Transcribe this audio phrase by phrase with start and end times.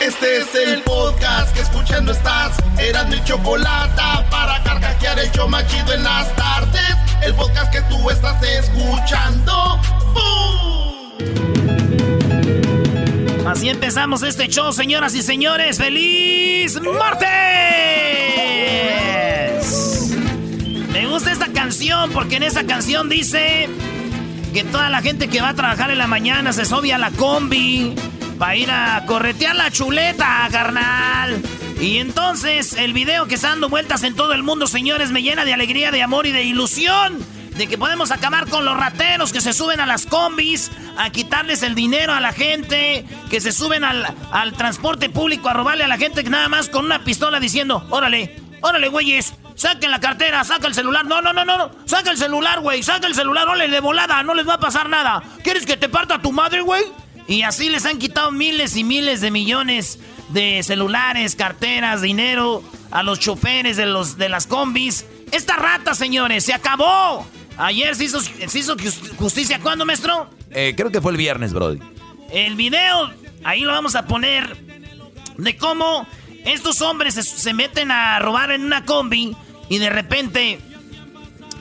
[0.00, 2.56] Este es el podcast que escuchando estás.
[2.78, 4.00] Eran mi chocolate
[4.30, 6.94] para carcajear el show machido en las tardes.
[7.24, 9.80] El podcast que tú estás escuchando.
[13.44, 15.78] Así empezamos este show, señoras y señores.
[15.78, 17.26] ¡Feliz martes!
[20.92, 23.68] Me gusta esta canción porque en esa canción dice
[24.54, 27.10] que toda la gente que va a trabajar en la mañana se sobia a la
[27.10, 27.96] combi
[28.40, 31.42] Va a ir a corretear la chuleta, carnal.
[31.80, 35.44] Y entonces el video que está dando vueltas en todo el mundo, señores, me llena
[35.44, 37.18] de alegría, de amor y de ilusión.
[37.56, 41.64] De que podemos acabar con los rateros que se suben a las combis, a quitarles
[41.64, 44.06] el dinero a la gente, que se suben al,
[44.56, 48.86] transporte público a robarle a la gente nada más con una pistola diciendo, órale, órale,
[48.86, 51.04] güeyes, saquen la cartera, saca el celular.
[51.04, 51.70] No, no, no, no, no.
[51.84, 52.84] Saca el celular, güey.
[52.84, 54.22] Saca el celular, órale, de volada.
[54.22, 55.20] No les va a pasar nada.
[55.42, 56.84] ¿Quieres que te parta tu madre, güey?
[57.28, 59.98] Y así les han quitado miles y miles de millones
[60.30, 65.04] de celulares, carteras, dinero a los choferes de, los, de las combis.
[65.30, 67.26] Esta rata, señores, se acabó.
[67.58, 68.76] Ayer se hizo,
[69.18, 69.60] justicia.
[69.60, 70.30] ¿Cuándo, maestro?
[70.50, 71.80] Eh, creo que fue el viernes, Brody.
[72.30, 73.10] El video,
[73.44, 74.56] ahí lo vamos a poner,
[75.36, 76.06] de cómo
[76.46, 79.36] estos hombres se, se meten a robar en una combi
[79.68, 80.60] y de repente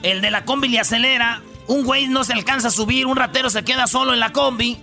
[0.03, 1.41] el de la combi le acelera.
[1.67, 4.77] Un güey no se alcanza a subir, un ratero se queda solo en la combi.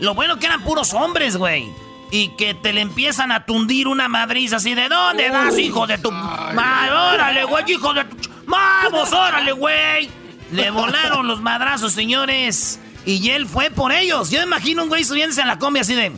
[0.00, 1.70] Lo bueno que eran puros hombres, güey.
[2.10, 5.98] Y que te le empiezan a tundir una madriz así de ¿dónde vas, hijo de
[5.98, 6.92] tu madre?
[6.92, 8.16] Órale, güey, hijo de tu.
[8.46, 10.10] ¡Vamos, órale, güey!
[10.52, 12.78] Le volaron los madrazos, señores.
[13.06, 14.30] Y él fue por ellos.
[14.30, 16.12] Yo me imagino un güey subiéndose a la combi así de.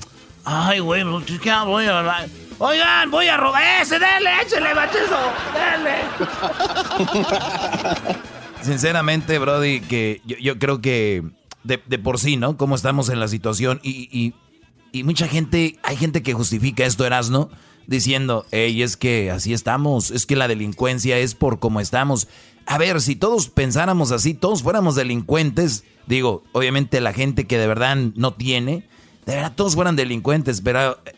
[0.44, 1.04] Ay, güey,
[1.42, 2.26] ¿qué voy a
[2.58, 3.62] Oigan, voy a robar.
[3.82, 5.32] ¡Ese, dale, échale, bachizo!
[5.54, 5.96] ¡Dale!
[8.62, 11.22] Sinceramente, Brody, que yo creo que
[11.66, 12.56] de, por sí, ¿no?
[12.56, 14.34] Cómo estamos en la situación y,
[14.92, 17.50] y, mucha gente, hay gente que justifica esto, Erasno,
[17.86, 22.28] diciendo, hey, es que así estamos, es que la delincuencia es por cómo estamos.
[22.64, 27.66] A ver, si todos pensáramos así, todos fuéramos delincuentes, digo, obviamente la gente que de
[27.66, 28.88] verdad no tiene,
[29.26, 31.14] de verdad todos fueran delincuentes, pero eh,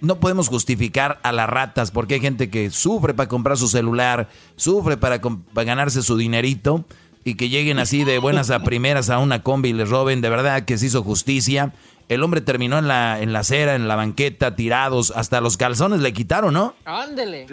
[0.00, 4.28] no podemos justificar a las ratas porque hay gente que sufre para comprar su celular,
[4.56, 6.84] sufre para, para ganarse su dinerito
[7.28, 10.30] y que lleguen así de buenas a primeras a una combi y les roben, de
[10.30, 11.72] verdad que se hizo justicia.
[12.08, 16.00] El hombre terminó en la, en la acera, en la banqueta, tirados, hasta los calzones
[16.00, 16.74] le quitaron, ¿no?
[16.86, 17.46] Ándele.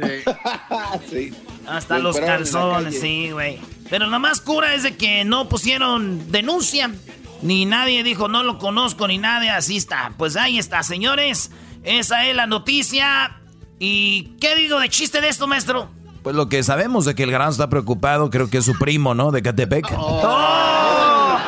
[1.10, 1.34] Sí.
[1.68, 3.60] Hasta los calzones, sí, güey.
[3.90, 6.92] Pero lo más cura es de que no pusieron denuncia,
[7.42, 10.14] ni nadie dijo no lo conozco, ni nadie, así está.
[10.18, 11.52] Pues ahí está, señores.
[11.84, 13.42] Esa es la noticia.
[13.78, 15.90] ¿Y qué digo de chiste de esto, maestro?
[16.26, 19.14] Pues lo que sabemos de que el gran está preocupado, creo que es su primo,
[19.14, 19.30] ¿no?
[19.30, 19.86] De Catepec.
[19.96, 21.38] Oh.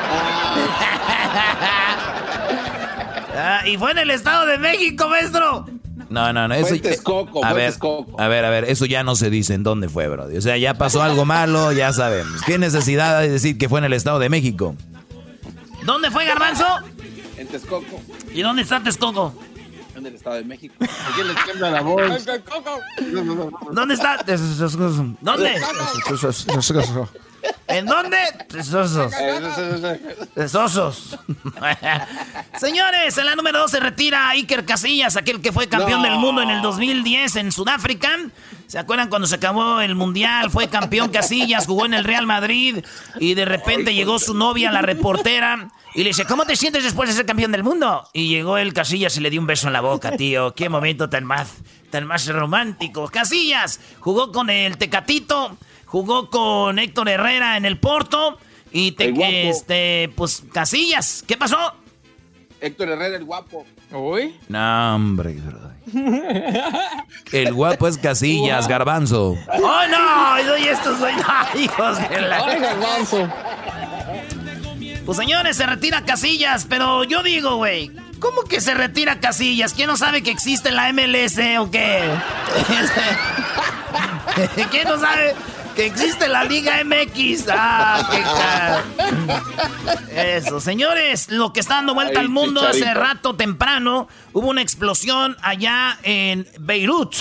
[3.39, 5.67] Ah, y fue en el Estado de México, maestro.
[6.09, 6.55] No, no, no.
[6.55, 6.73] Eso,
[7.43, 7.73] a, ver,
[8.17, 10.25] a ver, a ver, eso ya no se dice en dónde fue, bro.
[10.25, 12.41] O sea, ya pasó algo malo, ya sabemos.
[12.43, 14.75] ¿Qué necesidad de decir que fue en el Estado de México?
[15.85, 16.65] ¿Dónde fue, Garbanzo?
[17.37, 18.01] En Texcoco.
[18.33, 19.33] ¿Y dónde está Texcoco?
[19.97, 20.75] En el Estado de México.
[20.77, 22.25] ¿Por qué le tiembla la voz?
[23.71, 24.23] ¿Dónde está?
[25.21, 25.55] ¿Dónde?
[27.67, 28.17] ¿En dónde?
[28.47, 29.13] Tesosos.
[30.33, 31.17] Tesosos.
[32.59, 36.41] Señores, en la número 2 se retira Iker Casillas, aquel que fue campeón del mundo
[36.41, 38.09] en el 2010 en Sudáfrica.
[38.67, 40.49] ¿Se acuerdan cuando se acabó el mundial?
[40.49, 42.83] Fue campeón Casillas, jugó en el Real Madrid
[43.19, 47.09] y de repente llegó su novia, la reportera, y le dice, ¿cómo te sientes después
[47.09, 48.07] de ser campeón del mundo?
[48.13, 50.53] Y llegó el Casillas y le dio un beso en la boca, tío.
[50.53, 51.55] Qué momento tan más,
[51.89, 53.07] tan más romántico.
[53.07, 58.37] Casillas jugó con el Tecatito, jugó con Héctor Herrera en el Porto
[58.71, 61.57] y te, este, pues Casillas, ¿qué pasó?
[62.59, 63.65] Héctor Herrera el guapo.
[63.91, 64.35] ¿Uy?
[64.49, 65.37] No, hombre,
[67.31, 69.37] El guapo es Casillas, Garbanzo.
[69.63, 70.57] ¡Oh, no!
[70.57, 71.15] Y estos güey,
[71.55, 72.45] hijos de la...
[72.45, 73.29] ¡Ay, Garbanzo!
[75.05, 79.73] Pues señores, se retira Casillas, pero yo digo, güey, ¿cómo que se retira Casillas?
[79.73, 82.01] ¿Quién no sabe que existe la MLS o qué?
[84.69, 85.33] ¿Quién no sabe
[85.77, 87.45] que existe la Liga MX.
[87.51, 88.83] Ah,
[90.09, 94.63] qué Eso, señores, lo que está dando vuelta al mundo hace rato temprano, hubo una
[94.63, 97.15] explosión allá en Beirut.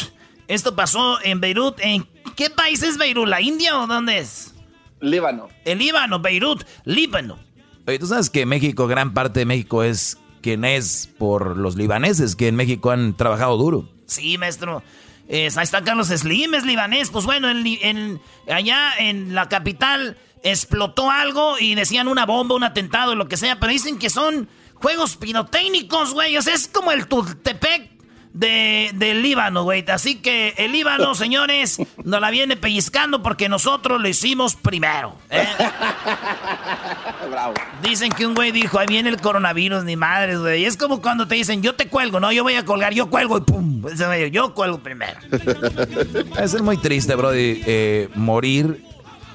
[0.48, 1.78] Esto pasó en Beirut.
[1.80, 3.28] ¿En qué país es Beirut?
[3.28, 4.54] ¿La India o dónde es?
[5.00, 5.48] Líbano.
[5.66, 7.38] El Líbano, Beirut, Líbano.
[7.86, 12.34] Oye, tú sabes que México, gran parte de México es quien es por los libaneses
[12.34, 13.86] que en México han trabajado duro.
[14.06, 14.82] Sí, maestro
[15.28, 17.10] ahí está Carlos Slim, es libanés.
[17.10, 23.14] Pues bueno, en, allá en la capital explotó algo y decían una bomba, un atentado,
[23.14, 26.36] lo que sea, pero dicen que son juegos pirotécnicos, güey.
[26.36, 27.95] O sea, es como el Tultepec
[28.36, 29.84] de, del Líbano, güey.
[29.88, 35.16] Así que el Líbano, señores, nos la viene pellizcando porque nosotros lo hicimos primero.
[35.30, 35.46] ¿eh?
[37.30, 37.54] Bravo.
[37.82, 40.64] Dicen que un güey dijo, ahí viene el coronavirus, ni madres, güey.
[40.64, 43.38] Es como cuando te dicen, yo te cuelgo, no, yo voy a colgar, yo cuelgo
[43.38, 43.82] y pum.
[44.30, 45.18] Yo cuelgo primero.
[46.38, 48.84] Es muy triste, bro, eh, morir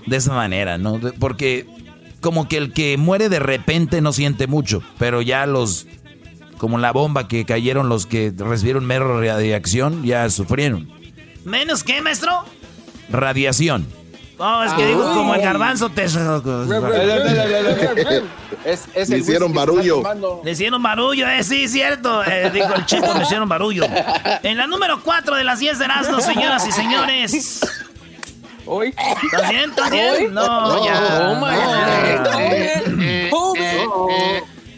[0.06, 1.00] de esa manera, ¿no?
[1.20, 1.66] Porque
[2.20, 5.88] como que el que muere de repente no siente mucho, pero ya los
[6.62, 10.88] como la bomba que cayeron los que recibieron mero radiación, ya sufrieron.
[11.44, 12.46] ¿Menos qué, maestro?
[13.10, 13.88] Radiación.
[14.38, 16.04] Oh, es que digo, como el garbanzo te...
[16.04, 16.14] Es,
[18.94, 20.04] es le hicieron barullo.
[20.44, 22.24] Le hicieron barullo, eh, sí, cierto.
[22.26, 23.84] Eh, dijo el chico, le hicieron barullo.
[24.44, 27.62] En la número 4 de las 10 de Erasmus, señoras y señores.
[28.68, 28.94] ¿Hoy?
[29.24, 29.72] ¿Estás bien?
[29.72, 30.32] ¿Estás bien?
[30.32, 31.28] No, ya.
[31.28, 31.56] Oh, my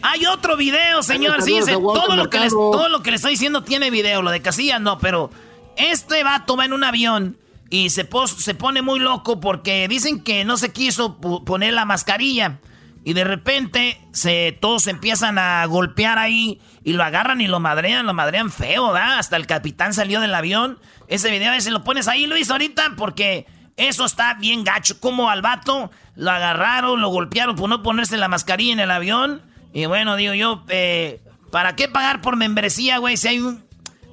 [0.06, 1.40] hay otro video, señor.
[1.40, 4.20] Sí, todo, lo que les, todo lo que le estoy diciendo tiene video.
[4.20, 5.30] Lo de Casillas no, pero
[5.78, 7.38] este vato va en un avión
[7.70, 8.06] y se,
[8.36, 12.58] se pone muy loco porque dicen que no se quiso poner la mascarilla.
[13.02, 18.04] Y de repente se, todos empiezan a golpear ahí y lo agarran y lo madrean,
[18.04, 19.18] lo madrean feo, ¿da?
[19.18, 20.78] Hasta el capitán salió del avión.
[21.08, 23.46] Ese video, a si lo pones ahí, Luis, ahorita, porque
[23.78, 25.00] eso está bien gacho.
[25.00, 29.53] Como al vato lo agarraron, lo golpearon por no ponerse la mascarilla en el avión.
[29.74, 33.16] Y bueno, digo yo, eh, ¿para qué pagar por membresía, güey?
[33.16, 33.58] Si hay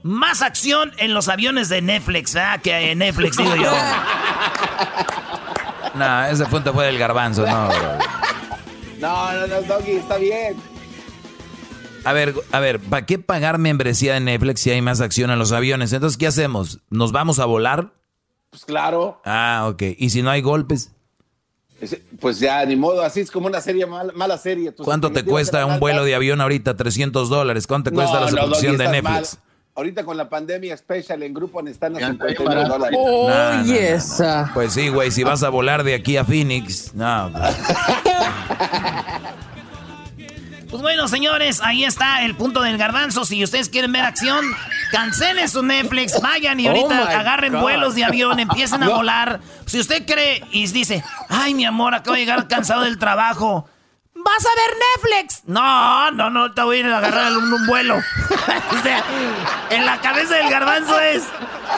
[0.01, 2.59] más acción en los aviones de Netflix, ¿ah?
[2.61, 3.71] Que en Netflix, digo yo.
[5.93, 7.69] no, ese punto fue del garbanzo, no,
[8.99, 10.55] No, no, no, Doggy, está bien.
[12.03, 15.37] A ver, a ver, ¿para qué pagar membresía de Netflix si hay más acción en
[15.37, 15.93] los aviones?
[15.93, 16.79] Entonces, ¿qué hacemos?
[16.89, 17.93] ¿Nos vamos a volar?
[18.49, 19.21] Pues claro.
[19.25, 19.83] Ah, ok.
[19.99, 20.91] ¿Y si no hay golpes?
[22.19, 24.71] Pues ya, ni modo, así es como una serie, mala, serie.
[24.73, 26.75] ¿Cuánto te cuesta un vuelo de avión ahorita?
[26.75, 27.65] 300 dólares.
[27.65, 29.39] ¿Cuánto te cuesta la suscripción de Netflix?
[29.73, 32.99] Ahorita con la pandemia special en grupo están a 59 dólares.
[33.01, 33.97] Oye,
[34.53, 37.31] Pues sí, güey, si vas a volar de aquí a Phoenix, no.
[40.69, 43.25] Pues bueno, señores, ahí está el punto del garbanzo.
[43.25, 44.45] Si ustedes quieren ver acción,
[44.91, 49.39] cancelen su Netflix, vayan y ahorita oh agarren vuelos de avión, empiecen a volar.
[49.65, 53.67] Si usted cree y dice, ay, mi amor, acabo de llegar cansado del trabajo.
[54.13, 55.43] ¿Vas a ver Netflix?
[55.47, 57.95] No, no, no, te voy a ir a agarrar un, un vuelo.
[57.97, 59.03] o sea,
[59.71, 61.23] en la cabeza del garbanzo es,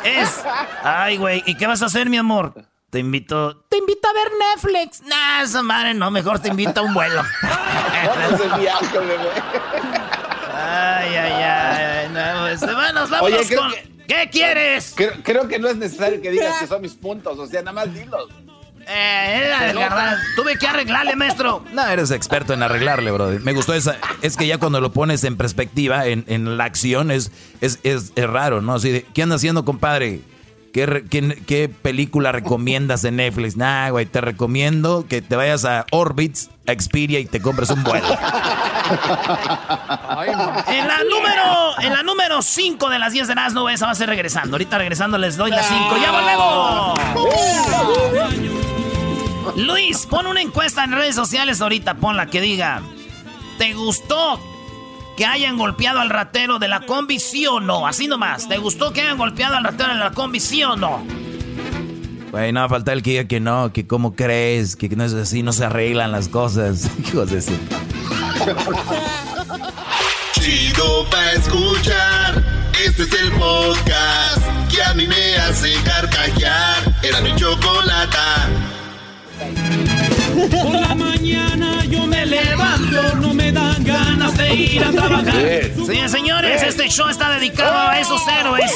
[0.04, 0.44] es,
[0.84, 2.54] ay, güey, ¿y qué vas a hacer, mi amor?
[2.90, 3.64] Te invito.
[3.70, 5.02] Te invito a ver Netflix.
[5.02, 7.24] Nah, esa madre no, mejor te invito a un vuelo.
[10.64, 12.10] ay, ay, ay.
[12.10, 13.72] No, pues, vámonos, vámonos con.
[14.08, 14.94] ¿Qué quieres?
[15.24, 17.94] Creo, que no es necesario que digas que son mis puntos, o sea, nada más
[17.94, 18.30] dilos.
[18.86, 21.64] Eh, era Tuve que arreglarle, maestro.
[21.72, 23.30] No, eres experto en arreglarle, bro.
[23.42, 23.98] Me gustó esa.
[24.22, 27.32] Es que ya cuando lo pones en perspectiva, en, en la acción, es,
[27.62, 28.76] es, es, raro, ¿no?
[28.76, 30.22] Así de, ¿qué anda haciendo, compadre?
[30.74, 33.56] ¿Qué, película recomiendas de Netflix?
[33.56, 37.84] Nah, güey, te recomiendo que te vayas a Orbitz, a Xperia y te compres un
[37.84, 38.08] vuelo.
[40.68, 43.96] en la número en la número 5 de las 10 de Nazno, esa va a
[43.96, 44.56] ser regresando.
[44.56, 45.98] Ahorita regresando les doy las 5.
[45.98, 47.00] ¡Ya volvemos!
[49.58, 52.82] Luis, pon una encuesta en redes sociales ahorita, ponla que diga,
[53.58, 54.40] ¿te gustó
[55.18, 57.86] que hayan golpeado al ratero de la combi, sí o no?
[57.86, 58.48] Así nomás.
[58.48, 61.06] ¿Te gustó que hayan golpeado al ratero de la combi, sí o no?
[62.34, 65.44] Güey, no, falta el que diga que no, que cómo crees, que no es así,
[65.44, 66.90] no se arreglan las cosas.
[67.08, 67.52] Hijos de eso.
[70.32, 72.44] Chido pa' escuchar.
[72.84, 74.42] Este es el podcast
[74.74, 76.96] que a mí me hace carcajear.
[77.04, 78.50] Era mi chocolata.
[80.50, 85.36] Por la mañana yo me levanto, no me dan ganas de ir a trabajar.
[85.86, 88.72] Sí, señores, este show está dedicado a esos héroes.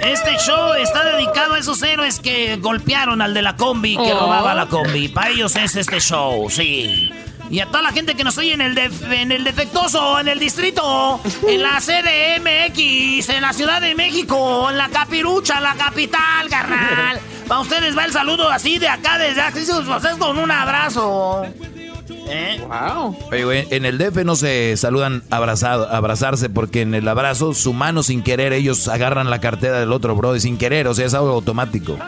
[0.00, 4.20] Este show está dedicado a esos héroes que golpearon al de la combi, que oh.
[4.20, 5.08] robaba la combi.
[5.08, 7.10] Para ellos es este show, sí.
[7.50, 10.38] Y a toda la gente que nos oye en el, en el defectuoso, en el
[10.38, 17.18] distrito, en la CDMX, en la Ciudad de México, en la Capirucha, la capital, carnal.
[17.48, 19.60] Para ustedes va el saludo así de acá, desde aquí,
[20.18, 21.46] con un abrazo.
[22.28, 22.60] ¿Eh?
[22.68, 23.16] Wow.
[23.30, 28.22] en el DF no se saludan abrazado, abrazarse porque en el abrazo su mano sin
[28.22, 31.96] querer ellos agarran la cartera del otro bro sin querer, o sea, es algo automático.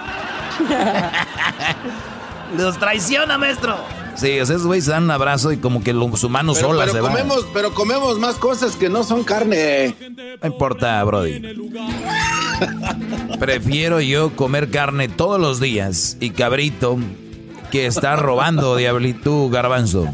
[2.56, 3.76] Los traiciona, maestro.
[4.16, 6.86] Sí, o sea, esos güeyes se dan un abrazo y como que su mano sola
[6.88, 9.94] se comemos, Pero comemos más cosas que no son carne.
[10.42, 11.40] No importa, Brody.
[13.38, 16.98] Prefiero yo comer carne todos los días y cabrito
[17.70, 20.12] que estar robando, diablito garbanzo.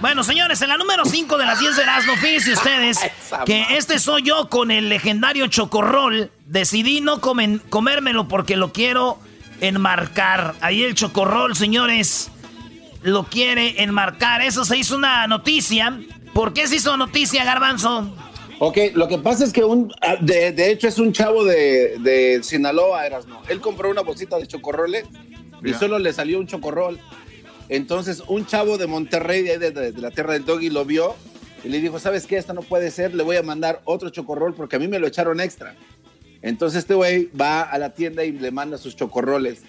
[0.00, 2.98] Bueno, señores, en la número 5 de las 10 de Erasmo, fíjense ustedes
[3.46, 6.32] que este soy yo con el legendario chocorrol.
[6.46, 9.18] Decidí no comérmelo porque lo quiero
[9.60, 10.54] enmarcar.
[10.60, 12.30] Ahí el chocorrol, señores,
[13.02, 14.42] lo quiere enmarcar.
[14.42, 16.00] Eso se hizo una noticia.
[16.34, 18.12] ¿Por qué se hizo noticia, Garbanzo?
[18.58, 22.40] Ok, lo que pasa es que un, ah, de, hecho es un chavo de, de
[22.42, 23.42] Sinaloa, Erasmo.
[23.48, 25.04] Él compró una bolsita de chocorroles
[25.64, 26.98] y solo le salió un chocorrol.
[27.68, 31.14] Entonces un chavo de Monterrey, de, la tierra del doggy, lo vio
[31.64, 32.36] y le dijo, ¿sabes qué?
[32.36, 35.06] Esto no puede ser, le voy a mandar otro chocorrol porque a mí me lo
[35.06, 35.74] echaron extra.
[36.42, 39.62] Entonces este güey va a la tienda y le manda sus chocorroles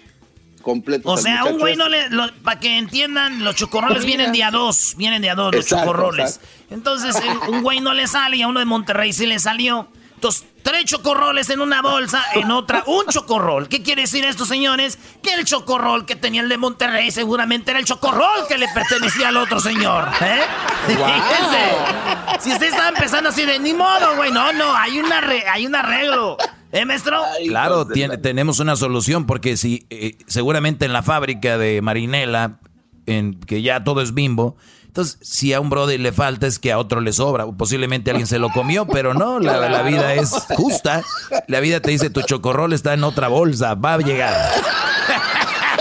[0.60, 1.12] completos.
[1.12, 2.08] O sea, un güey no le,
[2.42, 6.40] para que entiendan, los chocorroles vienen de a dos, vienen de a dos los chocorroles.
[6.70, 7.14] Entonces
[7.48, 9.88] un güey no le sale y a uno de Monterrey sí le salió.
[10.24, 13.68] Entonces tres chocorroles en una bolsa, en otra un chocorrol.
[13.68, 14.98] ¿Qué quiere decir esto, señores?
[15.22, 19.28] Que el chocorrol que tenía el de Monterrey seguramente era el chocorrol que le pertenecía
[19.28, 20.08] al otro señor.
[20.22, 20.40] ¿eh?
[22.40, 25.20] si usted estaba empezando así de ni modo, güey, no, no, hay, una
[25.52, 26.38] hay un arreglo.
[26.72, 27.22] ¿Eh, maestro?
[27.46, 32.60] Claro, tenemos una solución porque si eh, seguramente en la fábrica de Marinela,
[33.04, 34.56] en que ya todo es bimbo,
[34.94, 37.48] entonces, si a un brother le falta es que a otro le sobra.
[37.48, 41.02] Posiblemente alguien se lo comió, pero no, la, vida es justa.
[41.48, 44.32] La vida te dice, tu chocorrol está en otra bolsa, va a llegar.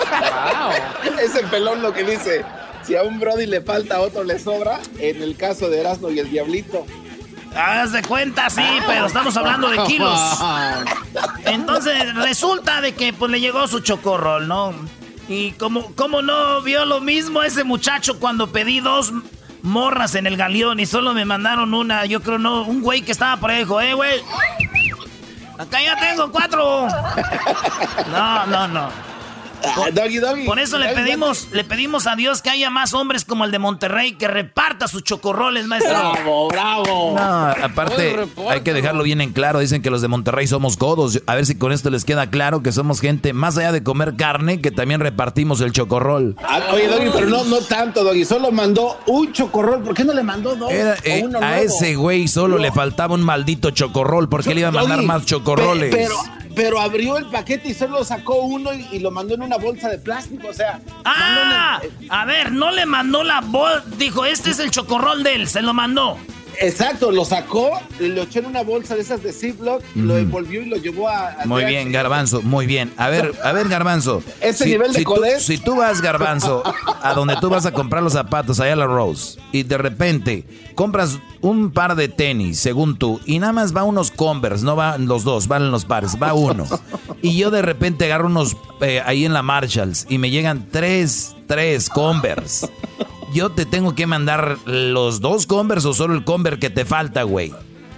[0.10, 1.20] Wow.
[1.20, 2.44] Es el pelón lo que dice.
[2.82, 4.80] Si a un brody le falta, a otro le sobra.
[4.98, 6.84] En el caso de Erasmo y el Diablito.
[7.56, 10.20] Haz de cuenta, sí, pero estamos hablando de kilos.
[11.46, 14.74] Entonces, resulta de que pues le llegó su chocorrol, ¿no?
[15.28, 19.14] Y como, como no vio lo mismo ese muchacho cuando pedí dos
[19.62, 23.14] morras en el galeón y solo me mandaron una, yo creo no, un güey que
[23.14, 24.22] estaba por ahí dijo, eh, güey,
[25.58, 26.88] acá ya tengo cuatro.
[28.12, 29.13] No, no, no.
[29.66, 29.86] Ah,
[30.46, 33.60] por, eso le pedimos, le pedimos a Dios que haya más hombres como el de
[33.60, 35.92] Monterrey que reparta sus chocorroles, maestro.
[35.92, 37.14] Bravo, bravo.
[37.16, 39.60] No, aparte, hay que dejarlo bien en claro.
[39.60, 41.22] Dicen que los de Monterrey somos codos.
[41.28, 44.16] A ver si con esto les queda claro que somos gente, más allá de comer
[44.16, 46.36] carne, que también repartimos el chocorrol.
[46.44, 48.26] Ah, oye, Doggy, pero no, no tanto, Doggy.
[48.26, 49.82] Solo mandó un chocorrol.
[49.84, 50.72] ¿Por qué no le mandó dos?
[50.72, 54.30] Eh, a ese güey solo le faltaba un maldito chocorrol.
[54.30, 55.94] ¿Por qué le iba a mandar más chocorroles?
[55.94, 56.16] pero
[56.56, 59.98] pero abrió el paquete y solo sacó uno y, lo mandó en una bolsa de
[59.98, 60.80] plástico, o sea.
[61.06, 61.82] ¡Ah!
[62.10, 63.84] A ver, no le mandó la bolsa.
[63.98, 66.18] Dijo, este es el chocorrol de él, se lo mandó.
[66.60, 70.66] Exacto, lo sacó, lo echó en una bolsa de esas de Ziploc, lo envolvió y
[70.66, 71.38] lo llevó a.
[71.46, 72.94] muy bien, Garbanzo, muy bien.
[72.98, 74.24] A ver, a ver, Garbanzo.
[74.42, 76.64] Ese nivel de si tú, si tú vas, Garbanzo,
[77.02, 80.46] a donde tú vas a comprar los zapatos, allá a la Rose, y de repente
[80.76, 85.08] compras un par de tenis, según tú, y nada más va unos Converse, no van
[85.08, 86.66] los dos, van los pares, va uno.
[87.22, 91.36] Y yo de repente agarro unos eh, ahí en la Marshalls y me llegan tres,
[91.48, 92.68] tres Converse.
[93.34, 97.24] Yo te tengo que mandar los dos Converse o solo el Converse que te falta,
[97.24, 97.52] güey.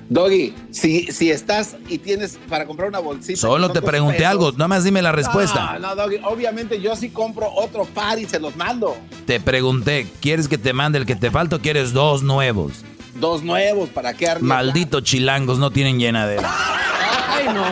[0.08, 3.39] Doggy, si, si estás y tienes para comprar una bolsita.
[3.39, 5.80] Solo te pregunté algo, nada más dime la respuesta.
[5.80, 8.96] No, no, Doggy, obviamente yo sí compro otro par y se los mando.
[9.25, 12.86] Te pregunté, ¿quieres que te mande el que te falta o quieres dos nuevos?
[13.15, 16.54] Dos nuevos, ¿para qué Maldito chilangos, no tienen llenadera.
[17.36, 17.65] Ay, no.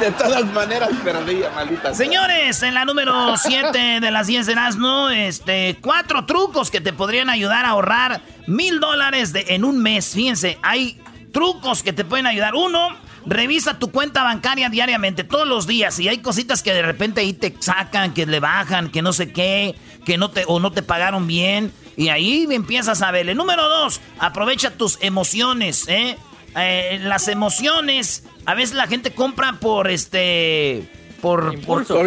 [0.00, 1.94] De todas maneras, perdía, maldita.
[1.94, 6.92] Señores, en la número 7 de las 10 de no este, cuatro trucos que te
[6.92, 10.12] podrían ayudar a ahorrar mil dólares en un mes.
[10.14, 11.00] Fíjense, hay
[11.32, 12.54] trucos que te pueden ayudar.
[12.54, 12.88] Uno,
[13.26, 15.98] revisa tu cuenta bancaria diariamente, todos los días.
[15.98, 19.32] Y hay cositas que de repente ahí te sacan, que le bajan, que no sé
[19.32, 19.74] qué,
[20.04, 21.72] que no te, o no te pagaron bien.
[21.96, 23.34] Y ahí empiezas a verle.
[23.34, 26.16] Número dos, aprovecha tus emociones, ¿eh?
[26.56, 26.98] ¿Eh?
[27.02, 30.88] las emociones, a veces la gente compra por este.
[31.20, 32.00] Por impulso.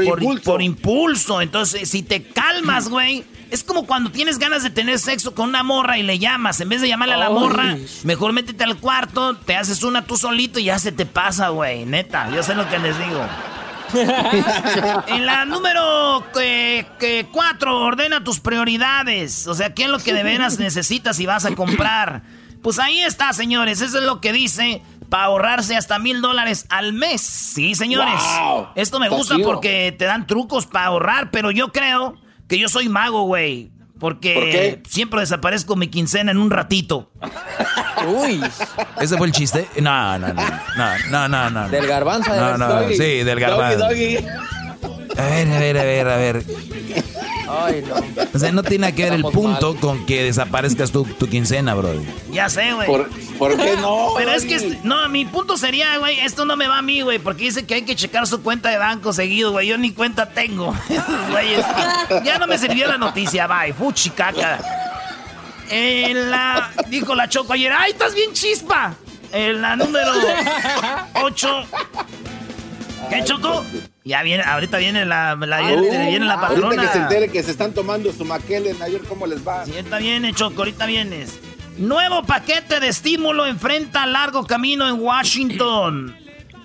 [0.44, 1.42] Por, impulso.
[1.42, 3.24] Entonces, si te calmas, güey.
[3.52, 6.60] Es como cuando tienes ganas de tener sexo con una morra y le llamas.
[6.60, 10.18] En vez de llamarle a la morra, mejor métete al cuarto, te haces una tú
[10.18, 11.86] solito y ya se te pasa, güey.
[11.86, 13.24] Neta, yo sé lo que les digo.
[15.08, 19.48] en la número que, cuatro, ordena tus prioridades.
[19.48, 22.24] O sea, ¿qué es lo que de veras necesitas y vas a comprar?
[22.64, 23.82] Pues ahí está, señores.
[23.82, 27.22] Eso es lo que dice para ahorrarse hasta mil dólares al mes.
[27.22, 28.20] Sí, señores.
[28.74, 32.16] Esto me gusta porque te dan trucos para ahorrar, pero yo creo
[32.48, 33.72] que yo soy mago, güey.
[34.00, 37.12] Porque siempre desaparezco mi quincena en un ratito.
[38.08, 38.42] Uy.
[39.00, 39.68] ¿Ese fue el chiste?
[39.82, 40.44] No, no, no.
[41.10, 41.70] No, no, no.
[41.70, 42.36] Del garbanzo.
[42.36, 43.86] No, no, sí, del garbanzo.
[43.86, 46.44] A ver, a ver, a ver, a ver.
[47.50, 48.26] Ay, no.
[48.34, 51.94] O sea, no tiene que ver el punto con que desaparezcas tu, tu quincena, bro.
[52.32, 52.88] Ya sé, güey.
[52.88, 54.14] ¿Por, qué no?
[54.18, 57.20] Pero es que, no, mi punto sería, güey, esto no me va a mí, güey,
[57.20, 59.68] porque dice que hay que checar su cuenta de banco seguido, güey.
[59.68, 60.74] Yo ni cuenta tengo.
[62.24, 63.74] ya no me sirvió la noticia, bye.
[63.74, 64.60] Fuchi caca.
[65.70, 66.72] En la.
[66.88, 67.72] Dijo la Choco ayer.
[67.72, 68.96] ¡Ay, estás bien chispa!
[69.32, 70.12] En la número
[71.16, 71.66] 8.
[73.10, 73.64] ¿Qué, Choco?
[74.06, 76.66] Ya viene, ahorita viene la, la, viene la patrona.
[76.66, 79.66] Ahorita que se entere que se están tomando su maquelen ayer, ¿cómo les va?
[79.66, 81.40] Sí, ahorita viene, Choco, ahorita vienes.
[81.78, 86.16] Nuevo paquete de estímulo enfrenta largo camino en Washington.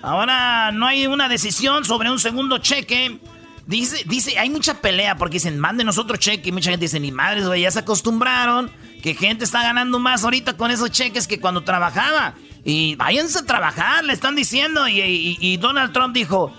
[0.01, 3.19] Ahora no hay una decisión sobre un segundo cheque.
[3.65, 6.49] Dice, dice, hay mucha pelea porque dicen, mándenos otro cheque.
[6.49, 10.23] Y mucha gente dice, ni madres, güey, ya se acostumbraron que gente está ganando más
[10.23, 12.35] ahorita con esos cheques que cuando trabajaba.
[12.63, 14.87] Y váyanse a trabajar, le están diciendo.
[14.87, 16.53] Y, Donald Trump dijo,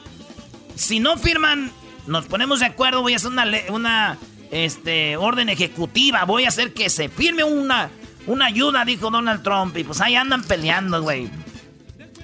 [0.74, 1.70] si no firman,
[2.06, 4.18] nos ponemos de acuerdo, voy a hacer una, una
[4.50, 7.90] este, orden ejecutiva, voy a hacer que se firme una
[8.26, 9.76] una ayuda, dijo Donald Trump.
[9.76, 11.28] Y pues ahí andan peleando, güey.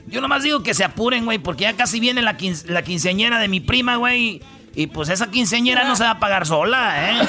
[0.07, 2.37] Yo nomás digo que se apuren, güey, porque ya casi viene la,
[2.67, 4.41] la quinceañera de mi prima, güey.
[4.75, 7.27] Y pues esa quinceañera no se va a pagar sola, ¿eh?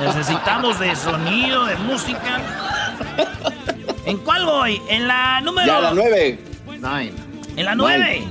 [0.00, 2.40] Necesitamos de sonido, de música.
[4.04, 4.82] ¿En cuál voy?
[4.88, 5.66] En la número...
[5.66, 6.38] Ya, la nueve.
[7.56, 8.24] En la nueve.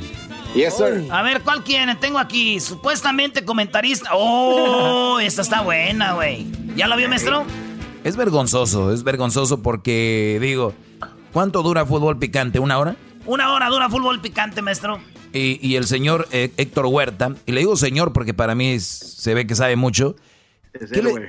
[0.55, 1.07] Yes, sir.
[1.09, 1.99] A ver, ¿cuál quieren?
[1.99, 4.11] Tengo aquí, supuestamente comentarista.
[4.13, 5.19] ¡Oh!
[5.19, 6.45] Esta está buena, güey.
[6.75, 7.45] ¿Ya la vio, maestro?
[8.03, 10.73] Es vergonzoso, es vergonzoso porque, digo,
[11.31, 12.59] ¿cuánto dura fútbol picante?
[12.59, 12.95] ¿Una hora?
[13.25, 14.99] Una hora dura fútbol picante, maestro.
[15.31, 19.47] Y, el señor eh, Héctor Huerta, y le digo señor porque para mí se ve
[19.47, 20.15] que sabe mucho.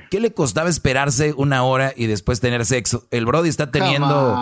[0.09, 3.05] ¿Qué le, costaba esperarse una hora y después tener sexo?
[3.09, 4.35] El Brody está teniendo.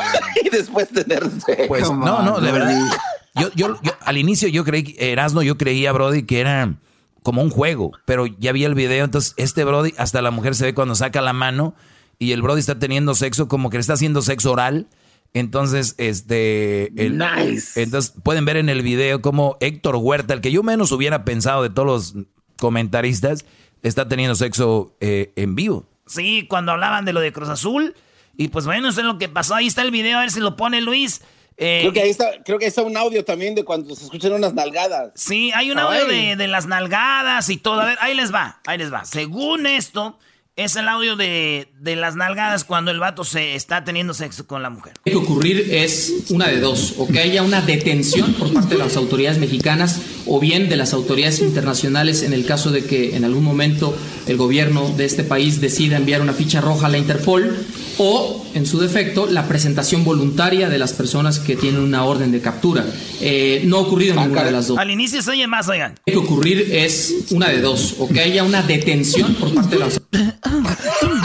[0.44, 1.68] y después tener sexo.
[1.68, 2.90] Pues no, no, de verdad.
[3.36, 6.76] Yo, yo, al inicio yo creí, Erasno, yo creía, Brody, que era
[7.22, 10.64] como un juego, pero ya vi el video, entonces este Brody, hasta la mujer se
[10.64, 11.74] ve cuando saca la mano
[12.18, 14.88] y el Brody está teniendo sexo como que le está haciendo sexo oral.
[15.34, 16.90] Entonces, este.
[16.94, 17.82] nice.
[17.82, 21.62] Entonces, pueden ver en el video como Héctor Huerta, el que yo menos hubiera pensado
[21.62, 22.24] de todos los
[22.58, 23.44] comentaristas,
[23.82, 25.86] está teniendo sexo eh, en vivo.
[26.06, 27.94] Sí, cuando hablaban de lo de Cruz Azul.
[28.38, 29.54] Y pues bueno, eso es lo que pasó.
[29.54, 31.22] Ahí está el video, a ver si lo pone Luis.
[31.58, 34.32] Eh, creo, que ahí está, creo que está un audio también de cuando se escuchan
[34.32, 35.12] unas nalgadas.
[35.14, 37.80] Sí, hay un audio de, de, las nalgadas y todo.
[37.80, 39.04] A ver, ahí les va, ahí les va.
[39.04, 40.18] Según esto,
[40.56, 44.70] es el audio de, las nalgadas cuando el vato se está teniendo sexo con la
[44.70, 44.94] mujer.
[45.04, 48.78] Lo que ocurrir es una de dos, o que haya una detención por parte de
[48.78, 53.26] las autoridades mexicanas o bien de las autoridades internacionales en el caso de que en
[53.26, 53.94] algún momento
[54.26, 57.54] el gobierno de este país decida enviar una ficha roja a la Interpol
[57.98, 62.40] o, en su defecto, la presentación voluntaria de las personas que tienen una orden de
[62.40, 62.84] captura.
[63.20, 64.78] Eh, no ha ocurrido en ninguna de las dos.
[64.78, 65.94] Al inicio se oye más, oigan.
[66.06, 69.80] Lo que ocurrir es una de dos, o que haya una detención por parte de
[69.80, 70.00] las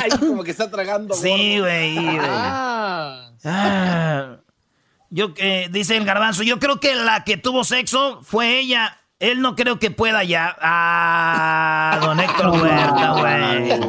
[0.02, 1.14] Ay, como que está tragando.
[1.14, 1.98] Sí, güey.
[2.20, 3.32] Ah.
[3.44, 4.38] ah.
[5.10, 8.98] Yo que dice el garbanzo, yo creo que la que tuvo sexo fue ella.
[9.20, 10.58] Él no creo que pueda ya.
[10.60, 13.80] Ah, don Héctor Huerta, güey.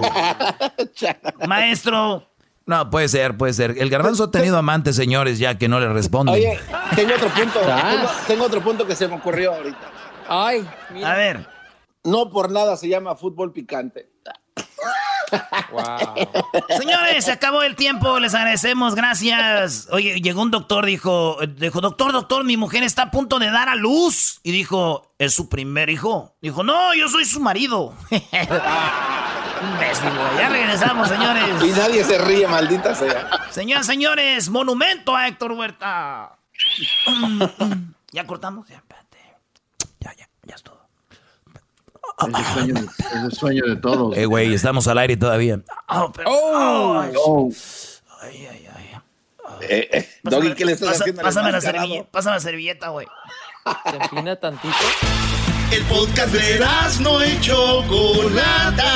[1.48, 2.31] Maestro.
[2.72, 3.74] No, puede ser, puede ser.
[3.76, 6.34] El garbanzo ha tenido amantes, señores, ya que no le responden.
[6.34, 6.58] Oye,
[6.96, 7.60] tengo otro punto.
[8.26, 9.90] tengo, otro punto que se me ocurrió ahorita.
[10.26, 10.66] Ay,
[11.04, 11.46] A ver.
[12.02, 14.08] No por nada se llama fútbol picante.
[16.78, 19.88] Señores, se acabó el tiempo, les agradecemos, gracias.
[19.90, 23.68] Oye, llegó un doctor, dijo, dijo, doctor, doctor, mi mujer está a punto de dar
[23.68, 24.40] a luz.
[24.42, 26.36] Y dijo, ¿es su primer hijo?
[26.40, 27.92] Dijo, no, yo soy su marido.
[30.38, 31.44] ya regresamos, señores.
[31.64, 33.28] Y nadie se ríe, maldita sea.
[33.50, 36.36] Señoras, señores, monumento a Héctor Huerta.
[38.12, 38.68] ¿Ya cortamos?
[38.68, 39.18] Ya, espérate.
[40.00, 40.86] Ya, ya, ya es todo.
[42.20, 44.16] Es el sueño de, es el sueño de todos.
[44.16, 45.60] Eh, güey, estamos al aire todavía.
[45.88, 47.50] Oh, pero, oh, oh.
[48.20, 48.82] Ay, ay, ay.
[49.62, 51.22] Eh, eh, Doggy, ¿qué le estás haciendo?
[51.22, 53.06] Pásame la, servilleta, pásame la servilleta, güey.
[53.90, 54.74] ¿Se empina tantito?
[55.72, 56.58] El podcast de
[57.00, 58.92] no hecho Chocolata.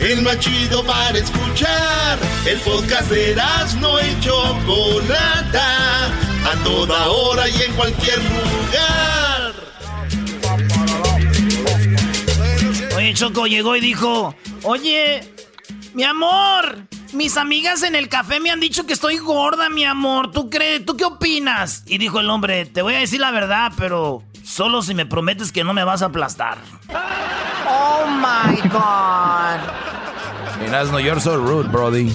[0.00, 2.18] El más chido para escuchar.
[2.44, 3.36] El podcast de
[3.80, 6.06] no hecho Chocolata.
[6.44, 9.54] A toda hora y en cualquier lugar.
[12.96, 15.20] Oye, Choco llegó y dijo, oye,
[15.94, 16.78] mi amor,
[17.12, 20.30] mis amigas en el café me han dicho que estoy gorda, mi amor.
[20.32, 20.84] ¿Tú crees?
[20.84, 21.82] ¿Tú qué opinas?
[21.86, 25.52] Y dijo el hombre, te voy a decir la verdad, pero solo si me prometes
[25.52, 26.58] que no me vas a aplastar.
[27.68, 29.60] Oh my God.
[30.60, 32.12] Miras, no, you're so rude, Brody.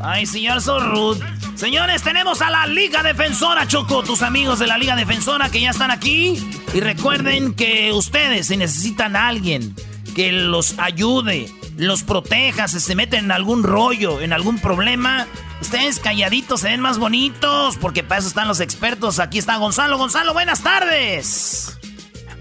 [0.00, 1.24] Ay, señor, so rude.
[1.56, 5.70] Señores, tenemos a la Liga Defensora, Choco, tus amigos de la Liga Defensora que ya
[5.70, 6.38] están aquí.
[6.74, 9.74] Y recuerden que ustedes, si necesitan a alguien
[10.14, 15.26] que los ayude, los proteja, si se meten en algún rollo, en algún problema,
[15.60, 19.20] ustedes calladitos se ven más bonitos, porque para eso están los expertos.
[19.20, 19.98] Aquí está Gonzalo.
[19.98, 21.78] Gonzalo, buenas tardes.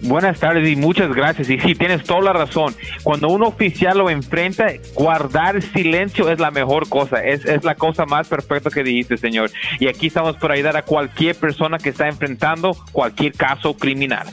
[0.02, 1.50] Buenas tardes y muchas gracias.
[1.50, 2.76] Y sí, tienes toda la razón.
[3.04, 7.24] Cuando un oficial lo enfrenta, guardar silencio es la mejor cosa.
[7.24, 9.52] Es, es la cosa más perfecta que dijiste, señor.
[9.80, 14.28] Y aquí estamos para ayudar a cualquier persona que está enfrentando cualquier caso criminal.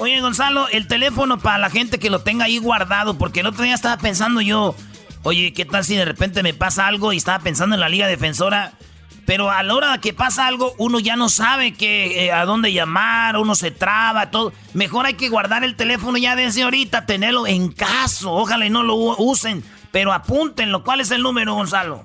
[0.00, 3.64] Oye, Gonzalo, el teléfono para la gente que lo tenga ahí guardado, porque el otro
[3.64, 4.74] día estaba pensando yo,
[5.24, 8.06] oye, ¿qué tal si de repente me pasa algo y estaba pensando en la Liga
[8.06, 8.72] Defensora?
[9.26, 12.72] Pero a la hora que pasa algo, uno ya no sabe que, eh, a dónde
[12.72, 14.54] llamar, uno se traba, todo.
[14.72, 18.32] Mejor hay que guardar el teléfono ya desde ahorita, tenerlo en caso.
[18.32, 20.82] Ojalá y no lo usen, pero apúntenlo.
[20.82, 22.04] ¿Cuál es el número, Gonzalo?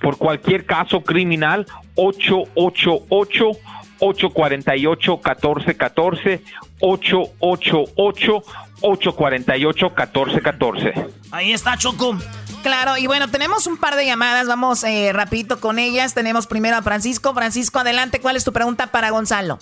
[0.00, 3.50] Por cualquier caso criminal, 888
[4.00, 6.42] 848 1414
[6.80, 8.42] 888
[8.80, 10.94] 848 1414
[11.30, 12.16] Ahí está, Choco.
[12.62, 16.14] Claro, y bueno, tenemos un par de llamadas, vamos eh, rapidito con ellas.
[16.14, 17.34] Tenemos primero a Francisco.
[17.34, 19.58] Francisco, adelante, ¿cuál es tu pregunta para Gonzalo?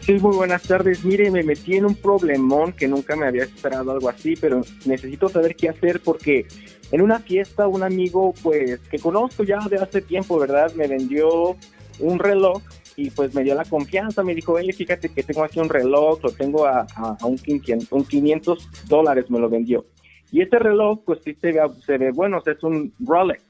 [0.00, 1.02] Sí, muy buenas tardes.
[1.04, 5.30] Mire, me metí en un problemón que nunca me había esperado algo así, pero necesito
[5.30, 6.46] saber qué hacer porque
[6.92, 10.74] en una fiesta un amigo, pues, que conozco ya de hace tiempo, ¿verdad?
[10.74, 11.56] Me vendió
[12.00, 12.62] un reloj
[12.96, 16.22] y pues me dio la confianza, me dijo, oye, fíjate que tengo aquí un reloj,
[16.22, 16.86] lo tengo a,
[17.22, 19.84] un, 500, un 500 dólares, me lo vendió.
[20.30, 23.42] Y este reloj, pues sí se ve, bueno, es un Rolex.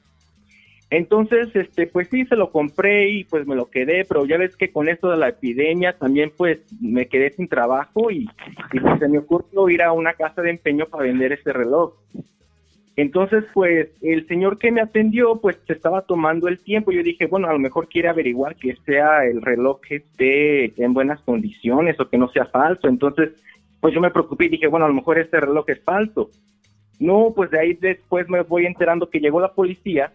[0.91, 4.55] Entonces, este, pues sí, se lo compré y pues me lo quedé, pero ya ves
[4.55, 8.29] que con esto de la epidemia también pues me quedé sin trabajo y,
[8.99, 11.93] se me ocurrió ir a una casa de empeño para vender ese reloj.
[12.97, 16.91] Entonces, pues el señor que me atendió, pues se estaba tomando el tiempo.
[16.91, 20.93] Yo dije, bueno, a lo mejor quiere averiguar que sea el reloj que esté en
[20.93, 22.87] buenas condiciones o que no sea falso.
[22.87, 23.31] Entonces,
[23.81, 26.29] pues yo me preocupé y dije, bueno, a lo mejor este reloj es falso.
[26.99, 30.13] No, pues de ahí después me voy enterando que llegó la policía,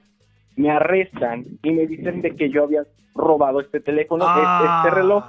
[0.57, 4.91] me arrestan y me dicen de que yo había robado este teléfono, este, este ah.
[4.95, 5.25] reloj,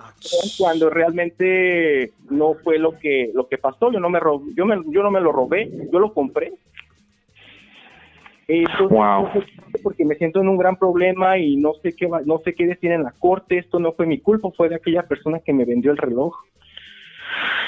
[0.58, 3.92] cuando realmente no fue lo que lo que pasó.
[3.92, 4.20] Yo no me
[4.56, 6.54] yo me, yo no me lo robé, yo lo compré.
[8.60, 9.44] Entonces,
[9.84, 12.92] porque me siento en un gran problema y no sé qué no sé qué decir
[12.92, 13.58] en la corte.
[13.58, 16.36] Esto no fue mi culpa, fue de aquella persona que me vendió el reloj.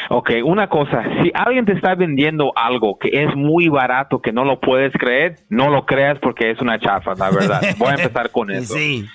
[0.09, 4.43] Ok, una cosa, si alguien te está vendiendo algo que es muy barato, que no
[4.43, 7.61] lo puedes creer, no lo creas porque es una chafa, la verdad.
[7.77, 8.75] Voy a empezar con eso.
[8.75, 9.05] Sí.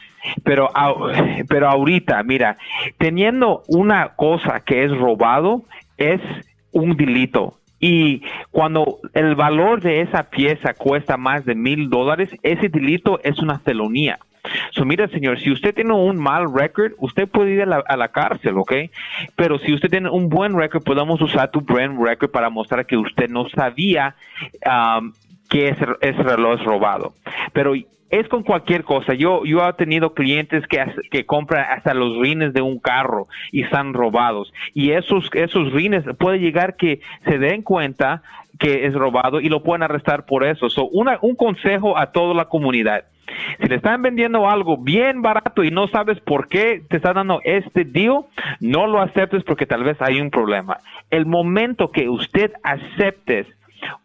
[0.42, 0.70] Pero,
[1.48, 2.56] pero ahorita, mira,
[2.98, 5.62] teniendo una cosa que es robado,
[5.96, 6.20] es
[6.72, 7.58] un delito.
[7.80, 13.38] Y cuando el valor de esa pieza cuesta más de mil dólares, ese delito es
[13.38, 14.18] una felonía.
[14.72, 18.56] So, mira, señor, si usted tiene un mal record, usted puede ir a la, cárcel,
[18.56, 18.72] ¿ok?
[19.36, 22.96] Pero si usted tiene un buen record, podemos usar tu buen record para mostrar que
[22.96, 24.14] usted no sabía
[24.64, 25.12] um,
[25.48, 27.14] que ese reloj es robado.
[27.52, 27.74] Pero
[28.10, 29.14] es con cualquier cosa.
[29.14, 33.62] Yo, yo he tenido clientes que, que compran hasta los rines de un carro y
[33.62, 34.52] están robados.
[34.74, 38.22] Y esos, esos rines puede llegar que se den cuenta
[38.58, 40.68] que es robado y lo pueden arrestar por eso.
[40.68, 43.04] So, una, un consejo a toda la comunidad.
[43.60, 47.40] Si le están vendiendo algo bien barato y no sabes por qué te están dando
[47.44, 48.22] este deal,
[48.60, 50.78] no lo aceptes porque tal vez hay un problema.
[51.10, 53.46] El momento que usted aceptes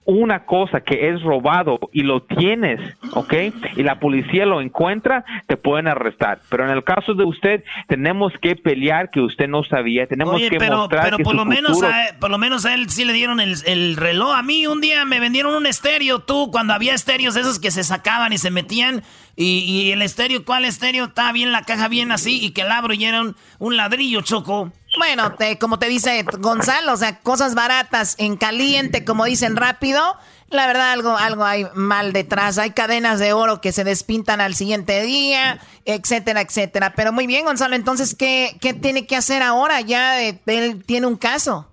[0.06, 2.80] una cosa que es robado y lo tienes,
[3.14, 3.34] ¿ok?
[3.78, 6.40] Y la policía lo encuentra, te pueden arrestar.
[6.50, 10.58] Pero en el caso de usted, tenemos que pelear que usted no sabía, tenemos que
[10.58, 11.80] pero, mostrar pero por lo menos
[12.20, 14.36] por lo menos a él sí le dieron el, el, reloj.
[14.36, 17.84] A mí un día me vendieron un estéreo, tú, cuando había estéreos esos que se
[17.84, 19.04] sacaban y se metían
[19.36, 21.06] y, y el estéreo, ¿cuál estéreo?
[21.06, 23.24] Estaba bien la caja bien así y que el abro y era
[23.60, 24.72] un, ladrillo, choco.
[24.98, 30.02] Bueno, te, como te dice Gonzalo, o sea, cosas baratas en caliente, como dicen rápido.
[30.50, 32.60] La verdad, algo, algo hay mal detrás.
[32.60, 36.94] Hay cadenas de oro que se despintan al siguiente día, etcétera, etcétera.
[36.96, 39.82] Pero muy bien, Gonzalo, entonces, ¿qué, qué tiene que hacer ahora?
[39.82, 41.68] Ya eh, él tiene un caso.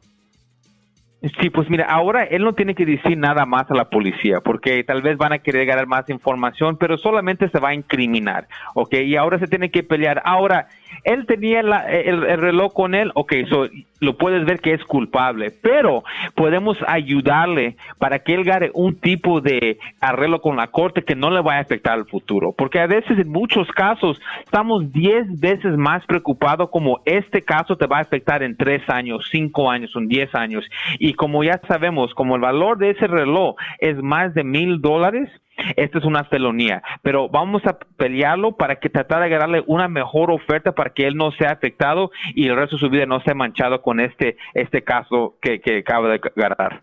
[1.38, 4.82] Sí, pues mira, ahora él no tiene que decir nada más a la policía, porque
[4.84, 8.94] tal vez van a querer ganar más información, pero solamente se va a incriminar, ¿ok?
[8.94, 10.22] Y ahora se tiene que pelear.
[10.24, 10.68] Ahora,
[11.04, 13.68] él tenía el, reloj con él, ok, so,
[14.00, 19.40] lo puedes ver que es culpable, pero podemos ayudarle para que él gane un tipo
[19.40, 22.86] de arreglo con la corte que no le vaya a afectar al futuro, porque a
[22.86, 28.02] veces en muchos casos estamos 10 veces más preocupados como este caso te va a
[28.02, 30.64] afectar en 3 años, 5 años, en 10 años,
[30.98, 35.28] y como ya sabemos, como el valor de ese reloj es más de mil dólares,
[35.76, 40.30] esta es una felonía, pero vamos a pelearlo para que tratar de darle una mejor
[40.30, 43.34] oferta para que él no sea afectado y el resto de su vida no sea
[43.34, 46.82] manchado con este, este caso que, que acaba de ganar.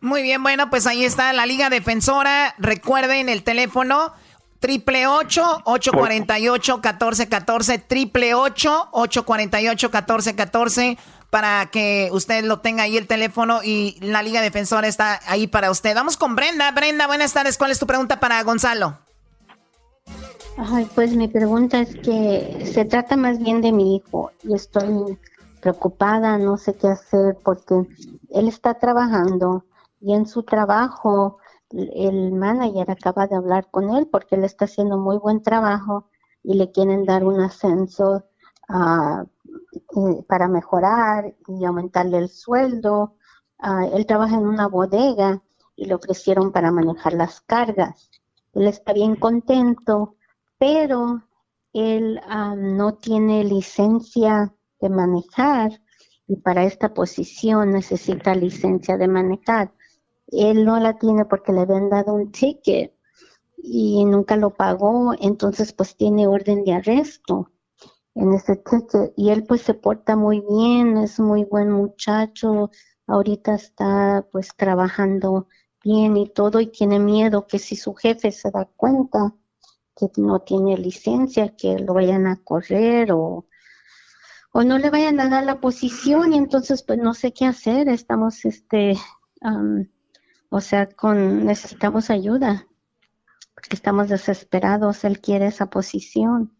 [0.00, 2.54] Muy bien, bueno, pues ahí está la Liga Defensora.
[2.58, 4.12] Recuerden el teléfono
[4.60, 10.98] Triple 848 1414 triple 848 1414
[11.30, 15.70] para que usted lo tenga ahí el teléfono y la Liga Defensora está ahí para
[15.70, 15.94] usted.
[15.94, 16.70] Vamos con Brenda.
[16.72, 17.58] Brenda, buenas tardes.
[17.58, 18.98] ¿Cuál es tu pregunta para Gonzalo?
[20.56, 25.18] Ay, pues mi pregunta es que se trata más bien de mi hijo y estoy
[25.60, 27.86] preocupada, no sé qué hacer porque
[28.30, 29.64] él está trabajando
[30.00, 31.38] y en su trabajo
[31.70, 36.08] el manager acaba de hablar con él porque él está haciendo muy buen trabajo
[36.42, 38.24] y le quieren dar un ascenso
[38.68, 39.24] ah,
[40.26, 43.16] para mejorar y aumentarle el sueldo.
[43.58, 45.42] Ah, él trabaja en una bodega
[45.76, 48.10] y le ofrecieron para manejar las cargas.
[48.54, 50.16] Él está bien contento,
[50.58, 51.22] pero
[51.72, 55.80] él ah, no tiene licencia de manejar
[56.26, 59.72] y para esta posición necesita licencia de manejar
[60.30, 62.92] él no la tiene porque le habían dado un ticket
[63.56, 67.50] y nunca lo pagó, entonces pues tiene orden de arresto
[68.18, 72.70] en ese ticket y él pues se porta muy bien, es muy buen muchacho,
[73.06, 75.48] ahorita está pues trabajando
[75.84, 79.34] bien y todo y tiene miedo que si su jefe se da cuenta
[79.96, 83.46] que no tiene licencia, que lo vayan a correr o,
[84.52, 87.88] o no le vayan a dar la posición y entonces pues no sé qué hacer,
[87.88, 88.96] estamos este
[90.50, 92.66] o sea, con necesitamos ayuda,
[93.54, 96.52] porque estamos desesperados, él quiere esa posición.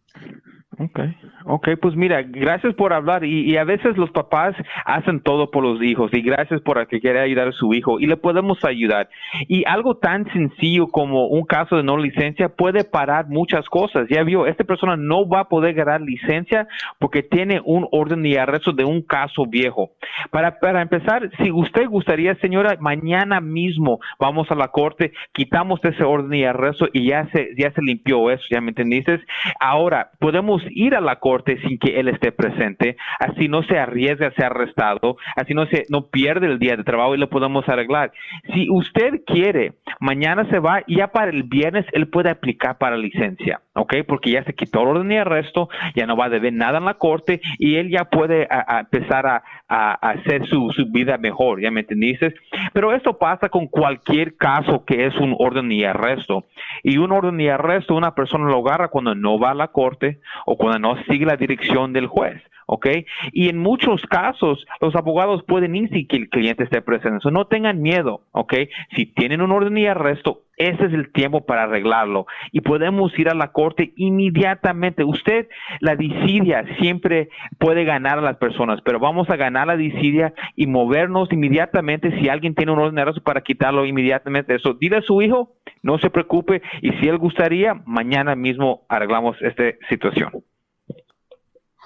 [0.80, 1.12] Okay,
[1.44, 5.82] okay, pues mira, gracias por hablar y, a veces los papás hacen todo por los
[5.82, 9.08] hijos y gracias por el que quiere ayudar a su hijo y le podemos ayudar.
[9.48, 14.06] Y algo tan sencillo como un caso de no licencia puede parar muchas cosas.
[14.08, 16.68] Ya vio, esta persona no va a poder ganar licencia
[17.00, 19.90] porque tiene un orden de arresto de un caso viejo.
[20.30, 26.04] Para, para empezar, si usted gustaría, señora, mañana mismo vamos a la corte, quitamos ese
[26.04, 29.20] orden de arresto y ya se, ya se limpió eso, ¿ya me entendiste?
[29.58, 34.28] Ahora, podemos ir a la corte sin que él esté presente, así no se arriesga
[34.28, 37.68] a ser arrestado, así no se no pierde el día de trabajo y lo podemos
[37.68, 38.12] arreglar.
[38.54, 42.96] Si usted quiere, mañana se va y ya para el viernes él puede aplicar para
[42.96, 43.96] licencia, ¿ok?
[44.06, 46.84] Porque ya se quitó el orden de arresto, ya no va a deber nada en
[46.84, 48.48] la corte y él ya puede
[48.80, 52.34] empezar a, hacer su, su, vida mejor, ¿ya me entendiste?
[52.72, 56.46] Pero esto pasa con cualquier caso que es un orden de arresto.
[56.82, 60.20] Y un orden de arresto, una persona lo agarra cuando no va a la corte
[60.46, 62.42] o cuando no sigue la dirección del juez.
[62.68, 62.86] ¿Ok?
[63.32, 67.30] Y en muchos casos los abogados pueden ir que el cliente esté presente.
[67.30, 68.54] no tengan miedo, ¿ok?
[68.94, 73.30] Si tienen un orden de arresto, ese es el tiempo para arreglarlo y podemos ir
[73.30, 75.04] a la corte inmediatamente.
[75.04, 75.48] Usted,
[75.80, 80.66] la disidia siempre puede ganar a las personas, pero vamos a ganar la disidia y
[80.66, 84.54] movernos inmediatamente si alguien tiene un orden de arresto para quitarlo inmediatamente.
[84.54, 89.40] Eso, dile a su hijo, no se preocupe y si él gustaría, mañana mismo arreglamos
[89.40, 90.32] esta situación.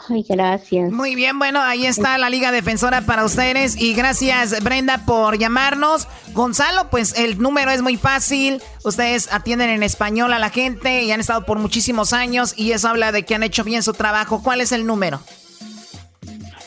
[0.09, 0.90] Ay, gracias.
[0.90, 6.09] Muy bien, bueno, ahí está la Liga Defensora para ustedes y gracias Brenda por llamarnos.
[6.33, 8.62] Gonzalo, pues el número es muy fácil.
[8.85, 12.88] Ustedes atienden en español a la gente y han estado por muchísimos años y eso
[12.88, 14.42] habla de que han hecho bien su trabajo.
[14.42, 15.20] ¿Cuál es el número?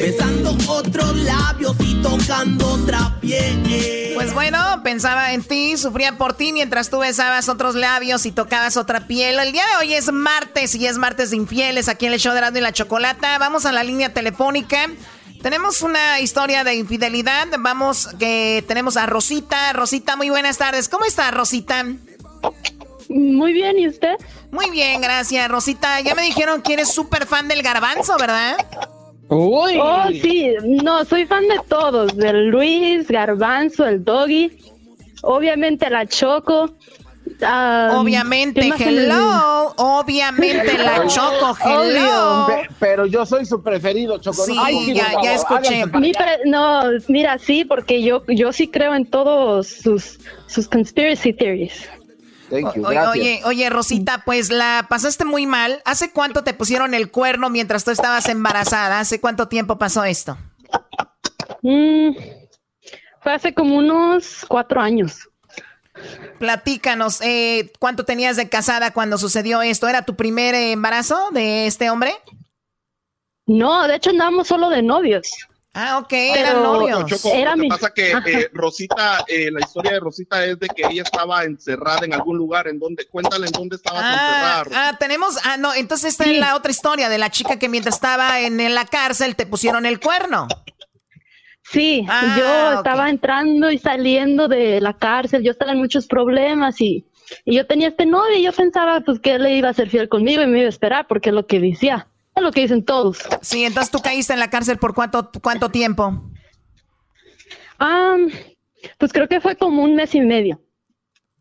[0.00, 4.14] Besando otros labios y tocando otra piel.
[4.14, 8.78] Pues bueno, pensaba en ti, sufría por ti mientras tú besabas otros labios y tocabas
[8.78, 9.38] otra piel.
[9.38, 12.32] El día de hoy es martes y es martes de infieles aquí en el show
[12.32, 13.36] de Rando y la Chocolata.
[13.36, 14.88] Vamos a la línea telefónica.
[15.42, 17.46] Tenemos una historia de infidelidad.
[17.60, 19.72] Vamos, que tenemos a Rosita.
[19.72, 20.88] Rosita, muy buenas tardes.
[20.88, 21.84] ¿Cómo está, Rosita?
[23.08, 24.16] Muy bien, ¿y usted?
[24.50, 26.00] Muy bien, gracias, Rosita.
[26.00, 28.56] Ya me dijeron que eres súper fan del garbanzo, ¿verdad?
[29.28, 29.78] Uy.
[29.80, 34.56] Oh, sí, no, soy fan de todos, del Luis, Garbanzo, el Doggy,
[35.22, 36.70] obviamente la Choco
[37.40, 39.74] obviamente, hello.
[39.76, 42.48] Obviamente, la Choco, hello.
[42.78, 44.44] Pero yo soy su preferido, Choco.
[44.44, 44.54] Sí,
[44.94, 45.84] ya, ya escuché.
[46.46, 51.88] no, mira, sí, porque yo, yo sí creo en todos sus, sus conspiracy theories.
[52.50, 55.82] oye, oye, Rosita, pues la pasaste muy mal.
[55.84, 59.00] ¿Hace cuánto te pusieron el cuerno mientras tú estabas embarazada?
[59.00, 60.36] ¿Hace cuánto tiempo pasó esto?
[61.62, 62.10] Mm,
[63.22, 65.28] fue hace como unos cuatro años.
[66.38, 69.88] Platícanos, eh, ¿cuánto tenías de casada cuando sucedió esto?
[69.88, 72.14] ¿Era tu primer embarazo de este hombre?
[73.46, 75.30] No, de hecho andábamos solo de novios.
[75.80, 77.24] Ah, ok, eran novios.
[77.24, 80.82] Era lo que pasa que eh, Rosita, eh, la historia de Rosita es de que
[80.84, 84.88] ella estaba encerrada en algún lugar, en donde, cuéntale en dónde estaba ah, encerrada.
[84.88, 87.94] Ah, tenemos, ah, no, entonces está en la otra historia de la chica que mientras
[87.94, 90.48] estaba en, la cárcel te pusieron el cuerno.
[91.70, 96.80] Sí, ah, yo estaba entrando y saliendo de la cárcel, yo estaba en muchos problemas
[96.80, 97.04] y,
[97.44, 99.90] y yo tenía este novio y yo pensaba pues que él le iba a ser
[99.90, 102.08] fiel conmigo y me iba a esperar porque es lo que decía
[102.40, 103.18] lo que dicen todos.
[103.42, 106.22] Sí, entonces tú caíste en la cárcel por cuánto, cuánto tiempo?
[108.98, 110.60] pues creo que fue como un mes y medio.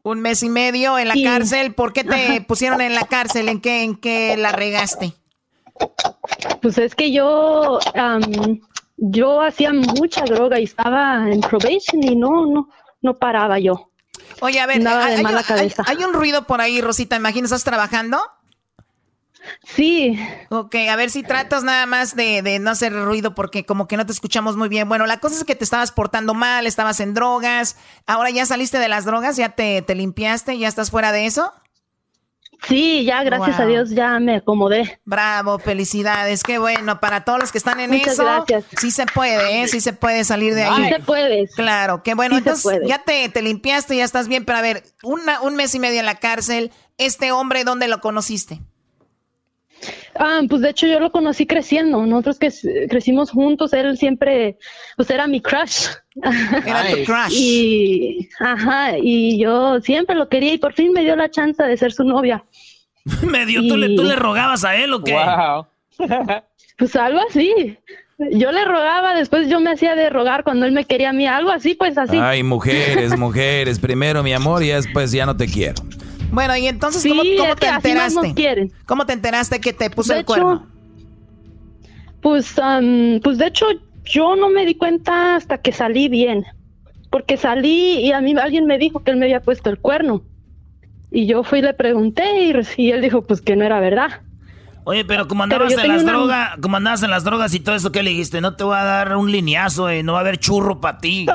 [0.04, 1.74] Un mes y medio en la cárcel.
[1.74, 3.50] ¿Por qué te pusieron en la cárcel?
[3.50, 5.14] ¿En qué, en qué la regaste?
[6.62, 7.80] Pues es que yo,
[8.98, 12.70] yo hacía mucha droga y estaba en probation y no, no,
[13.02, 13.92] no paraba yo.
[14.42, 15.24] Oye, a ver, hay,
[15.86, 17.16] hay, un ruido por ahí, Rosita.
[17.16, 18.20] Imagínate, ¿estás trabajando?
[19.64, 20.20] Sí.
[20.50, 24.06] Ok, a ver si tratas nada más de, no hacer ruido porque como que no
[24.06, 24.90] te escuchamos muy bien.
[24.90, 27.78] Bueno, la cosa es que te estabas portando mal, estabas en drogas.
[28.06, 31.54] Ahora ya saliste de las drogas, ya te, limpiaste, ya estás fuera de eso.
[32.68, 35.00] Sí, ya gracias a Dios ya me acomodé.
[35.06, 37.00] Bravo, felicidades, qué bueno.
[37.00, 38.66] Para todos los que están en eso, gracias.
[38.78, 39.68] sí se puede, ¿eh?
[39.68, 40.86] sí se puede salir de ahí.
[40.86, 41.48] Sí se puede.
[41.56, 42.38] Claro, qué bueno.
[42.38, 45.80] Entonces ya te, te limpiaste, ya estás bien, pero a ver, una, un mes y
[45.80, 48.62] medio en la cárcel, ¿este hombre dónde lo conociste?
[50.20, 52.06] Ah, pues de hecho yo lo conocí creciendo.
[52.06, 52.52] Nosotros que
[52.90, 54.58] crecimos juntos, él siempre,
[54.96, 55.88] pues era mi crush.
[56.66, 57.32] Era tu crush.
[57.32, 61.78] Y, ajá, y yo siempre lo quería y por fin me dio la chance de
[61.78, 62.44] ser su novia.
[63.22, 65.14] me dio, ¿tú, le, ¿tú le rogabas a él o qué?
[65.14, 65.68] Wow.
[66.78, 67.78] pues algo así.
[68.32, 71.28] Yo le rogaba, después yo me hacía de rogar cuando él me quería a mí,
[71.28, 72.18] algo así, pues así.
[72.18, 75.84] Ay, mujeres, mujeres, primero mi amor y después ya no te quiero.
[76.32, 77.22] Bueno, y entonces, ¿cómo,
[77.56, 78.72] te enteraste?
[78.86, 80.68] ¿Cómo te enteraste que te puso el cuerno?
[82.22, 82.56] Pues,
[83.24, 83.66] pues de hecho,
[84.04, 86.46] yo no me di cuenta hasta que salí bien.
[87.10, 90.24] Porque salí y a mí alguien me dijo que él me había puesto el cuerno.
[91.10, 92.24] Y yo fui y le pregunté
[92.78, 94.22] y, él dijo pues que no era verdad.
[94.84, 97.92] Oye, pero como andabas en las drogas, como andabas en las drogas y todo eso,
[97.92, 98.40] ¿qué le dijiste?
[98.40, 101.26] No te voy a dar un lineazo, eh, no va a haber churro para ti.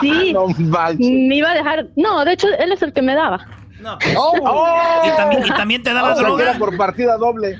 [0.00, 0.34] sí,
[0.98, 3.44] me iba a dejar, no, de hecho él es el que me daba.
[3.80, 3.98] No.
[4.16, 5.02] Oh.
[5.04, 6.54] ¿Y, también, te daba droga.
[6.58, 7.58] por partida doble.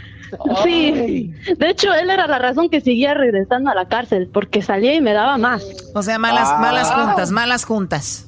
[0.63, 4.95] Sí, de hecho él era la razón que seguía regresando a la cárcel, porque salía
[4.95, 5.65] y me daba más.
[5.95, 6.59] O sea, malas, ah.
[6.59, 8.28] malas juntas, malas juntas.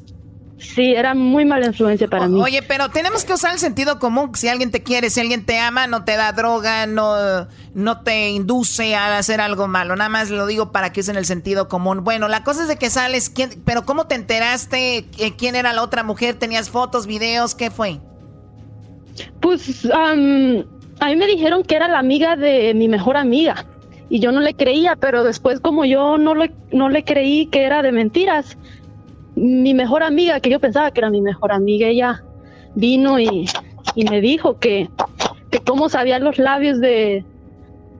[0.60, 2.40] Sí, era muy mala influencia para mí.
[2.40, 4.32] Oye, pero tenemos que usar el sentido común.
[4.34, 8.28] Si alguien te quiere, si alguien te ama, no te da droga, no, no te
[8.28, 9.96] induce a hacer algo malo.
[9.96, 12.04] Nada más lo digo para que usen el sentido común.
[12.04, 13.32] Bueno, la cosa es de que sales,
[13.64, 15.06] pero ¿cómo te enteraste?
[15.38, 16.34] ¿Quién era la otra mujer?
[16.34, 17.54] ¿Tenías fotos, videos?
[17.54, 17.98] ¿Qué fue?
[19.40, 23.66] Pues a mí me dijeron que era la amiga de mi mejor amiga.
[24.10, 26.34] Y yo no le creía, pero después como yo no,
[26.72, 28.58] no le creí que era de mentiras,
[29.40, 32.22] mi mejor amiga, que yo pensaba que era mi mejor amiga, ella
[32.74, 33.48] vino y,
[33.96, 34.88] me dijo que,
[35.50, 37.24] que cómo sabía los labios de,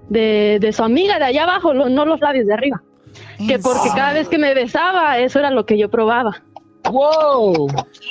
[0.08, 2.82] de, su amiga de allá abajo, no los labios de arriba.
[3.46, 6.42] Que porque cada vez que me besaba, eso era lo que yo probaba.
[6.84, 7.68] ¡Wow!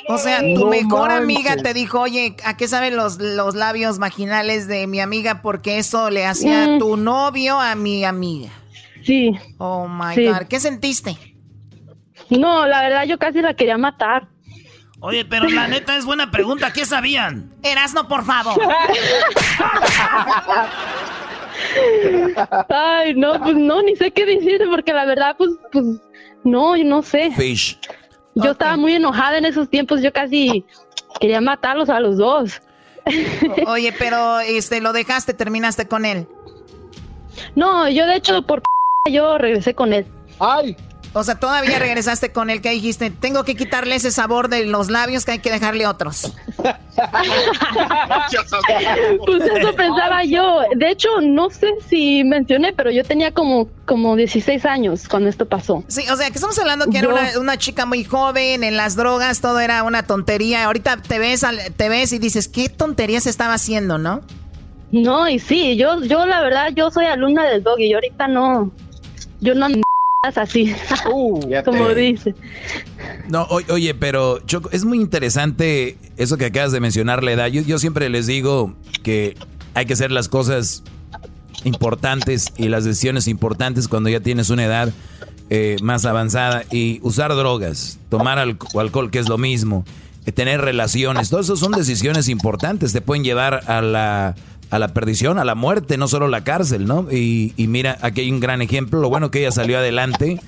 [0.07, 4.67] O sea, tu mejor amiga te dijo, oye, ¿a qué saben los, los labios vaginales
[4.67, 5.41] de mi amiga?
[5.41, 6.79] Porque eso le hacía mm.
[6.79, 8.49] tu novio a mi amiga.
[9.03, 9.31] Sí.
[9.57, 10.47] Oh my God.
[10.47, 11.17] ¿Qué sentiste?
[12.29, 14.27] No, la verdad yo casi la quería matar.
[15.01, 16.73] Oye, pero la neta es buena pregunta.
[16.73, 17.53] ¿Qué sabían?
[17.63, 18.61] Erasno, por favor.
[22.69, 25.85] Ay, no, pues no, ni sé qué decirte porque la verdad, pues, pues,
[26.43, 27.31] no, no sé.
[27.31, 27.79] Fish.
[28.35, 30.65] Yo estaba muy enojada en esos tiempos, yo casi
[31.19, 32.62] quería matarlos a los dos.
[33.67, 36.27] Oye, pero este, lo dejaste, terminaste con él.
[37.56, 38.62] No, yo de hecho por
[39.10, 40.06] yo regresé con él.
[40.39, 40.75] Ay.
[41.13, 44.89] O sea, todavía regresaste con él que dijiste, tengo que quitarle ese sabor de los
[44.89, 46.33] labios que hay que dejarle otros.
[49.25, 50.62] pues eso pensaba yo.
[50.75, 55.47] De hecho, no sé si mencioné, pero yo tenía como, como 16 años cuando esto
[55.47, 55.83] pasó.
[55.87, 59.41] Sí, o sea, que estamos hablando que era una, chica muy joven, en las drogas
[59.41, 60.65] todo era una tontería.
[60.65, 61.43] Ahorita te ves,
[61.75, 64.21] te ves y dices, ¿qué tontería se estaba haciendo, no?
[64.91, 68.71] No, y sí, yo, yo la verdad, yo soy alumna del dog y ahorita no,
[69.39, 69.67] yo no
[70.21, 70.75] así,
[71.13, 72.35] uh, como dice.
[73.29, 77.47] No, oye, pero Choco, es muy interesante eso que acabas de mencionar, la edad.
[77.47, 79.37] Yo, yo siempre les digo que
[79.73, 80.83] hay que hacer las cosas
[81.63, 84.91] importantes y las decisiones importantes cuando ya tienes una edad
[85.49, 89.85] eh, más avanzada y usar drogas, tomar alcohol, que es lo mismo,
[90.25, 94.35] eh, tener relaciones, todo eso son decisiones importantes, te pueden llevar a la
[94.69, 97.07] a la perdición, a la muerte, no solo la cárcel, ¿no?
[97.11, 100.39] Y, mira, aquí hay un gran ejemplo, lo bueno que ella salió adelante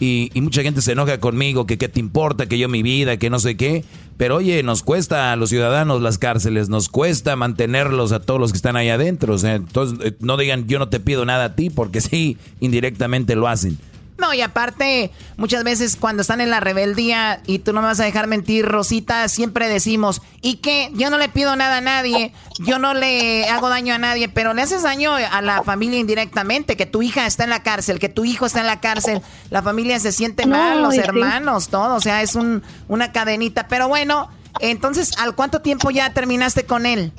[0.00, 3.30] y, mucha gente se enoja conmigo, que qué te importa, que yo mi vida, que
[3.30, 3.84] no sé qué,
[4.16, 8.52] pero oye, nos cuesta a los ciudadanos las cárceles, nos cuesta mantenerlos a todos los
[8.52, 11.44] que están ahí adentro, o sea, entonces eh, no digan yo no te pido nada
[11.44, 13.78] a ti, porque sí, indirectamente lo hacen.
[14.18, 18.00] No, y aparte, muchas veces cuando están en la rebeldía y tú no me vas
[18.00, 20.90] a dejar mentir, Rosita, siempre decimos, ¿y qué?
[20.94, 24.54] Yo no le pido nada a nadie, yo no le hago daño a nadie, pero
[24.54, 28.08] le haces daño a la familia indirectamente, que tu hija está en la cárcel, que
[28.08, 32.00] tu hijo está en la cárcel, la familia se siente mal, los hermanos, todo, o
[32.00, 33.68] sea, es un, una cadenita.
[33.68, 37.12] Pero bueno, entonces, ¿al cuánto tiempo ya terminaste con él?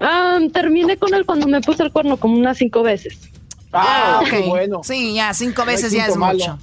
[0.00, 3.18] Ah, terminé con él cuando me puse el cuerno como unas cinco veces.
[3.76, 4.80] Ah, ah bueno.
[4.82, 6.58] Sí, ya cinco veces ya es mucho.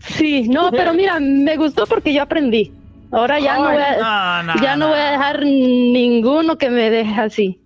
[0.00, 2.72] Sí, no, pero mira, me gustó porque yo aprendí.
[3.10, 7.60] Ahora ya no voy a, ya no, voy a dejar ninguno que me deje así.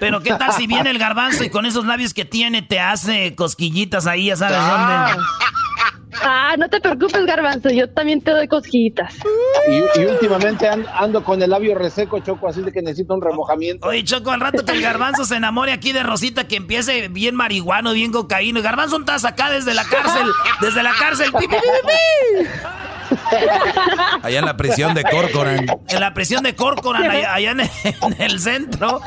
[0.00, 3.34] Pero qué tal si viene el garbanzo y con esos labios que tiene te hace
[3.34, 5.08] cosquillitas ahí, ya sabes ah.
[5.08, 5.24] dónde.
[6.22, 9.14] Ah, no te preocupes, Garbanzo, yo también te doy cosquillitas.
[9.68, 13.88] Y, últimamente ando, con el labio reseco, Choco, así de que necesito un remojamiento.
[13.88, 17.34] Oye, Choco, al rato que el Garbanzo se enamore aquí de Rosita, que empiece bien
[17.34, 18.62] marihuano, bien cocaíno.
[18.62, 20.26] Garbanzo, estás acá desde la cárcel,
[20.60, 21.32] desde la cárcel.
[21.32, 22.48] ¡Pi, pi, pi,
[24.22, 25.66] Allá en la prisión de Corcoran.
[25.88, 27.60] En la prisión de Corcoran, allá, en,
[28.18, 29.00] el centro.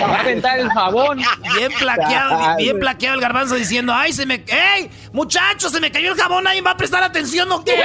[0.00, 1.20] Va a aventar el jabón.
[1.56, 4.44] Bien plaqueado, bien plaqueado el garbanzo diciendo, ay, se me...
[4.46, 4.90] ¡Ey!
[5.12, 7.76] Muchachos, se me cayó el jabón, ¿alguien va a prestar atención o qué?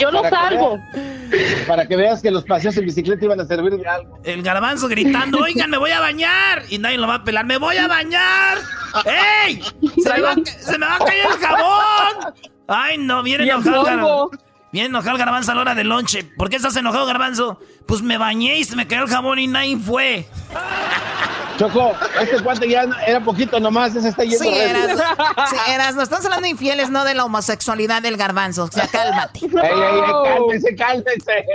[0.00, 0.78] Yo lo salgo.
[1.66, 4.20] Para que veas que los paseos en bicicleta iban a servir de algo.
[4.24, 6.62] El garbanzo gritando, oigan, me voy a bañar.
[6.68, 8.58] Y nadie lo va a pelar, me voy a bañar.
[9.46, 9.62] ¡Ey!
[10.02, 12.34] Se me va, se me va a caer el jabón.
[12.68, 14.30] Ay, no, viene enojado garbanzo.
[14.72, 16.24] Viene enojado el garbanzo a la hora del lonche.
[16.24, 17.60] ¿Por qué estás enojado, garbanzo?
[17.86, 20.26] Pues me bañé y se me cayó el jabón y nadie fue.
[21.58, 24.98] Choco, este cuate ya era poquito nomás, ese está yendo Sí, eras,
[25.50, 28.64] sí, eras, no estamos hablando de infieles, no de la homosexualidad del garbanzo.
[28.64, 29.38] O sea, cálmate.
[29.42, 31.46] Ey, ey, cálmese, cálmese.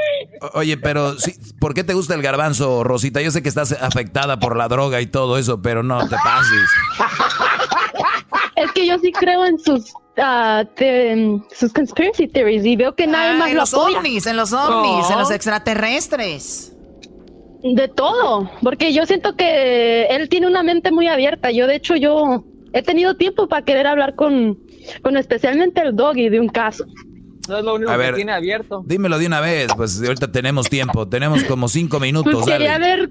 [0.53, 3.21] Oye, pero sí, ¿por qué te gusta el garbanzo, Rosita?
[3.21, 6.69] Yo sé que estás afectada por la droga y todo eso, pero no te pases.
[8.55, 13.37] Es que yo sí creo en sus uh, sus conspiracy theories y veo que nadie
[13.37, 16.75] más en los ovnis, en los ovnis, en los extraterrestres.
[17.61, 21.51] De todo, porque yo siento que él tiene una mente muy abierta.
[21.51, 24.57] Yo, de hecho, yo he tenido tiempo para querer hablar con,
[25.01, 26.85] con especialmente el doggy de un caso.
[27.49, 28.83] No es lo único que tiene abierto.
[28.85, 32.31] Dímelo de una vez, pues ahorita tenemos tiempo, tenemos como cinco minutos.
[32.31, 33.09] Pues quería ver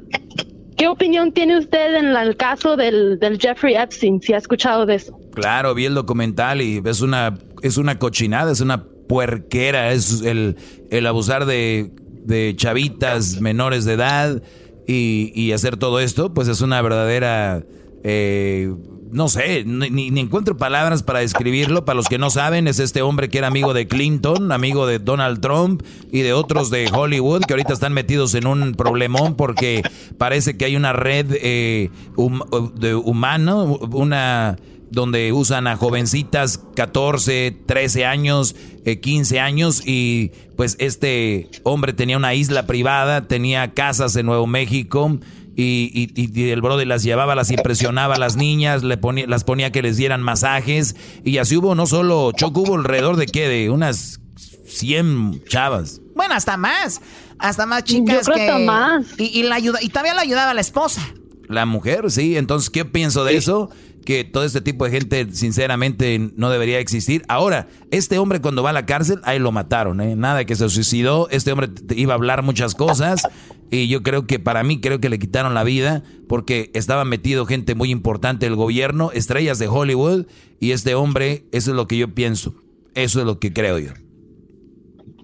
[0.76, 4.94] qué opinión tiene usted en el caso del, del Jeffrey Epstein, si ha escuchado de
[4.94, 5.18] eso.
[5.34, 10.56] Claro, vi el documental y es una, es una cochinada, es una puerquera, es el,
[10.90, 11.92] el abusar de
[12.28, 14.42] de chavitas menores de edad
[14.86, 17.64] y, hacer todo esto, pues es una verdadera...
[18.04, 18.72] Eh,
[19.10, 21.86] no sé, ni, encuentro palabras para describirlo.
[21.86, 24.98] Para los que no saben, es este hombre que era amigo de Clinton, amigo de
[24.98, 29.82] Donald Trump y de otros de Hollywood que ahorita están metidos en un problemón porque
[30.18, 34.58] parece que hay una red eh, humano, una
[34.90, 38.56] donde usan a jovencitas 14, 13 años,
[39.00, 44.46] 15 eh, años y pues este hombre tenía una isla privada, tenía casas en Nuevo
[44.46, 45.18] México
[45.56, 49.72] y, y, el brother las llevaba, las impresionaba a las niñas, le ponía, las ponía
[49.72, 53.70] que les dieran masajes y así hubo no solo Choco, hubo alrededor de qué, de
[53.70, 54.20] unas
[54.68, 56.00] 100 chavas.
[56.14, 57.00] Bueno, hasta más,
[57.38, 58.64] hasta más chicas Yo creo que...
[58.64, 59.06] más.
[59.18, 61.02] Y, la ayuda, y todavía la ayudaba la esposa.
[61.48, 62.36] La mujer, sí.
[62.36, 63.70] Entonces, ¿qué pienso de eso?
[64.04, 67.24] Que todo este tipo de gente sinceramente no debería existir.
[67.28, 70.16] Ahora, este hombre cuando va a la cárcel, ahí lo mataron, ¿eh?
[70.16, 73.28] Nada que se suicidó, este hombre iba a hablar muchas cosas
[73.70, 77.46] y yo creo que para mí creo que le quitaron la vida porque estaba metido
[77.46, 80.26] gente muy importante del gobierno, estrellas de Hollywood
[80.60, 82.54] y este hombre, eso es lo que yo pienso,
[82.94, 83.92] eso es lo que creo yo.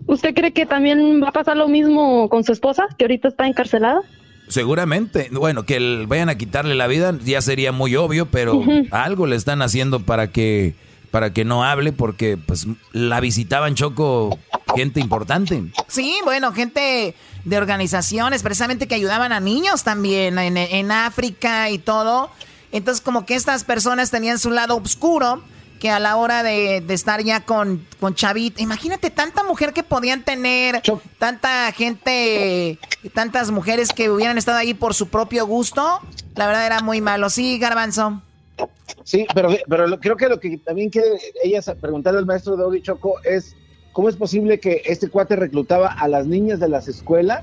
[0.07, 3.47] ¿Usted cree que también va a pasar lo mismo con su esposa, que ahorita está
[3.47, 4.03] encarcelada?
[4.49, 5.29] Seguramente.
[5.33, 9.63] Bueno, que vayan a quitarle la vida ya sería muy obvio, pero algo le están
[9.63, 10.75] haciendo para que
[11.11, 14.37] para que no hable porque pues la visitaban Choco
[14.75, 15.63] gente importante.
[15.87, 17.15] Sí, bueno, gente
[17.45, 22.31] de organizaciones precisamente que ayudaban a niños también en, en África y todo.
[22.73, 25.41] Entonces como que estas personas tenían su lado oscuro
[25.81, 30.23] que a la hora de, estar ya con, con Chavita, imagínate tanta mujer que podían
[30.23, 30.83] tener,
[31.19, 32.79] tanta gente,
[33.13, 36.01] tantas mujeres que hubieran estado ahí por su propio gusto,
[36.37, 37.31] la verdad era muy malo.
[37.31, 38.23] Sí, Garbanzo.
[39.03, 41.09] Sí, pero, pero creo que lo que también quiere
[41.43, 43.57] ella preguntarle al maestro Doggy Choco es,
[43.93, 47.43] ¿cómo es posible que este cuate reclutaba a las niñas de las escuelas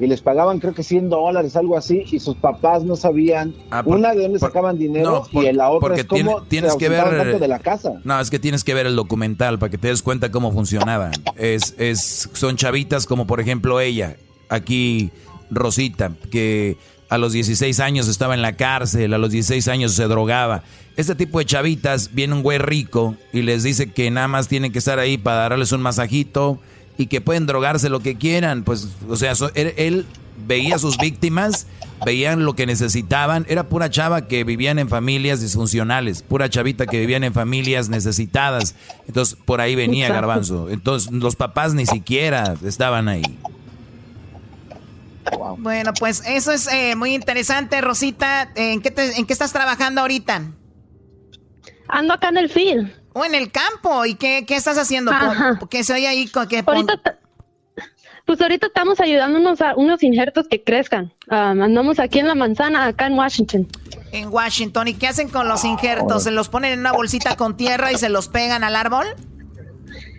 [0.00, 3.82] y les pagaban creo que 100 dólares, algo así, y sus papás no sabían ah,
[3.84, 7.58] una de dónde sacaban dinero y la otra es cómo tienes que ver de la
[7.58, 7.94] casa.
[8.04, 11.10] No, es que tienes que ver el documental para que te des cuenta cómo funcionaba.
[11.36, 14.16] Es, es, son chavitas como por ejemplo ella,
[14.48, 15.10] aquí
[15.50, 16.76] Rosita, que
[17.08, 20.62] a los 16 años estaba en la cárcel, a los 16 años se drogaba.
[20.96, 24.72] Este tipo de chavitas, viene un güey rico y les dice que nada más tienen
[24.72, 26.58] que estar ahí para darles un masajito,
[26.98, 28.64] y que pueden drogarse lo que quieran.
[28.64, 30.04] Pues, o sea, él,
[30.46, 31.66] veía a sus víctimas,
[32.04, 33.46] veían lo que necesitaban.
[33.48, 38.74] Era pura chava que vivían en familias disfuncionales, pura chavita que vivían en familias necesitadas.
[39.06, 40.68] Entonces, por ahí venía Garbanzo.
[40.70, 43.38] Entonces, los papás ni siquiera estaban ahí.
[45.58, 48.50] Bueno, pues eso es eh, muy interesante, Rosita.
[48.56, 50.50] ¿En qué, ¿En qué estás trabajando ahorita?
[51.88, 54.04] Ando acá en el field en el campo.
[54.04, 55.12] ¿Y qué, estás haciendo?
[55.70, 56.30] ¿Qué se oye ahí?
[56.48, 56.62] Que
[58.28, 61.14] pues ahorita estamos ayudándonos a unos injertos que crezcan.
[61.28, 63.66] andamos aquí en la manzana, acá en Washington.
[64.12, 64.86] En Washington.
[64.88, 66.24] ¿Y qué hacen con los injertos?
[66.24, 69.06] ¿Se los ponen en una bolsita con tierra y se los pegan al árbol?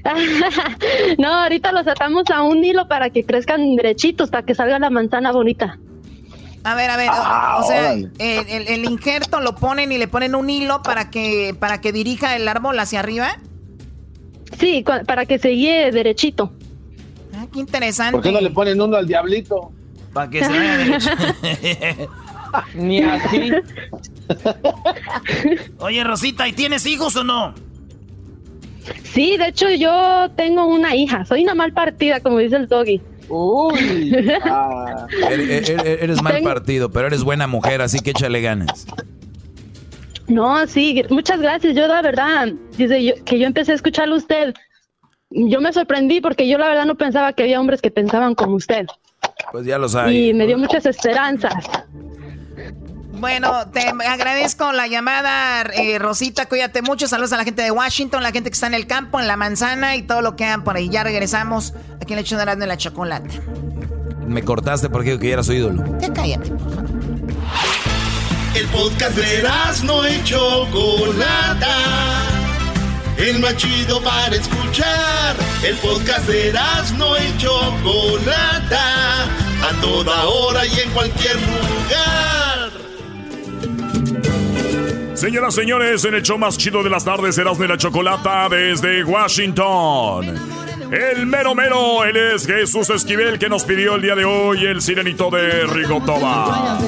[1.20, 4.90] no, ahorita los atamos a un hilo para que crezcan derechitos, para que salga la
[4.90, 5.78] manzana bonita.
[6.64, 10.82] A ver, a ver, o sea, el, injerto lo ponen y le ponen un hilo
[10.84, 13.38] para que, para que dirija el árbol hacia arriba.
[14.60, 16.52] Sí, para que se guíe derechito.
[17.34, 18.14] Ah, qué interesante.
[18.14, 19.72] ¿Por qué no le ponen uno al diablito?
[20.12, 21.10] Para que se vea derecho.
[22.74, 23.52] Ni así.
[25.80, 27.54] Oye, Rosita, ¿y tienes hijos o no?
[29.04, 31.26] Sí, de hecho yo tengo una hija.
[31.26, 33.02] Soy una mal partida, como dice el doggy.
[33.30, 34.16] Uy.
[34.44, 35.08] Ah.
[35.30, 38.88] Eres, mal partido, pero eres buena mujer, así que échale ganas.
[40.28, 41.76] No, sí, muchas gracias.
[41.76, 44.54] Yo la verdad, dice que yo empecé a escucharlo usted.
[45.32, 48.56] Yo me sorprendí porque yo la verdad no pensaba que había hombres que pensaban como
[48.56, 48.88] usted.
[49.52, 50.14] Pues ya lo sabes.
[50.14, 51.54] Y me dio muchas esperanzas.
[53.20, 56.46] Bueno, te agradezco la llamada, eh, Rosita.
[56.48, 57.08] Cuídate mucho.
[57.08, 59.36] Saludos a la gente de Washington, la gente que está en el campo, en la
[59.36, 60.90] manzana y todo lo que hagan por ahí.
[60.90, 62.26] Ya regresamos aquí en el
[62.60, 63.42] de la chocolate.
[64.26, 65.84] Me cortaste porque que era su ídolo.
[66.00, 66.90] Ya cállate, por favor.
[68.56, 69.44] El podcast de
[69.84, 71.76] no hecho Chocolata.
[73.18, 75.36] El más chido para escuchar.
[75.64, 76.54] El podcast de
[76.98, 79.24] no hecho Chocolata.
[79.24, 82.49] A toda hora y en cualquier lugar.
[85.20, 89.04] Señoras, señores, en el show más chido de las tardes, Erasmo de la Chocolata desde
[89.04, 90.26] Washington.
[90.94, 94.82] El mero mero, él es Jesús Esquivel que nos pidió el día de hoy el
[94.82, 96.80] sirenito de Rigotoba.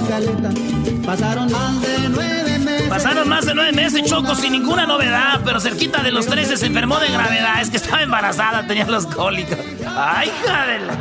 [1.06, 2.88] Pasaron más de nueve meses.
[2.88, 6.68] Pasaron más de nueve meses, Choco, sin ninguna novedad, pero cerquita de los 13 se
[6.68, 7.62] enfermó de gravedad.
[7.62, 9.60] Es que estaba embarazada, tenía los cólicos.
[9.86, 10.94] ¡Ay, jadela!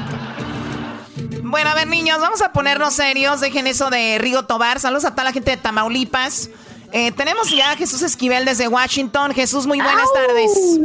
[1.44, 3.40] Bueno, a ver, niños, vamos a ponernos serios.
[3.40, 4.80] Dejen eso de Rigo Tobar.
[4.80, 6.50] Saludos a toda la gente de Tamaulipas.
[6.92, 9.32] Eh, tenemos ya a Jesús Esquivel desde Washington.
[9.32, 10.80] Jesús, muy buenas tardes.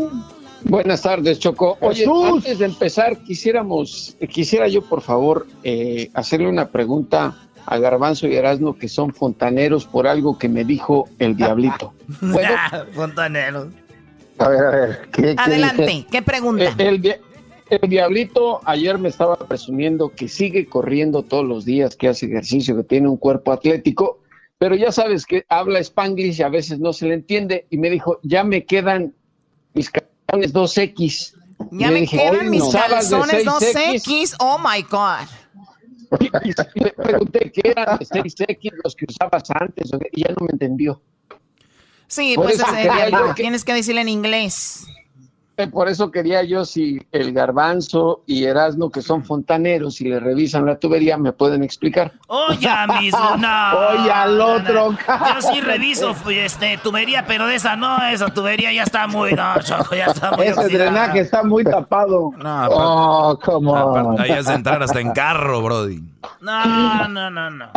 [0.63, 1.77] Buenas tardes, Choco.
[1.79, 8.27] Oye, antes de empezar, quisiéramos, quisiera yo, por favor, eh, hacerle una pregunta a Garbanzo
[8.27, 11.93] y Erasmo, que son fontaneros, por algo que me dijo el diablito.
[12.19, 12.47] ¿Puedo?
[12.93, 13.67] fontaneros.
[14.37, 15.35] A ver, a ver.
[15.37, 16.75] Adelante, ¿qué pregunta?
[16.77, 17.19] Eh,
[17.69, 22.75] el, diablito ayer me estaba presumiendo que sigue corriendo todos los días, que hace ejercicio,
[22.75, 24.19] que tiene un cuerpo atlético
[24.57, 27.89] pero ya sabes que habla spanglish y a veces no se le entiende y me
[27.89, 29.13] dijo, ya me quedan
[29.73, 31.33] mis calzones 2X.
[31.71, 35.27] Ya me, quedan mis calzones 2X, oh my God.
[36.75, 41.01] Y le pregunté qué eran 6X los que usabas antes y ya no me entendió.
[42.07, 42.61] Sí, pues
[43.35, 44.85] tienes que decirle en inglés.
[45.57, 50.19] Eh, por eso quería yo si el garbanzo y Erasmo, que son fontaneros, y le
[50.19, 52.11] revisan la tubería, me pueden explicar.
[52.27, 53.77] Oye, mismo, no.
[53.89, 54.91] Oye, al otro.
[55.35, 59.59] Yo sí reviso este, tubería, pero de esa no, esa tubería ya está muy, no,
[59.61, 62.31] ya está muy Ese drenaje está muy tapado.
[62.37, 64.19] No, oh, como.
[64.19, 66.01] Ahí es de entrar hasta en carro, Brody.
[66.41, 67.71] No, no, no, no.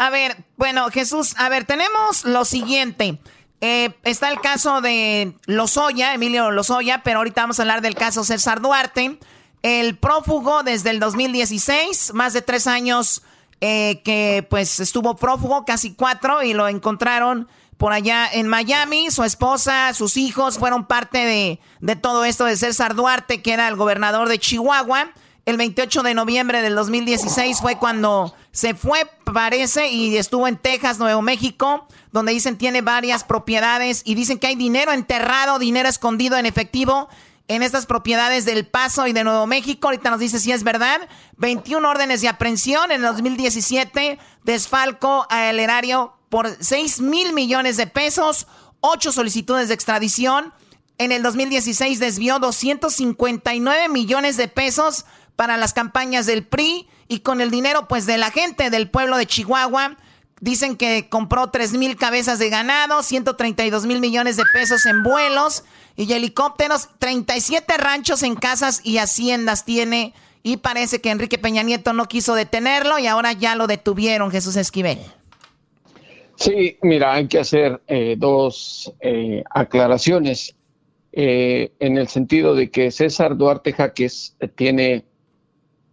[0.00, 3.18] A ver, bueno, Jesús, a ver, tenemos lo siguiente.
[3.60, 8.24] Eh, está el caso de Lozoya, Emilio Lozoya, pero ahorita vamos a hablar del caso
[8.24, 9.18] César Duarte.
[9.62, 13.22] El prófugo desde el 2016, más de tres años
[13.60, 19.10] eh, que pues estuvo prófugo, casi cuatro, y lo encontraron por allá en Miami.
[19.10, 23.66] Su esposa, sus hijos fueron parte de, de todo esto de César Duarte, que era
[23.66, 25.10] el gobernador de Chihuahua.
[25.48, 30.98] El 28 de noviembre del 2016 fue cuando se fue, parece, y estuvo en Texas,
[30.98, 36.36] Nuevo México donde dicen tiene varias propiedades y dicen que hay dinero enterrado, dinero escondido
[36.36, 37.08] en efectivo
[37.48, 39.88] en estas propiedades del Paso y de Nuevo México.
[39.88, 41.08] Ahorita nos dice si es verdad.
[41.38, 47.86] 21 órdenes de aprehensión en el 2017, desfalco al erario por 6 mil millones de
[47.86, 48.48] pesos,
[48.80, 50.52] 8 solicitudes de extradición.
[50.98, 55.06] En el 2016 desvió 259 millones de pesos
[55.38, 59.16] para las campañas del PRI y con el dinero pues de la gente del pueblo
[59.16, 59.96] de Chihuahua
[60.40, 65.64] Dicen que compró 3 mil cabezas de ganado, 132 mil millones de pesos en vuelos
[65.96, 70.14] y helicópteros, 37 ranchos en casas y haciendas tiene.
[70.44, 74.54] Y parece que Enrique Peña Nieto no quiso detenerlo y ahora ya lo detuvieron, Jesús
[74.54, 74.98] Esquivel.
[76.36, 80.54] Sí, mira, hay que hacer eh, dos eh, aclaraciones
[81.10, 85.04] eh, en el sentido de que César Duarte Jaques tiene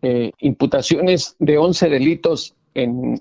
[0.02, 2.56] imputaciones de 11 delitos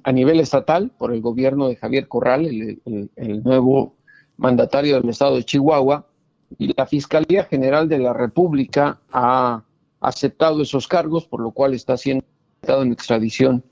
[0.03, 3.95] a nivel estatal por el gobierno de Javier Corral, el, nuevo
[4.37, 6.07] mandatario del estado de Chihuahua,
[6.59, 9.62] y la Fiscalía General de la República ha
[10.01, 12.25] aceptado esos cargos, por lo cual está siendo
[12.66, 13.64] en extradición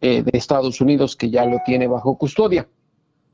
[0.00, 2.68] eh, de Estados Unidos, que ya lo tiene bajo custodia.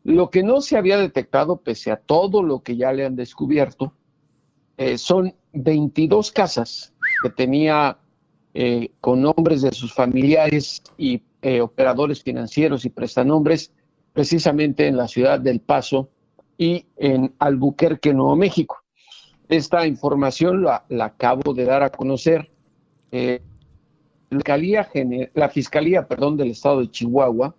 [0.04, 3.94] Lo que no se había detectado, pese a todo lo que ya le han descubierto,
[4.76, 7.98] eh, son 22 casas que tenía
[8.54, 13.72] eh, con nombres de sus familiares y eh, operadores financieros y prestanombres,
[14.12, 16.08] precisamente en la ciudad del Paso
[16.56, 18.84] y en Albuquerque, Nuevo México.
[19.48, 22.50] Esta información la, acabo de dar a conocer.
[23.12, 23.42] Eh,
[24.30, 24.88] la, Fiscalía,
[25.34, 27.54] la Fiscalía del Estado de Chihuahua,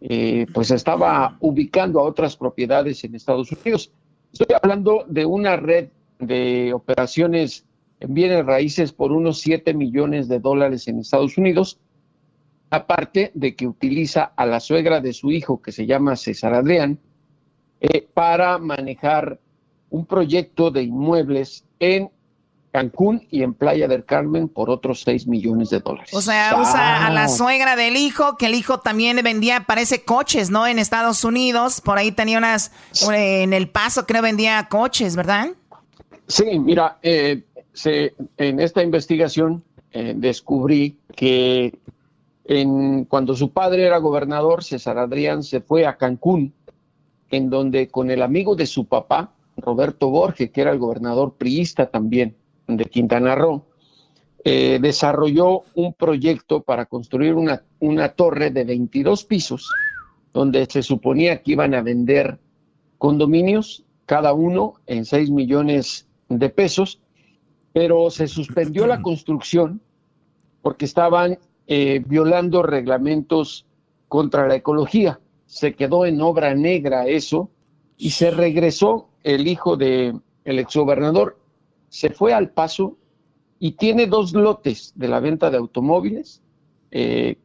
[0.00, 3.92] eh, pues estaba ubicando a otras propiedades en Estados Unidos.
[4.32, 5.88] Estoy hablando de una red
[6.18, 7.64] de operaciones
[8.02, 11.78] en bienes raíces por unos 7 millones de dólares en Estados Unidos
[12.72, 16.98] aparte de que utiliza a la suegra de su hijo, que se llama César Adrián,
[17.82, 19.38] eh, para manejar
[19.90, 22.10] un proyecto de inmuebles en
[22.72, 26.14] Cancún y en Playa del Carmen por otros 6 millones de dólares.
[26.14, 30.48] O sea, usa a la suegra del hijo, que el hijo también vendía, parece coches,
[30.48, 30.66] ¿no?
[30.66, 32.72] En Estados Unidos, por ahí tenía unas,
[33.06, 35.48] en El Paso creo vendía coches, ¿verdad?
[36.26, 37.42] Sí, mira, eh,
[37.74, 41.78] en esta investigación eh, descubrí que
[42.44, 46.54] en, cuando su padre era gobernador, César Adrián se fue a Cancún,
[47.30, 51.90] en donde con el amigo de su papá, Roberto Borges, que era el gobernador priista
[51.90, 53.64] también de Quintana Roo,
[54.44, 59.70] eh, desarrolló un proyecto para construir una, una torre de 22 pisos,
[60.32, 62.38] donde se suponía que iban a vender
[62.98, 67.01] condominios, cada uno en 6 millones de pesos,
[67.72, 69.80] pero se suspendió la construcción
[70.60, 73.66] porque estaban eh, violando reglamentos
[74.08, 75.20] contra la ecología.
[75.46, 77.50] Se quedó en obra negra eso
[77.96, 80.14] y se regresó el hijo de
[80.44, 81.38] el exgobernador,
[81.88, 82.96] se fue al paso
[83.58, 86.42] y tiene dos lotes de la venta de automóviles
[86.90, 87.36] eh,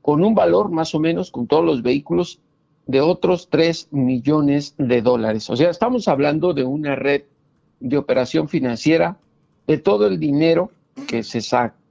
[0.00, 2.40] con un valor más o menos con todos los vehículos
[2.86, 5.50] de otros 3 millones de dólares.
[5.50, 7.24] O sea, estamos hablando de una red
[7.80, 9.18] de operación financiera
[9.68, 10.72] de todo el dinero
[11.06, 11.40] que se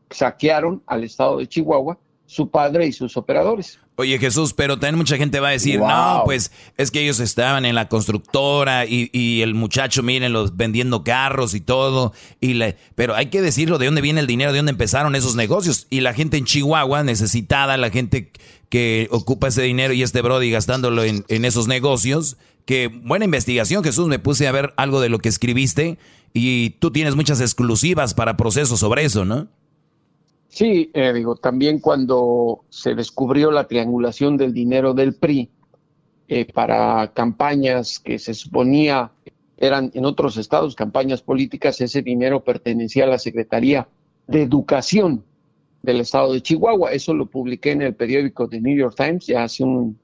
[0.09, 3.79] saquearon al estado de Chihuahua su padre y sus operadores.
[3.95, 7.65] Oye Jesús, pero también mucha gente va a decir, no, pues es que ellos estaban
[7.65, 12.13] en la constructora y, el muchacho, miren, los vendiendo carros y todo.
[12.39, 15.35] Y le, pero hay que decirlo, de dónde viene el dinero, de dónde empezaron esos
[15.35, 15.87] negocios.
[15.89, 18.31] Y la gente en Chihuahua, necesitada, la gente
[18.69, 22.37] que ocupa ese dinero y este Brody gastándolo en, en esos negocios.
[22.65, 25.97] Que buena investigación, Jesús, me puse a ver algo de lo que escribiste
[26.37, 29.47] y tú tienes muchas exclusivas para procesos sobre eso, ¿no?
[30.49, 35.49] Sí, eh, digo, también cuando se descubrió la triangulación del dinero del PRI
[36.27, 39.11] eh, para campañas que se suponía
[39.57, 43.87] eran en otros estados campañas políticas, ese dinero pertenecía a la Secretaría
[44.27, 45.23] de Educación
[45.81, 46.91] del estado de Chihuahua.
[46.91, 49.97] Eso lo publiqué en el periódico The New York Times ya hace un.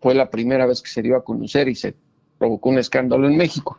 [0.00, 1.94] Fue la primera vez que se dio a conocer y se
[2.38, 3.78] provocó un escándalo en México.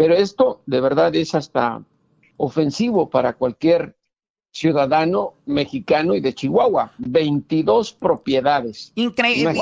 [0.00, 1.82] Pero esto de verdad es hasta
[2.38, 3.94] ofensivo para cualquier
[4.50, 6.94] ciudadano mexicano y de Chihuahua.
[6.96, 8.92] 22 propiedades.
[8.94, 9.52] Increíble.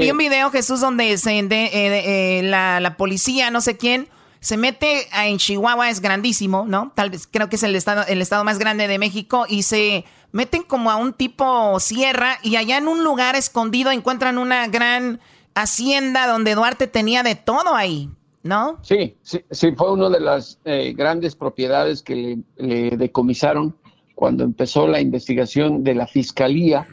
[0.00, 4.08] Vi, un video, Jesús, donde se, eh, eh, la, la, policía, no sé quién,
[4.40, 6.90] se mete en Chihuahua, es grandísimo, ¿no?
[6.96, 10.04] Tal vez creo que es el estado, el estado más grande de México, y se
[10.32, 15.20] meten como a un tipo sierra, y allá en un lugar escondido encuentran una gran
[15.54, 18.10] hacienda donde Duarte tenía de todo ahí.
[18.44, 18.78] ¿No?
[18.82, 23.74] Sí, sí, sí fue una de las eh, grandes propiedades que le decomisaron
[24.14, 26.86] cuando empezó la investigación de la Fiscalía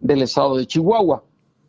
[0.00, 1.22] del Estado de Chihuahua.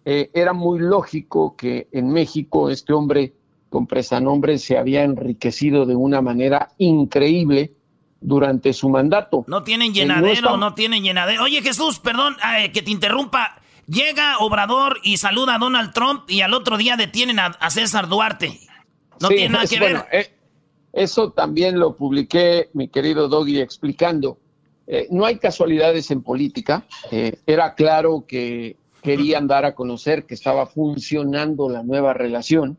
[0.06, 3.34] Eh, era muy lógico que en México este hombre
[3.70, 7.74] con presanombre se había enriquecido de una manera increíble
[8.22, 9.46] durante su mandato.
[9.48, 11.44] No tienen llenadero, no, tienen llenadero.
[11.44, 13.62] Oye Jesús, perdón eh, que te interrumpa.
[13.88, 18.60] Llega Obrador y saluda a Donald Trump y al otro día detienen a, César Duarte.
[19.22, 20.06] No tiene nada que ver.
[20.12, 20.28] Eh,
[20.94, 24.40] eso también lo publiqué, mi querido Doggy, explicando
[24.92, 26.84] eh, no hay casualidades en política.
[27.12, 32.76] Eh, era claro que querían dar a conocer que estaba funcionando la nueva relación,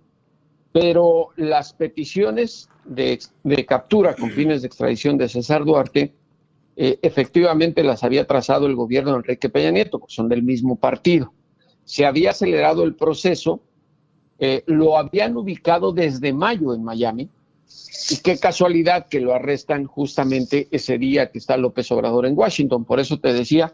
[0.72, 3.20] pero las peticiones de,
[3.64, 6.12] captura con fines de extradición de César Duarte
[6.76, 11.32] eh, efectivamente las había trazado el gobierno de Enrique Peña Nieto, son del mismo partido.
[11.84, 13.60] Se había acelerado el proceso,
[14.66, 17.28] lo habían ubicado desde mayo en Miami,
[18.10, 22.84] y qué casualidad que lo arrestan justamente ese día que está López Obrador en Washington.
[22.84, 23.72] Por eso te decía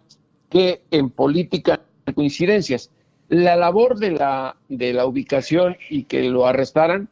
[0.51, 1.81] que en política
[2.15, 2.91] coincidencias.
[3.29, 7.09] La labor de la, de la ubicación y que lo arrestaran,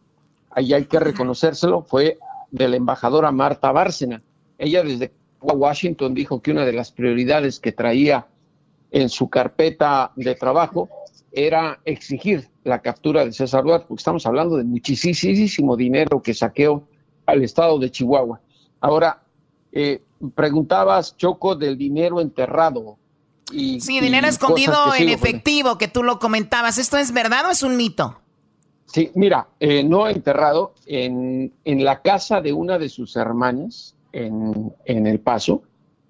[0.51, 2.19] ahí hay que reconocérselo, fue
[2.51, 4.23] de la embajadora Marta Bárcena.
[4.59, 8.27] Ella desde Washington dijo que una de las prioridades que traía
[8.93, 10.89] en su carpeta de trabajo
[11.35, 16.87] era exigir la captura de César Duarte, porque estamos hablando de muchísimo dinero que saqueó
[17.27, 18.41] al estado de Chihuahua.
[18.81, 19.23] Ahora,
[19.73, 20.03] eh,
[20.35, 22.97] preguntabas, Choco, del dinero enterrado.
[23.53, 26.79] Y, sí, dinero escondido en efectivo, que tú lo comentabas.
[26.79, 28.21] ¿Esto es verdad o es un mito?
[28.87, 34.73] Sí, mira, eh, no enterrado, en, en, la casa de una de sus hermanas, en,
[34.85, 35.63] en El Paso,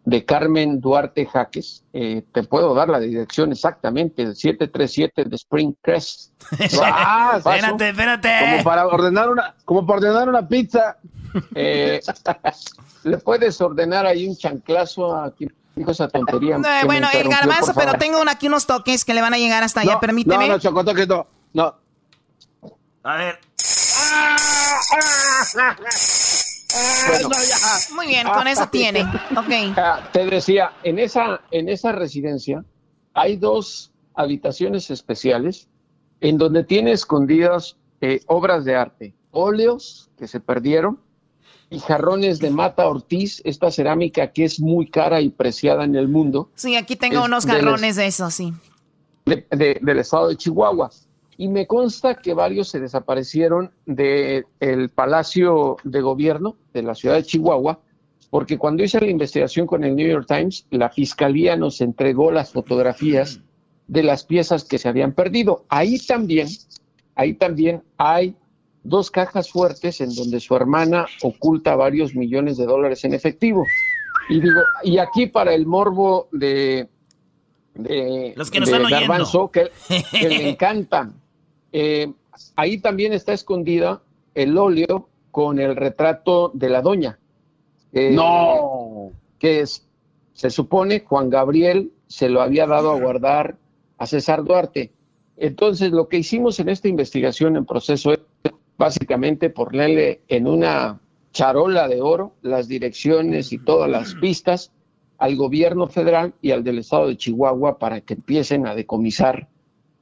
[0.04, 1.84] de Carmen Duarte Jaques.
[1.92, 6.32] Eh, te puedo dar la dirección exactamente, el 737 de Spring Crest.
[6.82, 8.30] ah, espérate, espérate.
[8.50, 10.98] Como para ordenar una, como para ordenar una pizza.
[11.54, 12.00] Eh,
[13.04, 16.56] le puedes ordenar ahí un chanclazo a quien dijo esa tontería.
[16.56, 19.80] Eh, bueno, el garbanzo, pero tengo aquí unos toques que le van a llegar hasta
[19.80, 20.48] allá, permíteme.
[20.48, 21.26] No, no, chocotoques no.
[21.52, 21.74] No.
[23.04, 23.38] A ver.
[27.94, 29.02] Muy bien, con eso tiene.
[29.36, 29.76] Ok.
[29.76, 32.64] Ah, te decía, en esa, en esa residencia
[33.12, 35.68] hay dos habitaciones especiales
[36.20, 41.00] en donde tiene escondidas eh, obras de arte, óleos que se perdieron
[41.70, 46.08] y jarrones de Mata Ortiz, esta cerámica que es muy cara y preciada en el
[46.08, 46.50] mundo.
[46.54, 48.52] Sí, aquí tengo unos jarrones de eso, sí.
[49.24, 50.90] del estado de Chihuahua
[51.36, 57.24] y me consta que varios se desaparecieron del Palacio de Gobierno de la ciudad de
[57.24, 57.80] Chihuahua,
[58.30, 62.52] porque cuando hice la investigación con el New York Times, la fiscalía nos entregó las
[62.52, 63.40] fotografías
[63.86, 65.64] de las piezas que se habían perdido.
[65.68, 66.48] Ahí también,
[67.14, 68.34] ahí también hay
[68.82, 73.64] dos cajas fuertes en donde su hermana oculta varios millones de dólares en efectivo.
[74.28, 76.88] Y digo, y aquí para el morbo de,
[77.74, 79.70] de, Los que nos están Garbanzo, que,
[80.10, 81.23] que le encantan
[81.76, 82.12] eh,
[82.54, 84.00] ahí también está escondida
[84.36, 87.18] el óleo con el retrato de la doña.
[87.92, 89.10] Eh, no.
[89.40, 89.84] Que es,
[90.34, 93.56] se supone Juan Gabriel se lo había dado a guardar
[93.98, 94.92] a César Duarte.
[95.36, 98.20] Entonces, lo que hicimos en esta investigación en proceso es
[98.78, 101.00] básicamente ponerle en una
[101.32, 104.70] charola de oro las direcciones y todas las pistas
[105.18, 109.48] al gobierno federal y al del estado de Chihuahua para que empiecen a decomisar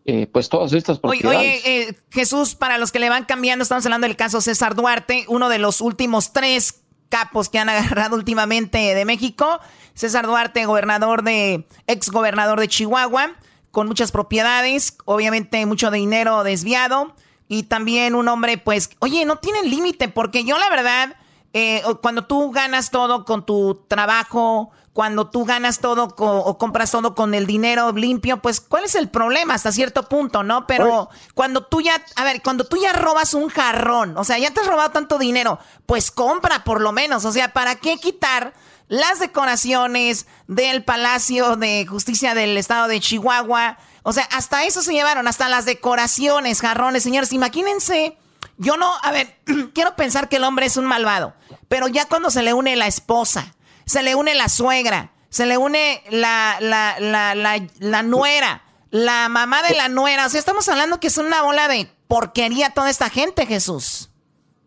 [0.05, 1.39] eh, pues todas estas propiedades.
[1.39, 5.25] Oye, eh, Jesús, para los que le van cambiando, estamos hablando del caso César Duarte,
[5.29, 9.61] uno de los últimos tres capos que han agarrado últimamente de México.
[9.95, 13.37] César Duarte, gobernador de, ex gobernador de Chihuahua,
[13.71, 17.15] con muchas propiedades, obviamente mucho dinero desviado.
[17.47, 21.17] Y también un hombre, pues, oye, no tiene límite, porque yo la verdad,
[21.53, 27.15] eh, cuando tú ganas todo con tu trabajo, cuando tú ganas todo o compras todo
[27.15, 30.67] con el dinero limpio, pues ¿cuál es el problema hasta cierto punto, no?
[30.67, 34.51] Pero cuando tú ya, a ver, cuando tú ya robas un jarrón, o sea, ya
[34.51, 38.53] te has robado tanto dinero, pues compra por lo menos, o sea, ¿para qué quitar
[38.89, 43.79] las decoraciones del Palacio de Justicia del Estado de Chihuahua?
[44.03, 48.19] O sea, hasta eso se llevaron, hasta las decoraciones, jarrones, señores, imagínense.
[48.59, 49.39] Yo no, a ver,
[49.75, 51.33] quiero pensar que el hombre es un malvado,
[51.69, 55.57] pero ya cuando se le une la esposa, se le une la suegra, se le
[55.57, 57.35] une la, la, la,
[57.81, 60.27] la, nuera, la mamá de la nuera.
[60.27, 64.11] O sea, estamos hablando que es una bola de porquería toda esta gente, Jesús.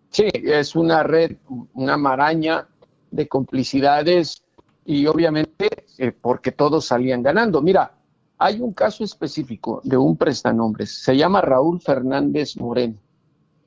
[0.10, 1.38] Sí, es una red,
[1.74, 2.68] una maraña
[3.12, 4.44] de complicidades
[4.86, 7.62] y obviamente eh, porque todos salían ganando.
[7.62, 7.92] Mira,
[8.38, 12.96] hay un caso específico de un prestanombres, se llama Raúl Fernández Moreno.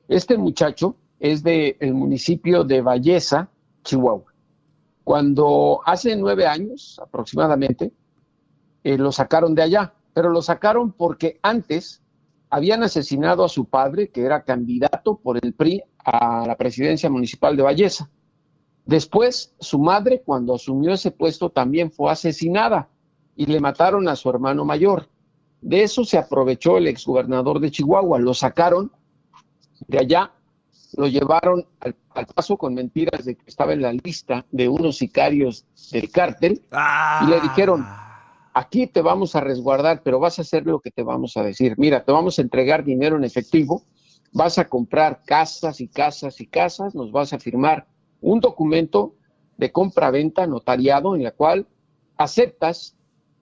[0.09, 3.49] Este muchacho es del el municipio de Valleza,
[3.85, 4.28] Chihuahua.
[5.09, 7.95] Cuando hace nueve años aproximadamente,
[8.85, 12.03] eh, lo sacaron de allá, pero lo sacaron porque antes
[12.51, 17.57] habían asesinado a su padre, que era candidato por el PRI a la presidencia municipal
[17.57, 18.11] de Valleza.
[18.85, 22.91] Después, su madre, cuando asumió ese puesto, también fue asesinada
[23.35, 25.09] y le mataron a su hermano mayor.
[25.63, 28.93] De eso se aprovechó el exgobernador de Chihuahua, lo sacaron
[29.87, 30.33] de allá
[30.97, 31.95] lo llevaron al,
[32.35, 36.63] paso con mentiras de que estaba en la lista de unos sicarios del cártel
[37.23, 37.85] y le dijeron,
[38.55, 41.75] aquí te vamos a resguardar, pero vas a hacer lo que te vamos a decir.
[41.77, 43.85] Mira, te vamos a entregar dinero en efectivo,
[44.33, 47.87] vas a comprar casas y casas y casas, nos vas a firmar
[48.21, 49.15] un documento
[49.57, 51.67] de compra-venta notariado en la cual
[52.17, 52.97] aceptas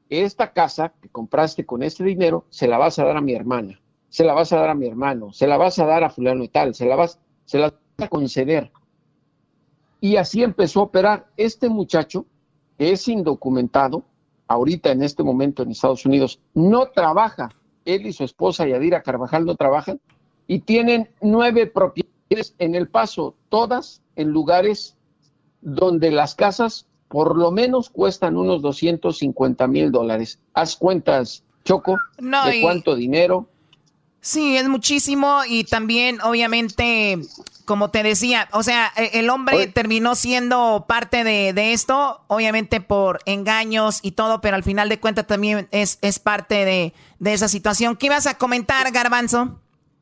[0.09, 3.35] que esta casa que compraste con este dinero se la vas a dar a mi
[3.35, 6.11] hermana, se la vas a dar a mi hermano, se la vas a dar a
[6.11, 8.71] fulano y tal, se la vas se las va a conceder.
[10.01, 11.27] Y así empezó a operar.
[11.37, 12.27] Este muchacho,
[12.77, 14.05] que es indocumentado,
[14.47, 17.49] ahorita en este momento en Estados Unidos, no trabaja.
[17.85, 20.01] Él y su esposa Yadira Carvajal no trabajan
[20.47, 24.97] y tienen nueve propiedades en El Paso, todas en lugares
[25.61, 30.41] donde las casas por lo menos cuestan unos 250 mil dólares.
[30.53, 33.49] Haz cuentas, Choco, de cuánto dinero
[34.27, 37.21] Sí, es muchísimo y también obviamente,
[37.65, 43.21] como te decía, o sea, e, el hombre terminó siendo parte de, esto, obviamente por
[43.25, 46.93] engaños y todo, pero al final de cuentas también es, es parte de,
[47.25, 47.95] esa situación.
[47.95, 49.61] ¿Qué ibas a comentar, Garbanzo?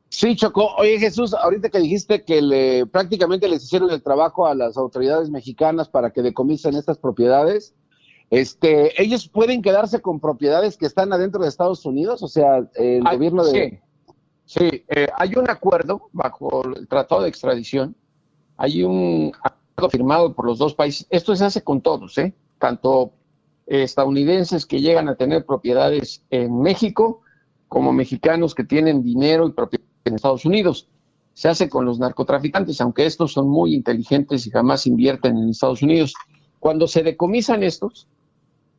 [0.09, 0.73] Sí, Choco.
[0.77, 5.29] Oye, Jesús, ahorita que dijiste que le, prácticamente les hicieron el trabajo a las autoridades
[5.29, 7.75] mexicanas para que decomisen estas propiedades,
[8.31, 13.03] este, ellos pueden quedarse con propiedades que están adentro de Estados Unidos, o sea, el
[13.03, 13.51] gobierno de...
[13.51, 13.85] Sí,
[14.59, 17.95] eh, hay un acuerdo bajo el Tratado de Extradición,
[18.57, 21.07] hay un acuerdo firmado por los dos países.
[21.09, 22.33] Esto se hace con todos, ¿eh?
[22.59, 23.13] tanto
[23.65, 27.21] estadounidenses que llegan a tener propiedades en México
[27.67, 30.87] como mexicanos que tienen dinero y propiedades en Estados Unidos.
[31.33, 35.81] Se hace con los narcotraficantes, aunque estos son muy inteligentes y jamás invierten en Estados
[35.81, 36.13] Unidos.
[36.59, 38.07] Cuando se decomisan estos,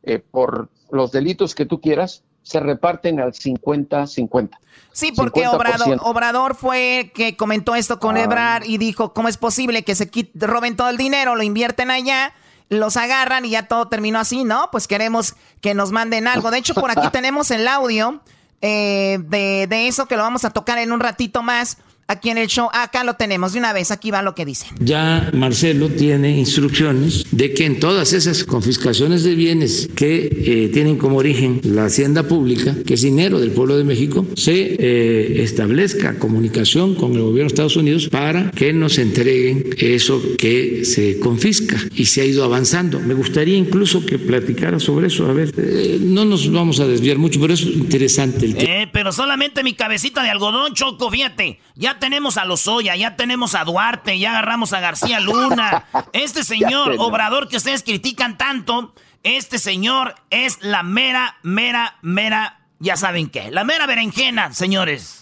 [0.03, 4.57] eh, por los delitos que tú quieras, se reparten al 50-50.
[4.93, 8.61] Sí, porque Obrador, Obrador, fue que comentó esto con ah.
[8.65, 12.33] y dijo, ¿cómo es posible que se roben todo el dinero, lo invierten allá,
[12.69, 14.43] los agarran y ya todo terminó así?
[14.43, 16.49] No, pues queremos que nos manden algo.
[16.49, 18.21] De hecho, por aquí tenemos el audio
[18.61, 21.77] eh, de, de eso que lo vamos a tocar en un ratito más
[22.07, 22.69] aquí en el show.
[22.73, 24.67] Acá lo tenemos de una vez, aquí va lo que dice.
[24.79, 30.97] Ya Marcelo tiene instrucciones de que en todas esas confiscaciones de bienes que eh, tienen
[30.97, 36.17] como origen la hacienda pública, que es dinero del pueblo de México, se eh, establezca
[36.17, 41.77] comunicación con el gobierno de Estados Unidos para que nos entreguen eso que se confisca
[41.95, 42.99] y se ha ido avanzando.
[42.99, 45.25] Me gustaría incluso que platicara sobre eso.
[45.29, 48.89] A ver, eh, no nos vamos a desviar mucho, pero es interesante el tema.
[48.91, 51.59] pero solamente mi cabecita de algodón, Choco, fíjate.
[51.77, 55.85] Ya tenemos a Lozoya, ya tenemos a Duarte, ya agarramos a García Luna.
[56.13, 62.97] Este señor Obrador que ustedes critican tanto, este señor es la mera, mera, mera, ya
[62.97, 65.21] saben qué, la mera berenjena, señores.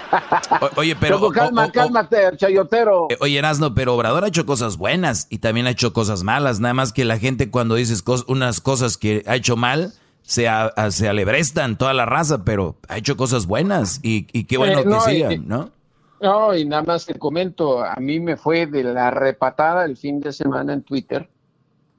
[0.76, 1.30] oye, pero...
[1.30, 3.06] calma, cálmate, chayotero.
[3.10, 6.58] Eh, oye, Erasno, pero Obrador ha hecho cosas buenas y también ha hecho cosas malas.
[6.58, 10.48] Nada más que la gente cuando dices unas cosas que ha hecho mal se,
[10.90, 15.00] se alebrestan toda la raza, pero ha hecho cosas buenas y, qué bueno eh, que
[15.00, 15.75] sigan, ¿no?
[16.20, 20.20] No, y nada más te comento, a mí me fue de la repatada el fin
[20.20, 21.28] de semana en Twitter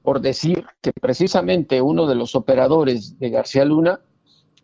[0.02, 4.00] por decir que precisamente uno de los operadores de García Luna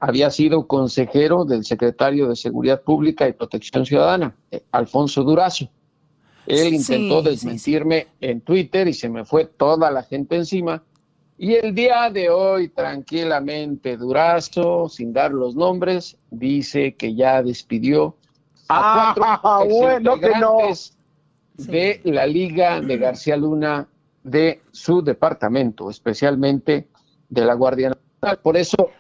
[0.00, 5.68] había sido consejero del secretario de Seguridad Pública y Protección Ciudadana, eh, Alfonso Durazo.
[6.46, 10.82] Él intentó desmentirme en Twitter y se me fue toda la gente encima.
[11.36, 18.16] Y el día de hoy, tranquilamente, Durazo, sin dar los nombres, dice que ya despidió
[18.68, 20.96] a cuatro ah, bueno, integrantes
[21.56, 23.86] de la Liga de García Luna
[24.22, 26.88] de su departamento, especialmente
[27.28, 28.40] de la Guardia Nacional.
[28.42, 28.90] Por eso,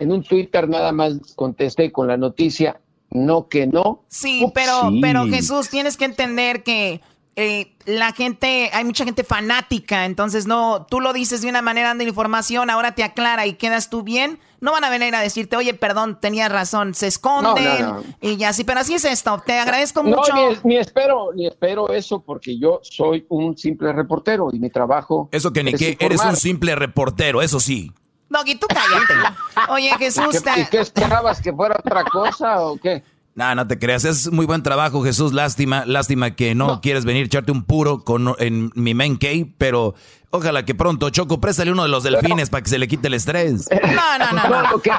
[0.00, 4.04] en un Twitter nada más contesté con la noticia, no que no.
[4.08, 7.00] Sí, pero, pero Jesús, tienes que entender que
[7.36, 11.88] eh, la gente, hay mucha gente fanática, entonces no, tú lo dices de una manera
[11.88, 15.56] dando información, ahora te aclara y quedas tú bien, no van a venir a decirte,
[15.56, 17.86] oye, perdón, tenías razón, se esconden
[18.20, 20.32] y ya sí, pero así es esto, te agradezco mucho.
[20.62, 25.28] Ni, espero, ni espero eso porque yo soy un simple reportero y mi trabajo.
[25.32, 27.92] Eso que ni que eres un simple reportero, eso sí.
[28.28, 29.36] Doggy, tú cállate.
[29.70, 30.42] Oye, Jesús.
[30.56, 33.02] ¿Y qué esperabas que fuera otra cosa o qué?
[33.34, 35.32] No, no te creas, es muy buen trabajo, Jesús.
[35.32, 39.94] Lástima, lástima que no, quieres venir echarte un puro con, en mi main cave, pero
[40.30, 43.14] ojalá que pronto, Choco, préstale uno de los delfines para que se le quite el
[43.14, 43.68] estrés.
[43.82, 44.48] No, no, no.
[44.48, 44.70] no.
[44.70, 44.90] Lo, que,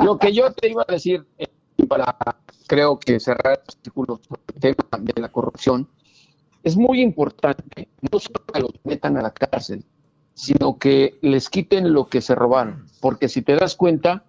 [0.00, 1.46] lo, que, yo te iba a decir, eh,
[1.88, 2.16] para
[2.66, 4.20] creo que cerrar el artículo
[4.54, 5.88] el tema de la corrupción,
[6.64, 9.84] es muy importante, no solo que los metan a la cárcel,
[10.34, 14.24] sino que les quiten lo que se robaron, porque si te das cuenta,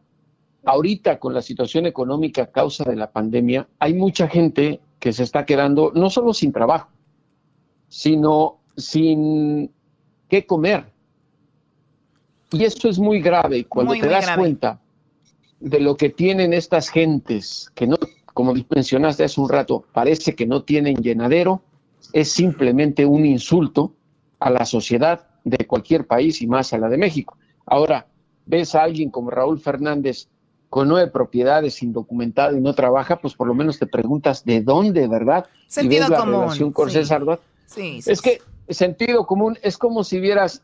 [0.66, 5.24] ahorita con la situación económica a causa de la pandemia, hay mucha gente que se
[5.24, 6.90] está quedando no solo sin trabajo,
[7.88, 9.72] sino sin
[10.28, 10.86] qué comer.
[12.52, 13.66] Y eso es muy grave.
[13.66, 14.80] Cuando te das cuenta
[15.60, 17.98] de lo que tienen estas gentes, que no,
[18.34, 21.62] como mencionaste hace un rato, parece que no tienen llenadero,
[22.14, 23.94] es simplemente un insulto
[24.40, 27.38] a la sociedad de cualquier país y más a la de México.
[27.66, 28.08] Ahora,
[28.46, 30.28] ves a alguien como Raúl Fernández
[30.70, 35.08] con nueve propiedades indocumentado y no trabaja, pues por lo menos te preguntas de dónde,
[35.08, 35.46] ¿verdad?
[35.68, 36.34] Sentido y ves común.
[36.34, 37.24] La relación con César
[37.66, 40.62] sí, es que sentido común es como si vieras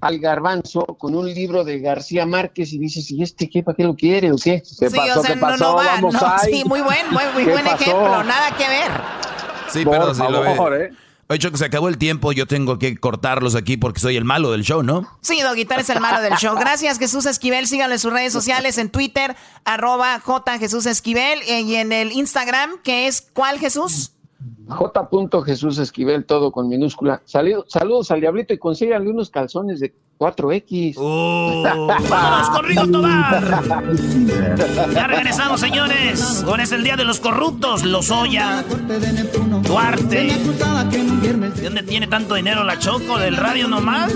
[0.00, 3.62] al garbanzo con un libro de García Márquez y dices, ¿y este qué?
[3.62, 4.60] ¿Para qué lo quiere o qué?
[4.78, 5.20] ¿Qué pasó?
[5.20, 5.64] O sea, ¿Qué pasó?
[5.64, 8.90] No, Vamos no, Sí, muy buen, muy, muy buen ejemplo, nada que ver.
[9.68, 10.84] Sí, pero si lo ve.
[10.84, 10.90] ¿eh?
[11.32, 14.52] Oye, que se acabó el tiempo, yo tengo que cortarlos aquí porque soy el malo
[14.52, 15.08] del show, ¿no?
[15.22, 16.54] Sí, Doguitar es el malo del show.
[16.56, 17.66] Gracias, Jesús Esquivel.
[17.66, 22.72] Síganlo en sus redes sociales, en Twitter, arroba J Jesús Esquivel, y en el Instagram,
[22.82, 24.12] que es ¿cuál, Jesús?
[24.68, 25.08] J.
[25.44, 27.22] Jesús Esquivel, todo con minúscula.
[27.24, 30.94] saludos al diablito y consíganle unos calzones de 4X.
[32.08, 33.84] ¡Vamos con Rigo Tobar!
[34.94, 36.44] Ya regresamos, señores.
[36.46, 37.84] Ahora es el día de los corruptos.
[37.84, 38.64] Lozoya,
[39.62, 40.36] Duarte.
[41.56, 43.18] ¿De dónde tiene tanto dinero la Choco?
[43.18, 44.12] ¿Del radio nomás?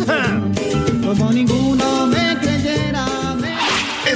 [1.05, 2.26] Como ninguno me.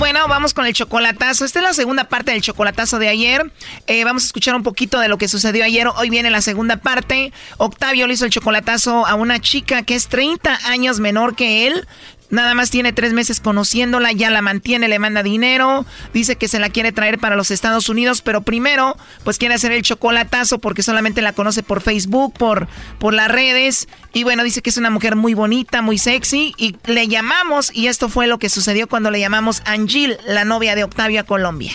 [0.00, 1.44] Bueno, vamos con el chocolatazo.
[1.44, 3.52] Esta es la segunda parte del chocolatazo de ayer.
[3.86, 5.88] Eh, vamos a escuchar un poquito de lo que sucedió ayer.
[5.88, 7.34] Hoy viene la segunda parte.
[7.58, 11.86] Octavio le hizo el chocolatazo a una chica que es 30 años menor que él.
[12.30, 16.58] Nada más tiene tres meses conociéndola, ya la mantiene, le manda dinero, dice que se
[16.58, 20.82] la quiere traer para los Estados Unidos, pero primero, pues quiere hacer el chocolatazo porque
[20.82, 22.68] solamente la conoce por Facebook, por,
[22.98, 23.88] por las redes.
[24.12, 26.54] Y bueno, dice que es una mujer muy bonita, muy sexy.
[26.56, 30.74] Y le llamamos, y esto fue lo que sucedió cuando le llamamos Angel, la novia
[30.74, 31.72] de Octavio a Colombia.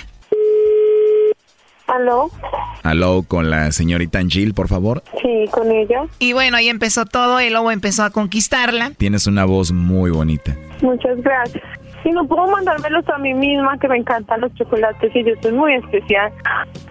[1.88, 2.32] ¿Aló?
[2.84, 5.04] ¿Aló con la señorita Angel, por favor?
[5.22, 6.04] Sí, con ella.
[6.20, 8.92] Y bueno, ahí empezó todo, el lobo empezó a conquistarla.
[8.98, 10.56] Tienes una voz muy bonita.
[10.82, 11.64] Muchas gracias.
[12.04, 15.52] Y no puedo mandármelos a mí misma, que me encantan los chocolates y yo soy
[15.54, 16.32] muy especial.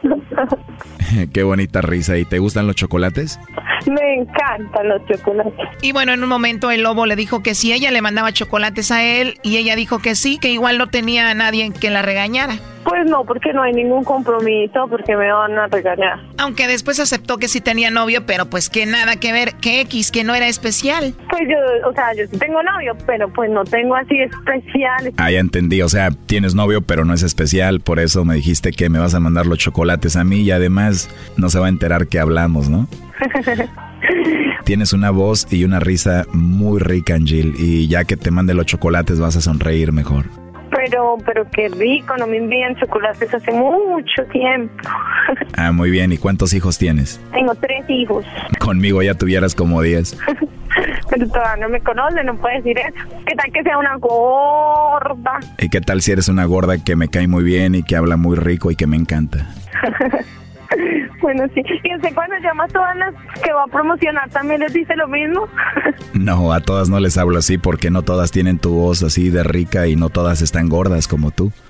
[1.33, 2.19] Qué bonita risa.
[2.19, 3.39] ¿Y te gustan los chocolates?
[3.87, 5.69] Me encantan los chocolates.
[5.83, 8.91] Y bueno, en un momento el lobo le dijo que sí, ella le mandaba chocolates
[8.91, 12.03] a él y ella dijo que sí, que igual no tenía a nadie que la
[12.03, 12.55] regañara.
[12.85, 16.21] Pues no, porque no hay ningún compromiso, porque me van a regañar.
[16.39, 20.11] Aunque después aceptó que sí tenía novio, pero pues que nada que ver, que X,
[20.11, 21.15] que no era especial.
[21.31, 25.13] Pues yo, o sea, yo sí tengo novio, pero pues no tengo así especial.
[25.17, 28.73] Ah, ya entendí, o sea, tienes novio, pero no es especial, por eso me dijiste
[28.73, 31.71] que me vas a mandar los chocolates a mí y además no se va a
[31.71, 32.87] enterar que hablamos, ¿no?
[34.65, 38.67] Tienes una voz y una risa muy rica, Angel, y ya que te mande los
[38.67, 40.44] chocolates vas a sonreír mejor.
[40.75, 44.75] Pero, pero qué rico, no me envían chocolates hace mucho tiempo.
[45.57, 46.13] Ah, muy bien.
[46.13, 47.19] ¿Y cuántos hijos tienes?
[47.33, 48.27] Tengo tres hijos.
[48.59, 50.19] Conmigo ya tuvieras como diez.
[51.11, 53.09] pero todavía no me conoce, no puedes decir eso.
[53.25, 55.41] ¿Qué tal que sea una gorda?
[55.59, 58.17] ¿Y qué tal si eres una gorda que me cae muy bien y que habla
[58.17, 59.49] muy rico y que me encanta?
[61.25, 61.63] bueno, sí.
[61.83, 65.09] ¿Y usted cuando llama a todas las que va a promocionar también les dice lo
[65.09, 65.49] mismo?
[66.13, 69.43] no, a todas no les hablo así porque no todas tienen tu voz así de
[69.43, 71.51] rica y no todas están gordas como tú.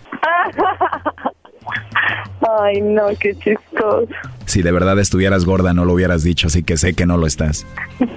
[2.61, 4.09] Ay, no, qué chistoso.
[4.45, 7.29] Si de verdad estuvieras gorda no lo hubieras dicho, así que sé que no lo
[7.29, 7.65] estás.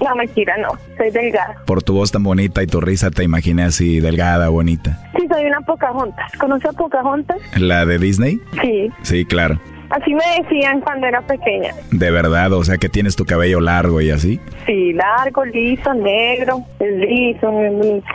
[0.04, 0.70] No, mentira, no.
[0.98, 1.56] Soy delgada.
[1.66, 5.08] Por tu voz tan bonita y tu risa te imaginé así, delgada, bonita.
[5.16, 6.32] Sí, soy una Pocahontas.
[6.40, 7.38] ¿Conoce a Pocahontas?
[7.58, 8.42] ¿La de Disney?
[8.62, 8.92] Sí.
[9.04, 9.60] Sí, claro.
[9.90, 11.74] Así me decían cuando era pequeña.
[11.92, 12.52] ¿De verdad?
[12.54, 14.40] O sea, que tienes tu cabello largo y así.
[14.66, 16.60] Sí, largo, liso, negro.
[16.80, 18.08] Es liso, muy bonito.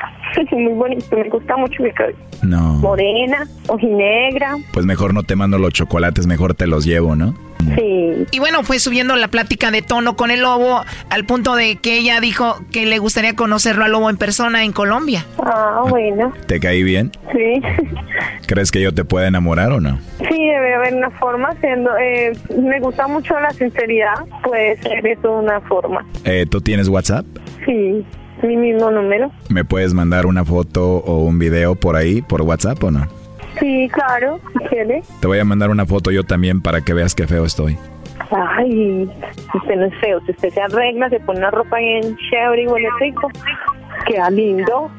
[0.52, 2.18] muy bonito, me gusta mucho mi cabello.
[2.42, 2.74] No.
[2.74, 4.56] Morena, ojinegra.
[4.72, 7.34] Pues mejor no te mando los chocolates, mejor te los llevo, ¿no?
[7.76, 8.26] Sí.
[8.30, 11.98] Y bueno, fue subiendo la plática de tono con el lobo al punto de que
[11.98, 15.24] ella dijo que le gustaría conocerlo al lobo en persona en Colombia.
[15.38, 16.32] Ah, bueno.
[16.46, 17.10] ¿Te caí bien?
[17.32, 17.62] Sí.
[18.46, 19.98] ¿Crees que yo te pueda enamorar o no?
[20.18, 21.50] Sí, debe haber una forma.
[21.60, 24.14] Siendo, eh, me gusta mucho la sinceridad.
[24.42, 26.04] Puede ser eso una forma.
[26.24, 27.24] Eh, ¿Tú tienes WhatsApp?
[27.66, 28.04] Sí,
[28.42, 29.30] mi mismo número.
[29.48, 33.21] ¿Me puedes mandar una foto o un video por ahí, por WhatsApp o no?
[33.58, 35.02] Sí, claro, ¿quiere?
[35.20, 37.76] Te voy a mandar una foto yo también para que veas qué feo estoy.
[38.30, 39.08] Ay,
[39.54, 40.20] usted no es feo.
[40.24, 43.28] Si usted se arregla, se pone una ropa bien chévere y huele rico,
[44.04, 44.90] queda lindo.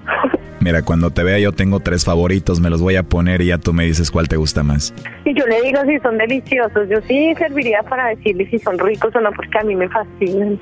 [0.64, 3.58] Mira, cuando te vea yo tengo tres favoritos, me los voy a poner y ya
[3.58, 4.94] tú me dices cuál te gusta más.
[5.26, 6.88] Y yo le digo si son deliciosos.
[6.90, 10.58] Yo sí serviría para decirle si son ricos o no, porque a mí me fascinan.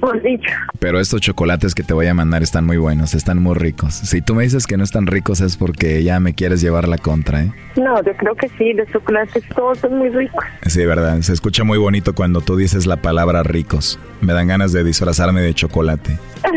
[0.00, 0.50] Por dicho.
[0.78, 3.92] Pero estos chocolates que te voy a mandar están muy buenos, están muy ricos.
[3.92, 6.96] Si tú me dices que no están ricos es porque ya me quieres llevar la
[6.96, 7.52] contra, ¿eh?
[7.76, 10.44] No, yo creo que sí, los chocolates todos son muy ricos.
[10.66, 11.20] Sí, verdad.
[11.20, 13.98] Se escucha muy bonito cuando tú dices la palabra ricos.
[14.22, 16.18] Me dan ganas de disfrazarme de chocolate.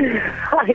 [0.65, 0.73] Ay.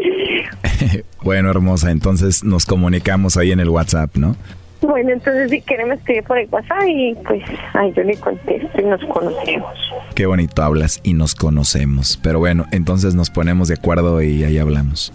[1.22, 4.36] bueno, hermosa, entonces nos comunicamos ahí en el WhatsApp, ¿no?
[4.82, 7.42] Bueno, entonces si quiere me escribe por el WhatsApp y pues
[7.74, 9.72] ahí yo le contesto y nos conocemos.
[10.14, 12.18] Qué bonito hablas y nos conocemos.
[12.22, 15.12] Pero bueno, entonces nos ponemos de acuerdo y ahí hablamos.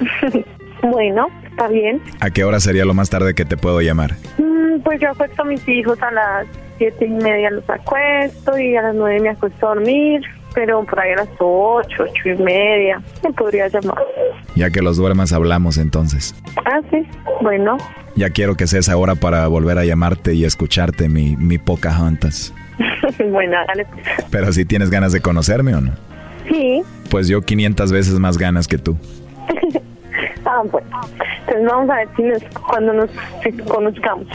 [0.82, 2.00] bueno, está bien.
[2.20, 4.14] ¿A qué hora sería lo más tarde que te puedo llamar?
[4.38, 6.46] Mm, pues yo acuesto a mis hijos a las
[6.78, 10.22] siete y media los acuesto y a las nueve me acuesto a dormir
[10.56, 13.98] pero por ahí a las ocho, ocho y media, me podría llamar.
[14.54, 16.34] Ya que los duermas hablamos entonces.
[16.64, 17.06] Ah, sí,
[17.42, 17.76] bueno.
[18.16, 22.54] Ya quiero que sea esa hora para volver a llamarte y escucharte mi, mi Pocahontas.
[23.30, 23.84] bueno, dale.
[23.84, 24.06] Pues.
[24.30, 25.92] Pero si tienes ganas de conocerme o no.
[26.50, 26.82] Sí.
[27.10, 28.96] Pues yo 500 veces más ganas que tú.
[30.46, 30.88] ah, bueno.
[31.40, 33.10] Entonces vamos a ver si nos, cuando nos
[33.68, 34.26] conozcamos.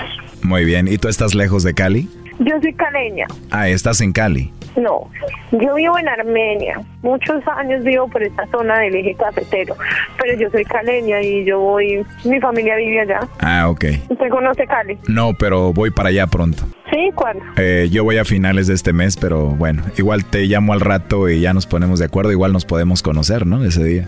[0.43, 0.87] Muy bien.
[0.87, 2.07] ¿Y tú estás lejos de Cali?
[2.43, 3.27] Yo soy caleña.
[3.51, 4.51] Ah, estás en Cali.
[4.75, 5.09] No,
[5.51, 6.81] yo vivo en Armenia.
[7.03, 9.75] Muchos años vivo por esta zona del eje cafetero.
[10.19, 12.03] Pero yo soy caleña y yo voy.
[12.23, 13.19] Mi familia vive allá.
[13.41, 13.85] Ah, ok.
[14.09, 14.97] ¿Usted conoce Cali?
[15.07, 16.63] No, pero voy para allá pronto.
[16.89, 17.11] ¿Sí?
[17.13, 17.43] ¿Cuándo?
[17.57, 21.29] Eh, yo voy a finales de este mes, pero bueno, igual te llamo al rato
[21.29, 22.31] y ya nos ponemos de acuerdo.
[22.31, 23.63] Igual nos podemos conocer, ¿no?
[23.63, 24.07] Ese día.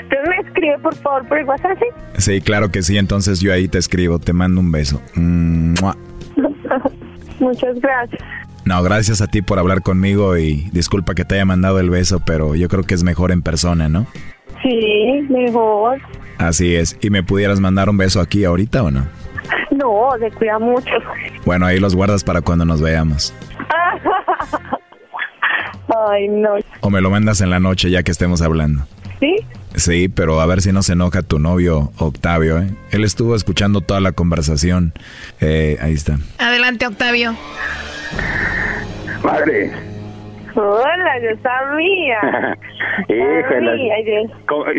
[0.00, 1.86] Entonces me escribe por favor por el WhatsApp, ¿sí?
[2.16, 2.98] Sí, claro que sí.
[2.98, 4.18] Entonces yo ahí te escribo.
[4.18, 5.00] Te mando un beso.
[7.44, 8.22] Muchas gracias.
[8.64, 12.22] No, gracias a ti por hablar conmigo y disculpa que te haya mandado el beso,
[12.24, 14.06] pero yo creo que es mejor en persona, ¿no?
[14.62, 16.00] Sí, mejor.
[16.38, 16.96] Así es.
[17.02, 19.06] ¿Y me pudieras mandar un beso aquí ahorita o no?
[19.70, 20.90] No, se cuida mucho.
[21.44, 23.34] Bueno, ahí los guardas para cuando nos veamos.
[26.10, 26.54] Ay, no.
[26.80, 28.86] O me lo mandas en la noche ya que estemos hablando.
[29.20, 29.36] ¿Sí?
[29.76, 32.68] Sí, pero a ver si no se enoja tu novio Octavio, ¿eh?
[32.90, 34.92] Él estuvo escuchando toda la conversación.
[35.40, 36.18] Eh, ahí está.
[36.38, 37.36] Adelante, Octavio.
[39.22, 39.93] Madre.
[40.56, 42.56] Hola, yo sabía.
[43.08, 43.90] Híjole.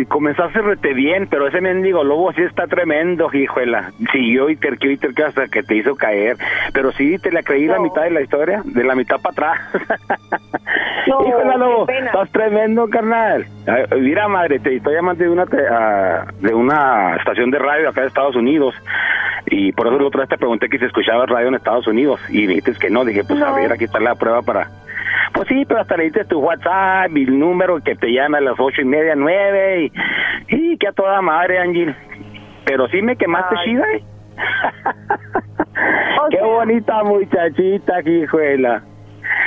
[0.07, 3.91] Comenzaste rete bien, pero ese mendigo lobo sí está tremendo, hijuela.
[4.11, 6.37] Siguió y terqueó y terqueó hasta que te hizo caer.
[6.73, 9.59] Pero sí, te la creí la mitad de la historia, de la mitad para atrás.
[11.07, 13.45] No, Híjole, lobo, estás tremendo, carnal.
[13.99, 18.01] Mira, madre, te estoy llamando de una, te- ah, de una estación de radio acá
[18.01, 18.75] de Estados Unidos.
[19.47, 22.19] Y por eso la otra vez te pregunté que si escuchaba radio en Estados Unidos
[22.29, 23.03] y dijiste que no.
[23.05, 24.69] Dije, pues a ver, aquí está la prueba para...
[25.33, 28.41] Pues sí, pero hasta le diste tu WhatsApp y el número que te llama a
[28.41, 29.91] las ocho y media, nueve
[30.49, 31.95] y, y que a toda madre, Angie.
[32.65, 34.03] Pero sí me quemaste chida, ¿eh?
[36.31, 38.83] Qué bonita muchachita, hijuela.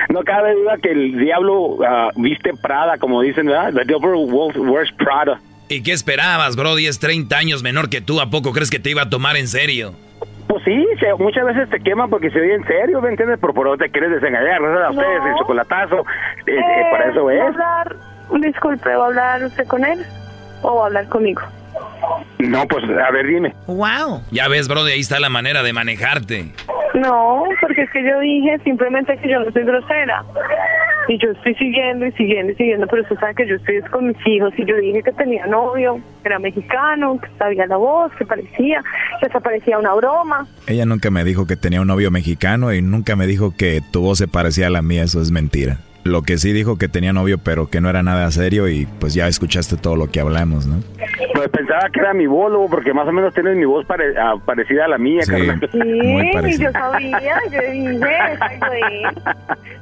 [0.08, 3.72] No cabe duda que el diablo ah, viste Prada, como dicen, ¿verdad?
[3.74, 5.40] The devil wears Prada.
[5.68, 6.76] ¿Y qué esperabas, bro?
[6.76, 8.20] 10, 30 años menor que tú.
[8.20, 9.94] ¿A poco crees que te iba a tomar en serio?
[10.48, 10.86] Pues sí,
[11.18, 13.38] muchas veces te queman porque se oye en serio, ¿me entiendes?
[13.38, 14.78] Por por te quieres desengañar, ¿no?
[14.78, 16.06] A ustedes, el chocolatazo,
[16.46, 17.40] eh, eh, para eso es.
[17.42, 17.96] Hablar,
[18.40, 20.02] disculpe, ¿va a hablar usted con él
[20.62, 21.42] o va a hablar conmigo?
[22.38, 23.54] No, pues a ver, dime.
[23.66, 24.22] Wow.
[24.30, 26.52] Ya ves, bro, de ahí está la manera de manejarte.
[26.94, 30.24] No, porque es que yo dije simplemente que yo no soy grosera.
[31.08, 34.08] Y yo estoy siguiendo y siguiendo y siguiendo, pero usted sabe que yo estoy con
[34.08, 38.12] mis hijos y yo dije que tenía novio, que era mexicano, que sabía la voz,
[38.18, 38.82] que parecía,
[39.18, 40.46] que se parecía una broma.
[40.66, 44.02] Ella nunca me dijo que tenía un novio mexicano y nunca me dijo que tu
[44.02, 45.78] voz se parecía a la mía, eso es mentira.
[46.08, 49.14] Lo que sí dijo que tenía novio, pero que no era nada serio y pues
[49.14, 50.82] ya escuchaste todo lo que hablamos, ¿no?
[51.34, 54.86] Pues pensaba que era mi voz, porque más o menos tienes mi voz ah, parecida
[54.86, 55.32] a la mía, sí,
[55.72, 57.20] Sí, yo sabía,
[57.50, 58.00] yo dije,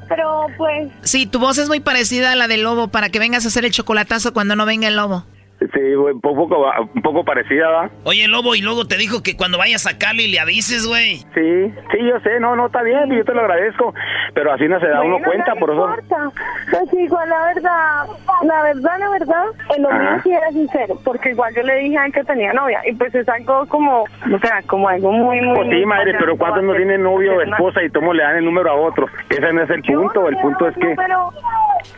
[0.08, 0.88] Pero pues...
[1.02, 3.64] Sí, tu voz es muy parecida a la del lobo para que vengas a hacer
[3.64, 5.24] el chocolatazo cuando no venga el lobo.
[5.58, 7.90] Sí, un poco, un poco parecida, ¿va?
[8.04, 11.16] Oye, Lobo, y luego te dijo que cuando vayas a Cali le avises, güey.
[11.34, 13.94] Sí, sí, yo sé, no, no, está bien, yo te lo agradezco,
[14.34, 15.88] pero así no se da uno cuenta, por eso...
[15.88, 16.30] Importa.
[16.70, 18.06] Pues igual, la verdad,
[18.42, 22.04] la verdad, la verdad, el hombre sí era sincero, porque igual yo le dije a
[22.04, 25.56] él que tenía novia, y pues es algo como, o sea, como algo muy, muy...
[25.56, 28.44] Pues sí, madre, pero ¿cuántos no tienen novio o esposa y cómo le dan el
[28.44, 29.06] número a otro?
[29.30, 30.94] Ese no es el punto, el punto es que...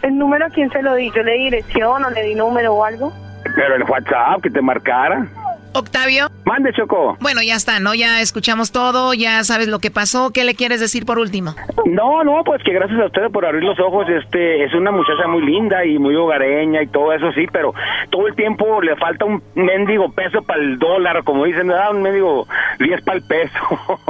[0.03, 1.11] ¿El número a quién se lo di?
[1.11, 3.13] ¿Yo le di dirección o le di número o algo?
[3.55, 5.27] Pero el WhatsApp que te marcara.
[5.75, 6.29] Octavio.
[6.45, 7.17] Mande, Choco.
[7.21, 7.95] Bueno, ya está, ¿no?
[7.95, 10.31] Ya escuchamos todo, ya sabes lo que pasó.
[10.33, 11.55] ¿Qué le quieres decir por último?
[11.87, 14.07] No, no, pues que gracias a ustedes por abrir los ojos.
[14.09, 17.75] Este, es una muchacha muy linda y muy hogareña y todo eso, sí, pero
[18.11, 21.91] todo el tiempo le falta un mendigo peso para el dólar, como dicen, ¿verdad?
[21.93, 22.47] Un mendigo
[22.79, 23.59] 10 para el peso.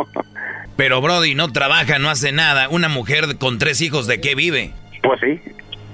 [0.77, 2.69] pero Brody no trabaja, no hace nada.
[2.69, 4.73] Una mujer con tres hijos, ¿de qué vive?
[5.03, 5.41] Pues sí,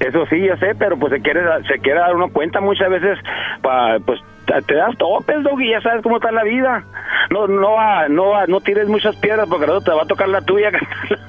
[0.01, 3.19] eso sí, yo sé, pero pues se quiere, se quiere dar uno cuenta muchas veces,
[3.63, 6.85] pa, pues te das topes, y ya sabes cómo está la vida.
[7.31, 10.71] No, no, no, no tires muchas piedras porque luego te va a tocar la tuya.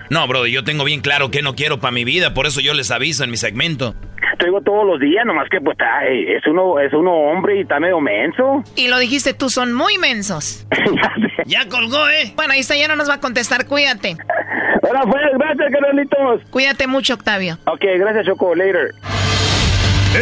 [0.07, 2.75] No, bro, yo tengo bien claro que no quiero para mi vida, por eso yo
[2.75, 3.95] les aviso en mi segmento.
[4.37, 5.75] Te digo todos los días, nomás que pues
[6.07, 8.63] es uno, es uno hombre y está medio menso.
[8.75, 10.67] Y lo dijiste tú, son muy mensos.
[11.45, 12.33] ya colgó, ¿eh?
[12.35, 14.15] Bueno, ahí está, ya no nos va a contestar, cuídate.
[14.83, 16.41] Ahora pues, gracias, Carlitos.
[16.51, 17.57] Cuídate mucho, Octavio.
[17.65, 18.91] Ok, gracias, Choco, later.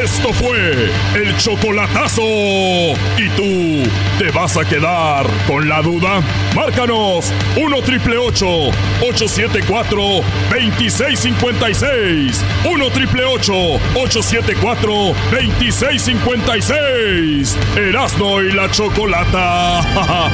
[0.02, 2.24] Esto fue el chocolatazo.
[2.24, 3.84] ¿Y tú
[4.18, 6.20] te vas a quedar con la duda?
[6.56, 10.02] Márcanos 1 triple 874
[10.50, 12.44] 2656.
[12.66, 17.56] 1 triple 874 2656.
[17.78, 19.82] Erasno y la chocolata.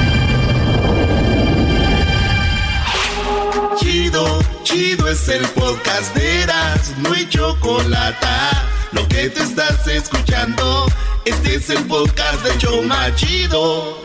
[3.78, 10.86] Chido, chido es el podcast de Erasno y chocolata lo que te estás escuchando,
[11.24, 14.02] este es el podcast de Choma Chido.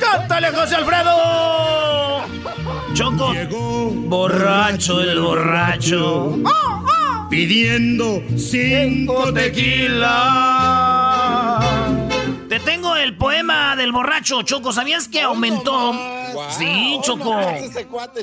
[0.00, 1.42] ¡Cántale, José Alfredo!
[2.94, 3.32] Choco.
[3.32, 6.38] Llegó borracho el borracho.
[7.30, 10.02] Pidiendo cinco tequilas.
[12.64, 14.72] Te tengo el poema del borracho, Choco.
[14.72, 15.92] ¿Sabías que aumentó?
[16.58, 17.34] Sí, Choco.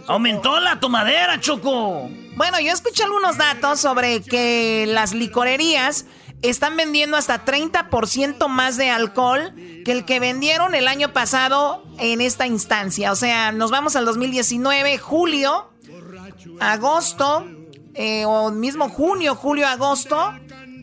[0.08, 2.10] Aumentó la tomadera, Choco.
[2.36, 6.06] Bueno, yo escuché algunos datos sobre que las licorerías
[6.42, 9.54] están vendiendo hasta 30% más de alcohol
[9.86, 13.12] que el que vendieron el año pasado en esta instancia.
[13.12, 15.70] O sea, nos vamos al 2019, julio,
[16.60, 17.46] agosto,
[17.94, 20.34] eh, o mismo junio, julio, agosto.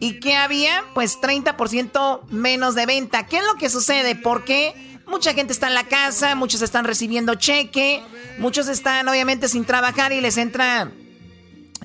[0.01, 0.85] ¿Y qué había?
[0.95, 3.27] Pues 30% menos de venta.
[3.27, 4.15] ¿Qué es lo que sucede?
[4.15, 4.75] Porque
[5.07, 8.03] mucha gente está en la casa, muchos están recibiendo cheque,
[8.39, 10.91] muchos están obviamente sin trabajar y les entra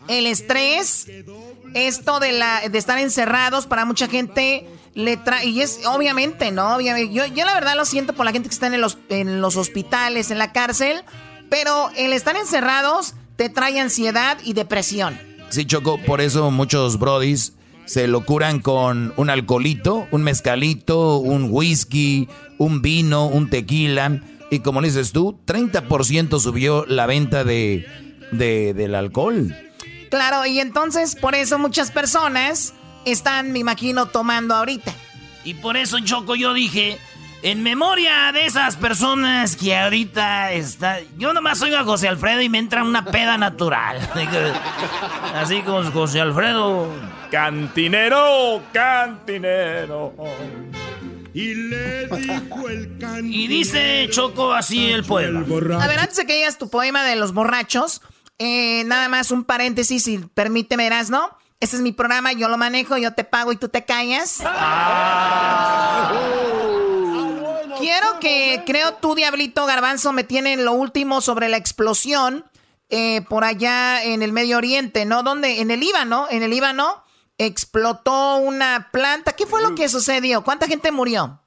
[0.07, 1.07] el estrés.
[1.73, 6.75] Esto de, la, de estar encerrados para mucha gente le trae, y es obviamente, ¿no?
[6.75, 9.39] Obviamente, yo, yo la verdad lo siento por la gente que está en los, en
[9.39, 11.01] los hospitales, en la cárcel,
[11.49, 15.17] pero el estar encerrados te trae ansiedad y depresión.
[15.49, 17.53] Sí, Choco, por eso muchos brodis
[17.91, 24.22] se lo curan con un alcoholito, un mezcalito, un whisky, un vino, un tequila.
[24.49, 27.85] Y como dices tú, 30% subió la venta de,
[28.31, 29.53] del alcohol.
[30.09, 32.73] Claro, y entonces por eso muchas personas
[33.03, 34.93] están, me imagino, tomando ahorita.
[35.43, 36.97] Y por eso, Choco, yo dije,
[37.43, 40.99] en memoria de esas personas que ahorita está.
[41.18, 43.97] Yo nomás oigo a José Alfredo y me entra una peda natural.
[45.35, 46.88] Así como José Alfredo.
[47.32, 50.14] Cantinero, cantinero.
[51.34, 55.45] Y le dijo el Y dice Choco así el poema.
[55.82, 58.02] A ver, antes de que digas tu poema de los borrachos,
[58.38, 61.38] eh, nada más un paréntesis, si permíteme, verás, ¿no?
[61.62, 64.41] Este es mi programa, yo lo manejo, yo te pago y tú te callas.
[64.44, 66.12] Ah.
[67.80, 72.44] Quiero que, creo tú, Diablito Garbanzo, me tienen lo último sobre la explosión
[72.90, 75.24] eh, por allá en el Medio Oriente, ¿no?
[75.24, 75.62] ¿Dónde?
[75.62, 77.03] En el Líbano, en el Líbano
[77.38, 79.34] explotó una planta.
[79.34, 80.44] ¿Qué fue lo que sucedió?
[80.44, 81.40] ¿Cuánta gente murió?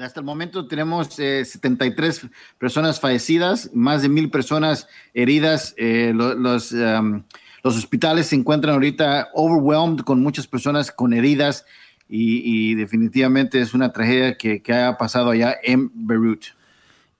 [0.00, 5.74] Hasta el momento tenemos 73 eh, personas fallecidas, más de mil personas heridas.
[5.76, 7.22] Eh, los, um,
[7.62, 11.64] los hospitales se encuentran ahorita overwhelmed con muchas personas con heridas
[12.08, 16.44] y, definitivamente es una tragedia que, que ha pasado allá en Beirut.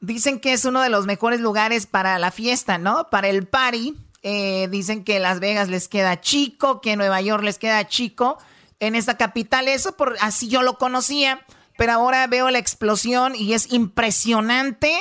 [0.00, 3.08] Dicen que es uno de los mejores lugares para la fiesta, ¿no?
[3.08, 3.94] Para el party.
[4.22, 8.38] Eh, dicen que Las Vegas les queda chico, que Nueva York les queda chico.
[8.78, 11.44] En esta capital, eso por así yo lo conocía,
[11.76, 14.92] pero ahora veo la explosión y es impresionante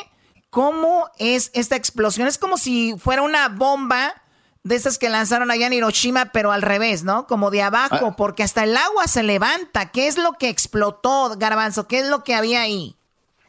[0.50, 2.28] cómo es esta explosión.
[2.28, 4.14] Es como si fuera una bomba
[4.64, 7.26] de esas que lanzaron allá en Hiroshima, pero al revés, ¿no?
[7.26, 8.16] Como de abajo, ah.
[8.16, 9.92] porque hasta el agua se levanta.
[9.92, 11.88] ¿Qué es lo que explotó, Garbanzo?
[11.88, 12.98] ¿Qué es lo que había ahí?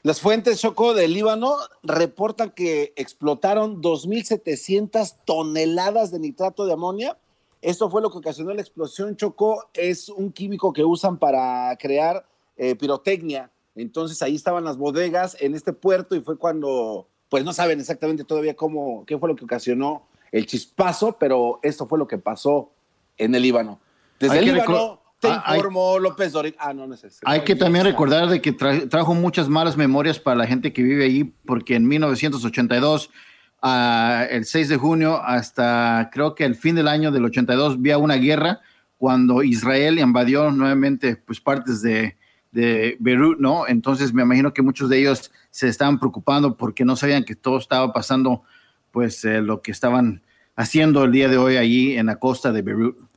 [0.04, 1.54] Las fuentes Choco del Líbano
[1.84, 7.16] reportan que explotaron 2.700 toneladas de nitrato de amonia.
[7.60, 9.14] Esto fue lo que ocasionó la explosión.
[9.14, 12.26] Choco es un químico que usan para crear
[12.56, 13.52] eh, pirotecnia.
[13.76, 18.24] Entonces ahí estaban las bodegas en este puerto y fue cuando, pues no saben exactamente
[18.24, 20.02] todavía cómo, qué fue lo que ocasionó
[20.32, 22.70] el chispazo, pero esto fue lo que pasó
[23.18, 23.78] en el Líbano.
[24.18, 26.56] Desde el Líbano te ah, informó López Doric.
[26.58, 27.22] Ah, no necesito.
[27.24, 31.04] Hay que también recordar de que trajo muchas malas memorias para la gente que vive
[31.04, 33.08] allí, porque en 1982,
[33.62, 37.98] ah, el 6 de junio, hasta creo que el fin del año del 82, había
[37.98, 38.60] una guerra
[38.98, 42.16] cuando Israel invadió nuevamente pues partes de,
[42.50, 43.68] de Beirut, ¿no?
[43.68, 47.58] Entonces me imagino que muchos de ellos se estaban preocupando porque no sabían que todo
[47.58, 48.42] estaba pasando
[48.90, 50.22] pues eh, lo que estaban
[50.56, 53.11] haciendo el día de hoy allí en la costa de Beirut.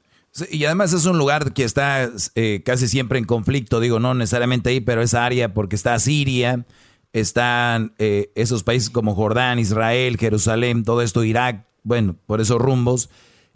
[0.49, 4.69] Y además es un lugar que está eh, casi siempre en conflicto, digo, no necesariamente
[4.69, 6.65] ahí, pero esa área porque está Siria,
[7.13, 13.09] están eh, esos países como Jordán, Israel, Jerusalén, todo esto, Irak, bueno, por esos rumbos,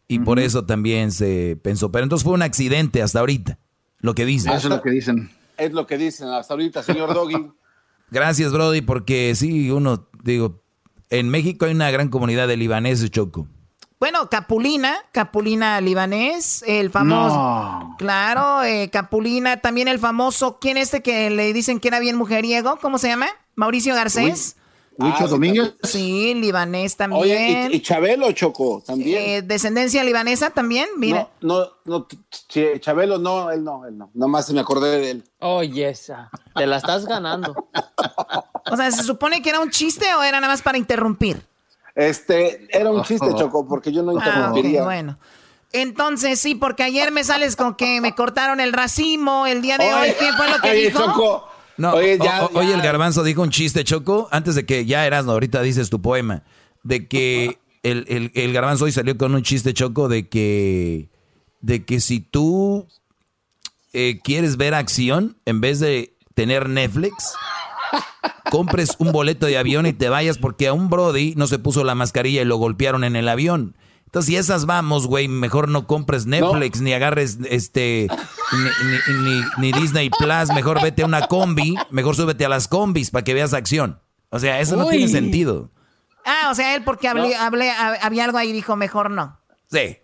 [0.08, 1.92] y por eso también se pensó.
[1.92, 3.60] Pero entonces fue un accidente hasta ahorita,
[4.00, 4.54] lo que dicen.
[4.54, 5.30] Eso es lo que dicen.
[5.58, 7.52] Es lo que dicen hasta ahorita, señor Doggy.
[8.12, 10.64] Gracias, Brody, porque sí, uno, digo,
[11.10, 13.48] en México hay una gran comunidad de libaneses, Choco.
[14.00, 17.96] Bueno, Capulina, Capulina libanés, el famoso.
[17.98, 22.16] Claro, eh, Capulina, también el famoso, ¿quién es este que le dicen que era bien
[22.16, 22.78] mujeriego?
[22.82, 23.28] ¿Cómo se llama?
[23.56, 24.56] Mauricio Garcés.
[24.98, 25.76] Lucho ah, Domínguez.
[25.84, 27.22] Sí, libanés también.
[27.22, 29.22] Oye, y, Chabelo Choco también.
[29.22, 31.30] Eh, descendencia libanesa también, mira.
[31.42, 32.08] No, no, no,
[32.80, 34.12] Chabelo no, él no, él no.
[34.14, 35.24] Nomás me acordé de él.
[35.40, 37.54] Oye, esa, te la estás ganando.
[38.72, 41.49] o sea, ¿se supone que era un chiste o era nada más para interrumpir?
[42.00, 44.84] Este, era un chiste, Choco, porque yo no ah, interrumpiría.
[44.84, 45.20] bueno.
[45.74, 49.94] Entonces, sí, porque ayer me sales con que me cortaron el racimo, el día de
[49.94, 50.98] hoy, ¿qué fue lo que dijo?
[50.98, 51.48] Choco,
[51.78, 52.14] no, oye,
[52.74, 56.44] el garbanzo dijo un chiste, Choco, antes de que ya eras, ahorita dices tu poema,
[56.84, 61.10] de que el, el, garbanzo hoy salió con un chiste, Choco, de que,
[61.60, 62.88] de que si tú
[63.92, 67.34] eh, quieres ver acción, en vez de tener Netflix,
[68.52, 71.84] compres un boleto de avión y te vayas porque a un Brody no se puso
[71.84, 73.76] la mascarilla y lo golpearon en el avión.
[74.06, 78.08] Entonces, si esas vamos, güey, mejor no compres Netflix, ni agarres este
[79.60, 83.36] ni, Disney Plus, mejor vete a una combi, mejor súbete a las combis para que
[83.36, 84.02] veas acción.
[84.32, 85.70] O sea, eso no tiene sentido.
[86.26, 89.40] Ah, o sea, él porque hablé, había algo ahí dijo, mejor no.
[89.72, 89.98] Sí.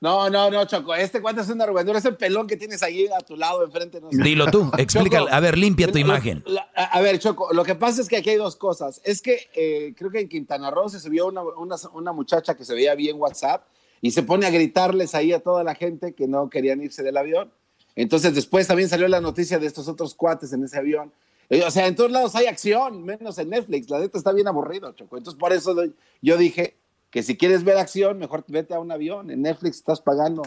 [0.00, 0.94] No, no, no, Choco.
[0.94, 4.00] Este cuánto es una arrugadura, ese pelón que tienes ahí a tu lado enfrente.
[4.00, 5.28] No Dilo tú, explícalo.
[5.30, 6.42] a ver, limpia tu imagen.
[6.74, 9.02] a ver, Choco, lo que pasa es que aquí hay dos cosas.
[9.04, 12.74] Es que eh, creo que en Quintana Roo se subió una, una, muchacha que se
[12.74, 13.66] veía bien WhatsApp
[14.00, 17.18] y se pone a gritarles ahí a toda la gente que no querían irse del
[17.18, 17.52] avión.
[17.94, 21.12] Entonces después también salió la noticia de estos otros cuates en ese avión.
[21.50, 23.90] Eh, o sea, en todos lados hay acción, menos en Netflix.
[23.90, 25.18] La neta está bien aburrido, Choco.
[25.18, 25.76] Entonces por eso
[26.22, 26.79] yo dije,
[27.10, 29.30] que si quieres ver acción, mejor vete a un avión.
[29.30, 30.42] En Netflix estás pagando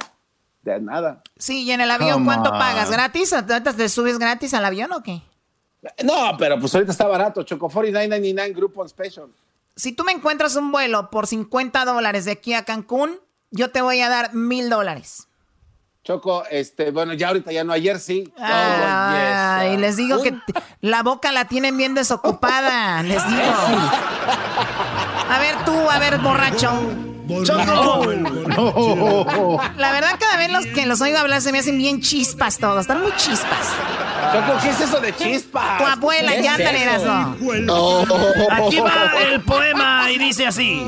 [0.64, 1.22] de nada.
[1.38, 2.90] Sí, y en el avión, ¿cuánto pagas?
[2.90, 3.36] ¿Gratis?
[3.78, 5.22] ¿Te subes gratis al avión o qué?
[6.04, 7.44] No, pero pues ahorita está barato.
[7.44, 9.28] Choco 49.99 Group on Special.
[9.76, 13.20] Si tú me encuentras un vuelo por 50 dólares de aquí a Cancún,
[13.52, 15.28] yo te voy a dar mil dólares.
[16.04, 18.30] Choco, este, bueno, ya ahorita ya no, ayer sí.
[18.38, 20.34] Ah, y les digo que
[20.82, 23.42] la boca la tienen bien desocupada, les digo.
[25.30, 26.72] A ver tú, a ver, borracho.
[27.46, 28.04] Choco.
[29.78, 32.82] La verdad, cada vez los que los oigo hablar se me hacen bien chispas todos.
[32.82, 33.70] Están muy chispas.
[34.34, 35.78] Choco, ¿qué es eso de chispas?
[35.78, 36.66] Tu abuela, ya te
[37.62, 38.04] no.
[38.52, 40.84] Aquí va el poema y dice así.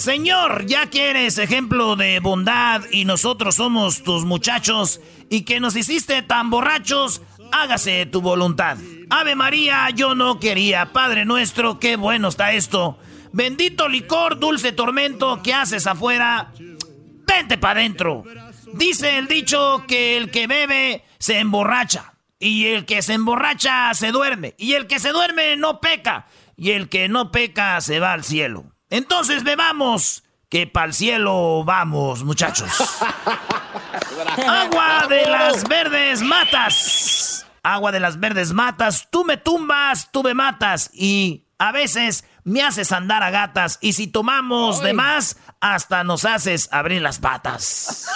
[0.00, 4.98] Señor, ya que eres ejemplo de bondad y nosotros somos tus muchachos
[5.28, 7.20] y que nos hiciste tan borrachos,
[7.52, 8.78] hágase tu voluntad.
[9.10, 10.92] Ave María, yo no quería.
[10.94, 12.98] Padre nuestro, qué bueno está esto.
[13.32, 16.50] Bendito licor, dulce tormento, ¿qué haces afuera?
[17.26, 18.24] Vente para adentro.
[18.72, 22.14] Dice el dicho que el que bebe se emborracha.
[22.38, 24.54] Y el que se emborracha se duerme.
[24.56, 26.26] Y el que se duerme no peca.
[26.56, 28.64] Y el que no peca se va al cielo.
[28.90, 32.68] Entonces bebamos, que para el cielo vamos, muchachos.
[34.46, 37.46] Agua de las verdes matas.
[37.62, 39.08] Agua de las verdes matas.
[39.10, 40.90] Tú me tumbas, tú me matas.
[40.92, 43.78] Y a veces me haces andar a gatas.
[43.80, 48.08] Y si tomamos de más, hasta nos haces abrir las patas.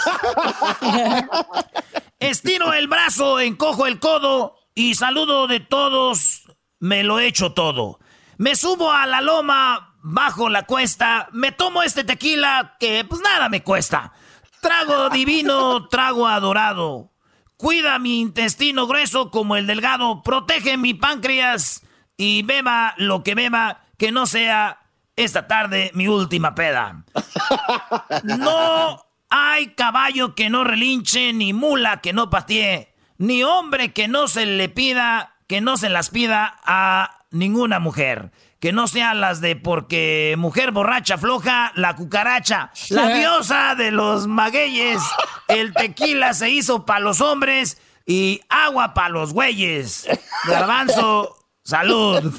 [2.18, 6.42] Estiro el brazo, encojo el codo y saludo de todos.
[6.80, 8.00] Me lo echo todo.
[8.38, 13.48] Me subo a la loma bajo la cuesta, me tomo este tequila que pues nada
[13.48, 14.12] me cuesta.
[14.60, 17.10] Trago divino, trago adorado.
[17.56, 21.82] Cuida mi intestino grueso como el delgado, protege mi páncreas
[22.18, 24.80] y beba lo que beba, que no sea
[25.16, 27.04] esta tarde mi última peda.
[28.24, 34.28] No hay caballo que no relinche, ni mula que no patee, ni hombre que no
[34.28, 38.32] se le pida, que no se las pida a ninguna mujer
[38.64, 44.26] que no sean las de porque mujer borracha floja, la cucaracha, la diosa de los
[44.26, 45.02] magueyes,
[45.48, 47.76] el tequila se hizo para los hombres
[48.06, 50.08] y agua para los güeyes.
[50.48, 52.32] Garbanzo, salud.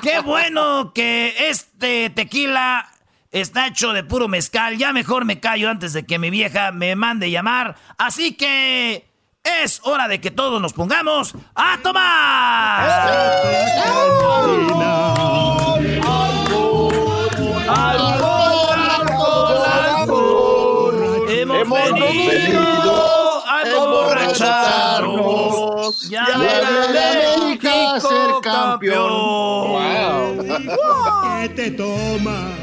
[0.00, 2.88] Qué bueno que este tequila
[3.30, 4.78] está hecho de puro mezcal.
[4.78, 7.76] Ya mejor me callo antes de que mi vieja me mande llamar.
[7.98, 9.07] Así que
[9.62, 12.88] es hora de que todos nos pongamos a tomar.
[21.28, 26.08] Hemos, venido a emborracharnos.
[26.08, 29.68] Ya América ser campeón.
[29.68, 30.42] Wow.
[31.40, 32.57] ¿Qué te toma?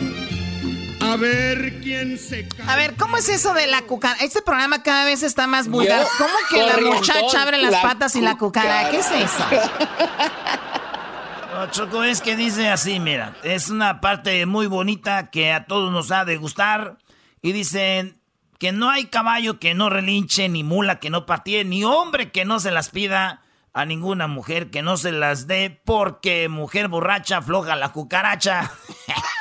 [1.15, 4.25] A ver quién se A ver, ¿cómo es eso de la cucaracha?
[4.25, 6.05] Este programa cada vez está más vulgar.
[6.17, 8.91] ¿Cómo que la muchacha abre las patas y la cucaracha?
[8.91, 9.41] ¿Qué es eso?
[11.71, 16.11] Choco, es que dice así, mira, es una parte muy bonita que a todos nos
[16.11, 16.97] ha de gustar.
[17.41, 18.19] Y dicen
[18.59, 22.43] que no hay caballo que no relinche, ni mula que no patee, ni hombre que
[22.43, 23.41] no se las pida
[23.73, 28.69] a ninguna mujer que no se las dé, porque mujer borracha floja la cucaracha.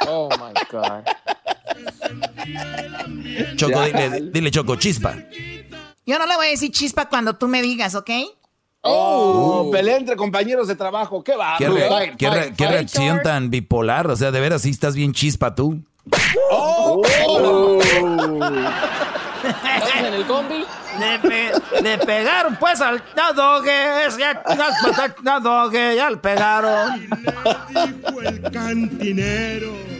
[0.07, 1.03] Oh my God.
[3.57, 3.81] Choco,
[4.33, 5.17] dile, Choco, chispa.
[6.07, 8.11] Yo no le voy a decir chispa cuando tú me digas, ¿ok?
[8.83, 11.57] Oh, pelea entre compañeros de trabajo, qué va.
[11.57, 14.11] ¿Qué, reacción tan bipolar?
[14.11, 15.83] O sea, de veras sí estás bien chispa tú.
[16.51, 17.03] Oh,
[19.99, 20.65] en el combi?
[21.83, 23.03] Le, pegaron pues al
[23.35, 23.73] doge,
[24.19, 27.01] ya, ya, ya le pegaron.
[27.71, 29.94] Le dijo el cantinero.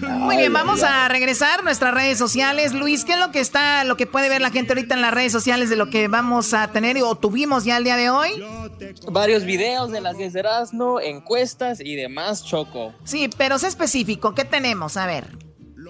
[0.00, 2.72] Muy bien, vamos a regresar a nuestras redes sociales.
[2.72, 5.12] Luis, ¿qué es lo que está, lo que puede ver la gente ahorita en las
[5.12, 8.30] redes sociales de lo que vamos a tener o tuvimos ya el día de hoy?
[9.10, 12.94] Varios videos de las 10 de Erasmo, encuestas y demás, Choco.
[13.04, 14.34] Sí, pero es específico.
[14.34, 14.96] ¿Qué tenemos?
[14.96, 15.26] A ver.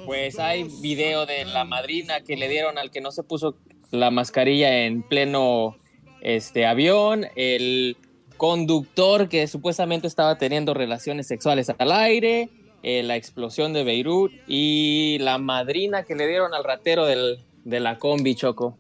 [0.07, 3.57] Pues hay video de la madrina que le dieron al que no se puso
[3.91, 5.77] la mascarilla en pleno
[6.21, 7.97] este avión, el
[8.37, 12.49] conductor que supuestamente estaba teniendo relaciones sexuales al aire,
[12.83, 17.81] eh, la explosión de Beirut y la madrina que le dieron al ratero del, de
[17.81, 18.77] la combi, Choco.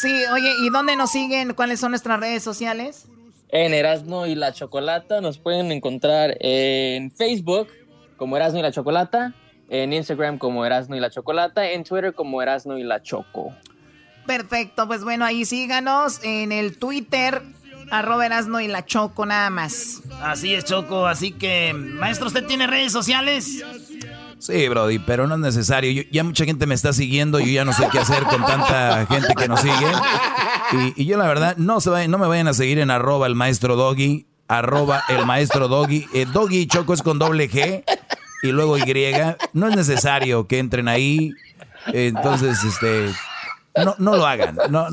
[0.00, 1.52] Sí, oye, ¿y dónde nos siguen?
[1.54, 3.06] ¿Cuáles son nuestras redes sociales?
[3.50, 7.68] En Erasmo y la Chocolata nos pueden encontrar en Facebook
[8.16, 9.34] como Erasmo y la Chocolata,
[9.68, 13.52] en Instagram como Erasmo y la Chocolata, en Twitter como Erasmo y la Choco.
[14.26, 17.42] Perfecto, pues bueno, ahí síganos en el Twitter
[17.92, 20.00] Arroba Erasno y la Choco nada más.
[20.22, 21.06] Así es, Choco.
[21.06, 23.62] Así que, maestro, ¿usted tiene redes sociales?
[24.38, 26.02] Sí, Brody, pero no es necesario.
[26.10, 29.04] ya mucha gente me está siguiendo y yo ya no sé qué hacer con tanta
[29.06, 29.92] gente que nos sigue.
[30.96, 33.76] Y, yo la verdad, no, se no me vayan a seguir en arroba el maestro
[33.76, 36.06] Doggy, arroba el maestro Doggy.
[36.14, 37.84] Eh, doggy Choco es con doble G
[38.42, 38.84] y luego Y.
[39.52, 41.34] No es necesario que entren ahí.
[41.92, 43.12] entonces, este,
[43.76, 44.58] no, no lo hagan.
[44.70, 44.86] No,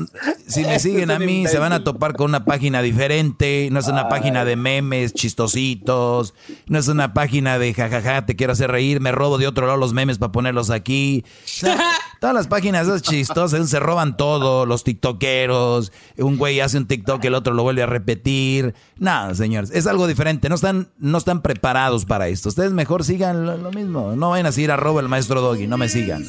[0.46, 3.68] si me siguen a mí, se van a topar con una página diferente.
[3.70, 6.34] No es una página de memes chistositos.
[6.66, 9.00] No es una página de jajaja, te quiero hacer reír.
[9.00, 11.24] Me robo de otro lado los memes para ponerlos aquí.
[12.20, 14.66] todas las páginas esas chistosas se roban todo.
[14.66, 15.90] Los tiktokeros.
[16.16, 18.74] Un güey hace un tiktok, el otro lo vuelve a repetir.
[18.96, 19.70] Nada, señores.
[19.72, 20.48] Es algo diferente.
[20.48, 22.50] No están, no están preparados para esto.
[22.50, 24.14] Ustedes mejor sigan lo, mismo.
[24.14, 25.66] No vayan a seguir a robo el maestro Doggy.
[25.66, 26.24] No me sigan.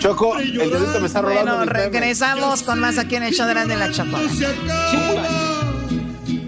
[0.00, 3.64] Choco, el dedito me está robando regresamos con más aquí en el show de la,
[3.64, 5.60] la Chocolata.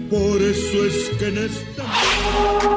[0.09, 1.83] Por eso es que en esta...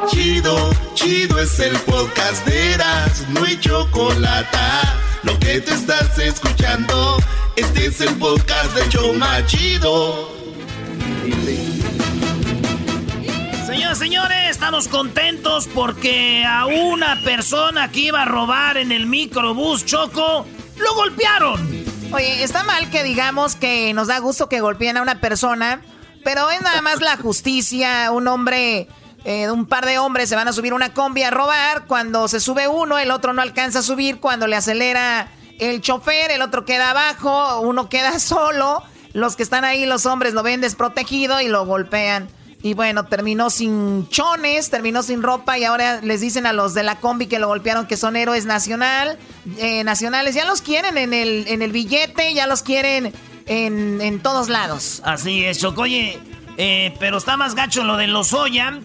[0.09, 5.06] Chido, chido es el podcast de Eras, no hay chocolate.
[5.23, 7.17] Lo que te estás escuchando,
[7.57, 10.31] este es el podcast de Choma Chido.
[13.67, 19.85] Señores, señores, estamos contentos porque a una persona que iba a robar en el microbús
[19.85, 21.85] Choco, lo golpearon.
[22.13, 25.83] Oye, está mal que digamos que nos da gusto que golpeen a una persona,
[26.23, 28.11] pero es nada más la justicia.
[28.13, 28.89] Un hombre,
[29.27, 31.87] eh, un par de hombres se van a subir una combi a robar.
[31.87, 34.21] Cuando se sube uno, el otro no alcanza a subir.
[34.21, 38.85] Cuando le acelera el chofer, el otro queda abajo, uno queda solo.
[39.15, 42.29] Los que están ahí, los hombres, lo ven desprotegido y lo golpean.
[42.63, 46.85] Y bueno, terminó sin chones, terminó sin ropa y ahora les dicen a los de
[46.85, 49.19] la combi que lo golpearon que son héroes nacional,
[49.59, 50.37] eh, nacionales.
[50.37, 53.13] Ya los quieren en el, en el billete, ya los quieren
[53.47, 55.03] en, todos lados.
[55.05, 56.21] Así es, Chocoye.
[56.59, 58.81] Eh, pero está más gacho lo de los Oya,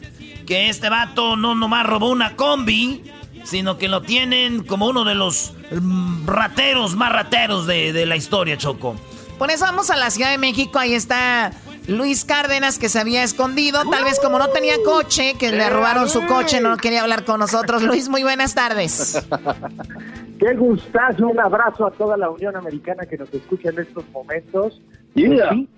[0.51, 3.09] que este vato no nomás robó una combi,
[3.45, 8.17] sino que lo tienen como uno de los mm, rateros más rateros de, de la
[8.17, 8.97] historia, Choco.
[9.37, 11.53] Por eso vamos a la Ciudad de México, ahí está
[11.87, 16.09] Luis Cárdenas, que se había escondido, tal vez como no tenía coche, que le robaron
[16.09, 17.81] su coche, no quería hablar con nosotros.
[17.81, 19.25] Luis, muy buenas tardes.
[20.37, 24.81] Qué gustazo, un abrazo a toda la Unión Americana que nos escucha en estos momentos.
[25.15, 25.29] Sí,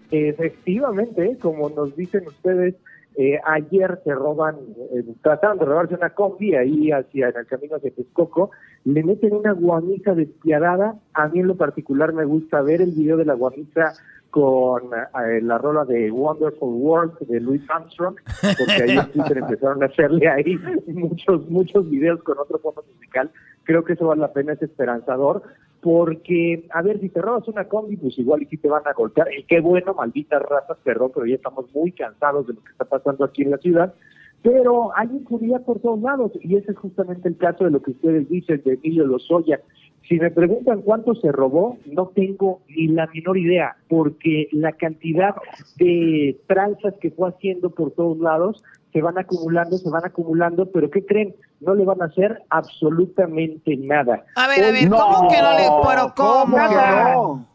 [0.10, 2.74] efectivamente, como nos dicen ustedes,
[3.16, 4.56] eh, ayer se roban,
[4.92, 8.52] eh, trataron de robarse una combi ahí hacia en el camino hacia Texcoco,
[8.86, 10.96] le meten una guamisa despiadada.
[11.14, 13.94] A mí en lo particular me gusta ver el video de la guamisa
[14.32, 19.84] con eh, la rola de Wonderful World de Louis Armstrong, porque ahí en Twitter empezaron
[19.84, 20.58] a hacerle ahí
[20.88, 23.30] muchos, muchos videos con otro fondo musical.
[23.64, 25.44] Creo que eso vale la pena, es esperanzador,
[25.82, 28.94] porque, a ver, si te robas una combi, pues igual y si te van a
[28.94, 29.28] golpear.
[29.38, 32.86] Y qué bueno, malditas razas, perdón, pero ya estamos muy cansados de lo que está
[32.86, 33.94] pasando aquí en la ciudad.
[34.42, 37.92] Pero hay inseguridad por todos lados, y ese es justamente el caso de lo que
[37.92, 39.62] ustedes dicen de Emilio Lozoya.
[40.08, 45.34] Si me preguntan cuánto se robó, no tengo ni la menor idea, porque la cantidad
[45.78, 50.90] de tranzas que fue haciendo por todos lados se van acumulando, se van acumulando, pero
[50.92, 51.36] ¿qué creen?
[51.62, 54.26] No le van a hacer absolutamente nada.
[54.36, 56.58] A ver, a ver, ¿cómo que no le, pero cómo?
[56.58, 57.46] Nada,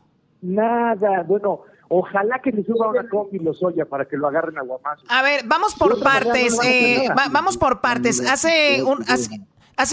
[0.42, 1.60] nada, bueno,
[1.90, 5.04] Ojalá que le suba una combi los Oya para que lo agarren a guamazo.
[5.08, 6.58] A ver, vamos por partes.
[6.62, 8.20] Eh, vamos por partes.
[8.30, 9.40] Hace un, Hace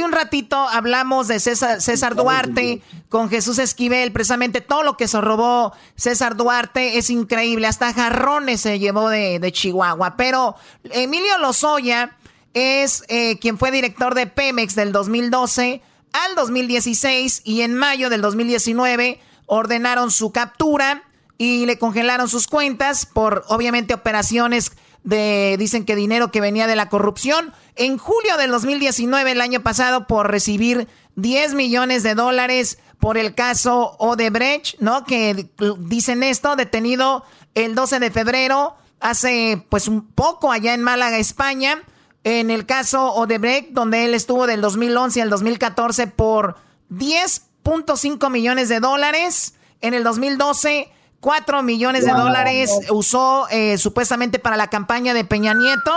[0.04, 5.74] un ratito hablamos de César, Duarte con Jesús Esquivel, precisamente todo lo que se robó
[5.96, 10.18] César Duarte es increíble, hasta jarrones se llevó de, Chihuahua.
[10.18, 10.56] Pero
[10.86, 12.18] Emilio Lozoya
[12.54, 15.82] es eh, quien fue director de Pemex del 2012
[16.14, 21.04] al 2016 y en mayo del 2019 ordenaron su captura
[21.38, 24.72] y le congelaron sus cuentas por obviamente operaciones
[25.06, 27.54] de, dicen que dinero que venía de la corrupción.
[27.76, 33.36] En julio del 2019, el año pasado, por recibir 10 millones de dólares por el
[33.36, 35.06] caso Odebrecht, ¿no?
[35.06, 35.48] Que
[35.80, 37.24] dicen esto, detenido
[37.54, 41.84] el 12 de febrero, hace pues un poco allá en Málaga, España,
[42.24, 46.56] en el caso Odebrecht, donde él estuvo del 2011 al 2014 por
[46.90, 49.54] 10.5 millones de dólares.
[49.82, 50.90] En el 2012
[51.26, 55.92] 4 millones de dólares usó eh, supuestamente para la campaña de Peña Nieto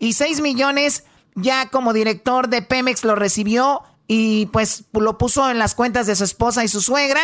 [0.00, 1.06] y 6 millones
[1.36, 6.16] ya como director de Pemex lo recibió y pues lo puso en las cuentas de
[6.16, 7.20] su esposa y su suegra.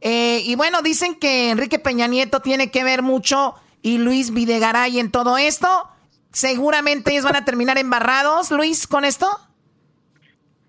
[0.00, 5.00] Eh, y bueno, dicen que Enrique Peña Nieto tiene que ver mucho y Luis Videgaray
[5.00, 5.66] en todo esto.
[6.30, 9.26] Seguramente ellos van a terminar embarrados, Luis, con esto.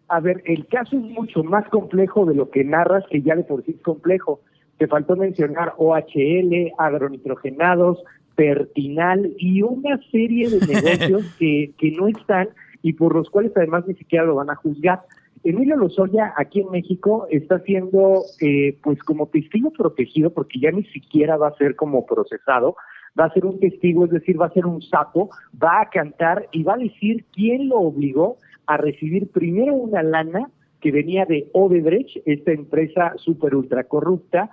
[0.08, 3.44] A ver, el caso es mucho más complejo de lo que narras, que ya de
[3.44, 4.42] por sí es complejo.
[4.82, 8.04] Te faltó mencionar OHL, agronitrogenados,
[8.34, 12.50] Pertinal y una serie de negocios que, que no están
[12.82, 15.04] y por los cuales además ni siquiera lo van a juzgar.
[15.44, 20.86] Emilio Lozoya aquí en México está siendo eh, pues como testigo protegido porque ya ni
[20.86, 22.76] siquiera va a ser como procesado,
[23.20, 25.30] va a ser un testigo, es decir, va a ser un sapo,
[25.64, 30.50] va a cantar y va a decir quién lo obligó a recibir primero una lana
[30.80, 34.50] que venía de Odebrecht, esta empresa super ultra corrupta,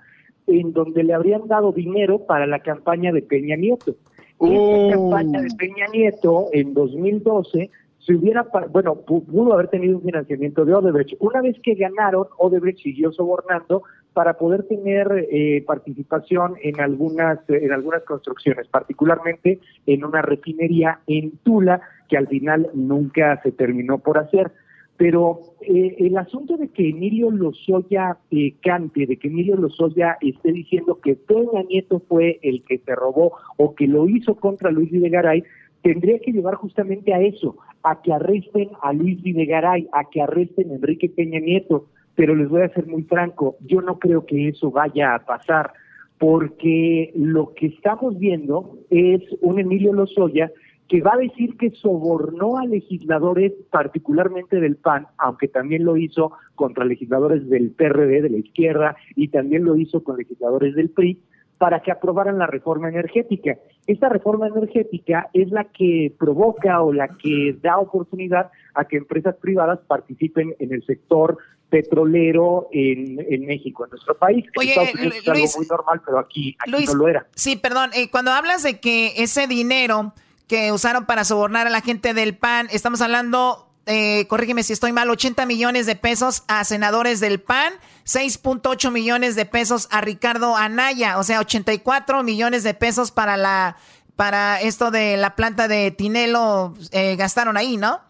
[0.49, 3.95] en donde le habrían dado dinero para la campaña de Peña Nieto.
[4.41, 10.65] Esta campaña de Peña Nieto en 2012 se hubiera, bueno, pudo haber tenido un financiamiento
[10.65, 11.15] de Odebrecht.
[11.19, 13.83] Una vez que ganaron, Odebrecht siguió sobornando
[14.15, 21.33] para poder tener eh, participación en algunas en algunas construcciones, particularmente en una refinería en
[21.45, 24.51] Tula que al final nunca se terminó por hacer.
[24.99, 30.53] Pero eh, el asunto de que Emilio Lozoya eh, cante, de que Emilio Lozoya esté
[30.53, 34.91] diciendo que Peña Nieto fue el que se robó o que lo hizo contra Luis
[34.91, 35.45] Videgaray,
[35.83, 40.73] tendría que llevar justamente a eso, a que arresten a Luis Videgaray, a que arresten
[40.73, 41.87] a Enrique Peña Nieto.
[42.17, 45.73] Pero les voy a ser muy franco, yo no creo que eso vaya a pasar,
[46.19, 50.51] porque lo que estamos viendo es un Emilio Lozoya
[50.89, 56.33] que va a decir que sobornó a legisladores, particularmente del PAN, aunque también lo hizo
[56.55, 61.21] contra legisladores del PRD, de la izquierda, y también lo hizo con legisladores del PRI,
[61.59, 63.59] para que aprobaran la reforma energética.
[63.87, 69.37] Esta reforma energética es la que provoca o la que da oportunidad a que empresas
[69.37, 71.37] privadas participen en el sector
[71.69, 74.47] petrolero en, en México, en nuestro país.
[74.57, 77.27] Oye, es algo muy normal, pero aquí, no lo era.
[77.35, 80.15] Sí, perdón, eh, cuando hablas de que ese dinero
[80.49, 84.93] que usaron para sobornar a la gente del PAN, estamos hablando, eh, corrígeme si estoy
[84.93, 90.57] mal, 80 millones de pesos a senadores del PAN, 6.8 millones de pesos a Ricardo
[90.57, 93.77] Anaya, o sea, 84 millones de pesos para la
[94.17, 98.01] para esto de la planta de Tinelo eh, gastaron ahí, ¿no?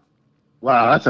[0.62, 1.04] Wow, es,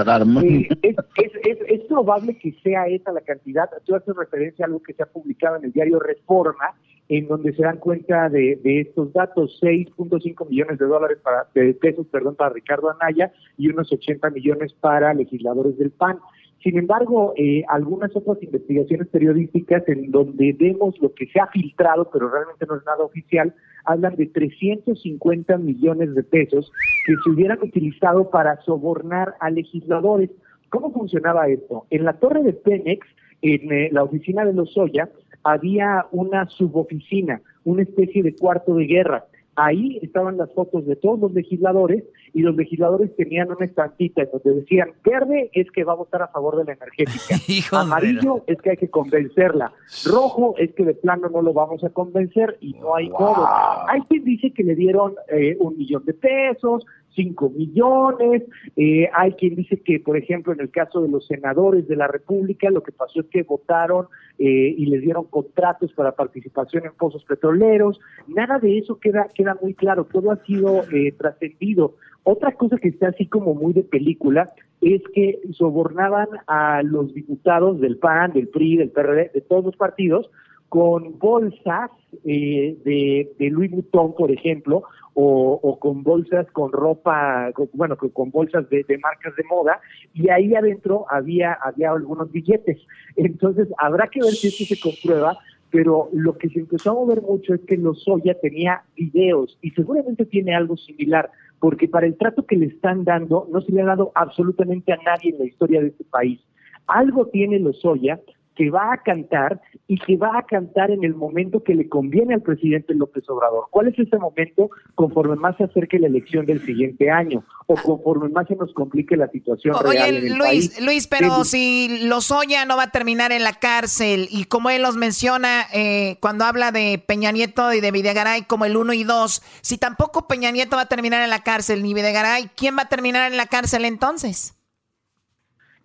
[0.83, 3.71] es, es, probable que sea esa la cantidad.
[3.87, 6.75] Tú haces referencia a algo que se ha publicado en el diario Reforma,
[7.09, 12.07] en donde se dan cuenta de, estos datos, 6.5 millones de dólares para, de pesos,
[12.09, 16.19] perdón, para Ricardo Anaya y unos 80 millones para legisladores del PAN.
[16.63, 22.11] Sin embargo, eh, algunas otras investigaciones periodísticas en donde vemos lo que se ha filtrado,
[22.13, 23.55] pero realmente no es nada oficial,
[23.85, 26.71] hablan de 350 millones de pesos
[27.07, 30.31] que se hubieran utilizado para sobornar a legisladores.
[30.69, 31.87] ¿Cómo funcionaba esto?
[31.91, 33.07] En la torre de Pemex,
[33.41, 35.09] en eh, la oficina de Lozoya,
[35.45, 39.25] había una suboficina, una especie de cuarto de guerra.
[39.61, 44.29] Ahí estaban las fotos de todos los legisladores y los legisladores tenían una estampita en
[44.31, 47.35] donde decían, verde es que va a votar a favor de la energética,
[47.81, 49.73] amarillo es que hay que convencerla,
[50.07, 53.49] rojo es que de plano no lo vamos a convencer y no hay modo.
[53.89, 56.87] Hay quien dice que le dieron eh, un millón de pesos,
[57.19, 58.45] 5 millones.
[58.77, 62.07] Eh, hay quien dice que, por ejemplo, en el caso de los senadores de la
[62.07, 64.07] República, lo que pasó es que votaron
[64.39, 67.99] eh, y les dieron contratos para participación en pozos petroleros.
[68.29, 71.97] Nada de eso queda, queda muy claro, todo ha sido eh, trascendido.
[72.23, 77.81] Otra cosa que está así como muy de película es que sobornaban a los diputados
[77.81, 80.31] del PAN, del PRI, del PRD, de todos los partidos,
[80.69, 81.91] con bolsas
[82.25, 84.85] eh, de, de Louis Vuitton, por ejemplo,
[85.21, 89.81] o, con bolsas con ropa, bueno, con, bolsas de, marcas de moda,
[90.15, 92.79] y ahí adentro había, había algunos billetes.
[93.17, 95.37] Entonces, habrá que ver si esto se comprueba,
[95.71, 100.25] pero lo que se empezó a mover mucho es que Lozoya tenía videos, y seguramente
[100.25, 103.87] tiene algo similar, porque para el trato que le están dando, no se le ha
[103.87, 106.41] dado absolutamente a nadie en la historia de este país.
[106.87, 108.21] Algo tiene Lozoya
[108.59, 112.35] que va a cantar y que va a cantar en el momento que le conviene
[112.35, 113.67] al presidente López Obrador.
[113.71, 118.29] ¿Cuál es ese momento conforme más se acerque la elección del siguiente año o conforme
[118.31, 122.77] más se nos complique la situación real en el Luis, Luis, pero si Lozoya no
[122.77, 127.01] va a terminar en la cárcel y como él los menciona eh, cuando habla de
[127.07, 130.83] Peña Nieto y de Videgaray como el uno y dos, si tampoco Peña Nieto va
[130.83, 134.58] a terminar en la cárcel ni Videgaray, ¿quién va a terminar en la cárcel entonces?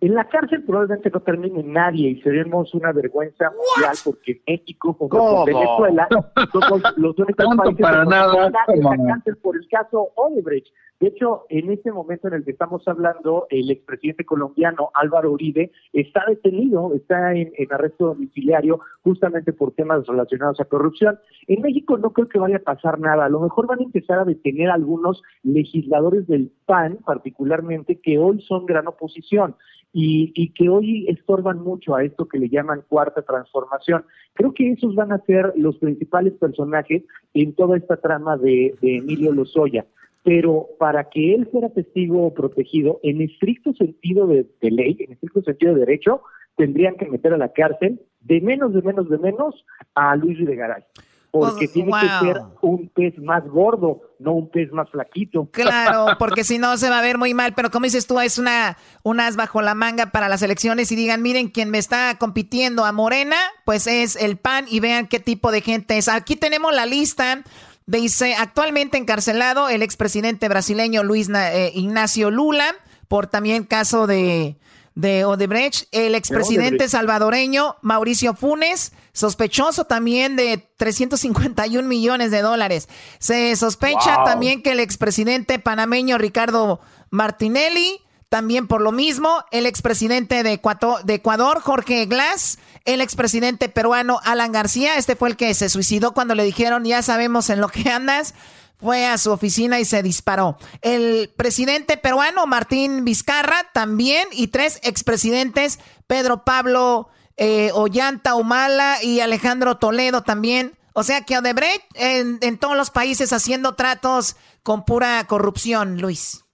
[0.00, 5.16] En la cárcel probablemente no termine nadie y seremos una vergüenza mundial porque México, junto
[5.16, 6.08] con Venezuela,
[6.52, 8.52] somos los únicos países para nada.
[8.68, 10.66] en la cárcel por el caso Odebrecht.
[11.04, 15.70] De hecho, en este momento en el que estamos hablando, el expresidente colombiano Álvaro Uribe
[15.92, 21.18] está detenido, está en, arresto domiciliario justamente por temas relacionados a corrupción.
[21.46, 23.26] En México no creo que vaya a pasar nada.
[23.26, 28.40] A lo mejor van a empezar a detener algunos legisladores del PAN, particularmente, que hoy
[28.40, 29.56] son gran oposición
[29.96, 34.04] y, que hoy estorban mucho a esto que le llaman cuarta transformación.
[34.32, 39.32] Creo que esos van a ser los principales personajes en toda esta trama de, Emilio
[39.32, 39.86] Lozoya.
[40.24, 45.74] Pero para que él fuera testigo protegido, en estricto sentido de, ley, en estricto sentido
[45.74, 46.22] de derecho,
[46.56, 50.82] tendrían que meter a la cárcel de menos, de menos, de menos a Luis Videgaray.
[51.30, 55.46] porque tiene que ser un pez más gordo, no un pez más flaquito.
[55.50, 58.38] Claro, porque si no se va a ver muy mal, pero como dices tú, es
[58.38, 62.86] una unas bajo la manga para las elecciones y digan, miren, quien me está compitiendo
[62.86, 63.36] a Morena,
[63.66, 66.08] pues es el PAN y vean qué tipo de gente es.
[66.08, 67.42] Aquí tenemos la lista.
[67.86, 72.74] Dice, actualmente encarcelado el expresidente brasileño Luis eh, Ignacio Lula
[73.08, 74.56] por también caso de
[74.94, 82.88] de Odebrecht, el expresidente salvadoreño Mauricio Funes, sospechoso también de 351 millones de dólares.
[83.18, 86.80] Se sospecha también que el expresidente panameño Ricardo
[87.10, 93.68] Martinelli, también por lo mismo, el expresidente de Ecuador, de Ecuador Jorge Glass, el expresidente
[93.68, 97.60] peruano Alan García, este fue el que se suicidó cuando le dijeron, ya sabemos en
[97.60, 98.34] lo que andas
[98.76, 100.58] fue a su oficina y se disparó.
[100.82, 109.20] El presidente peruano Martín Vizcarra también y tres expresidentes, Pedro Pablo eh, Ollanta Humala y
[109.20, 110.72] Alejandro Toledo también.
[110.92, 116.44] O sea que Odebrecht en, en todos los países haciendo tratos con pura corrupción, Luis.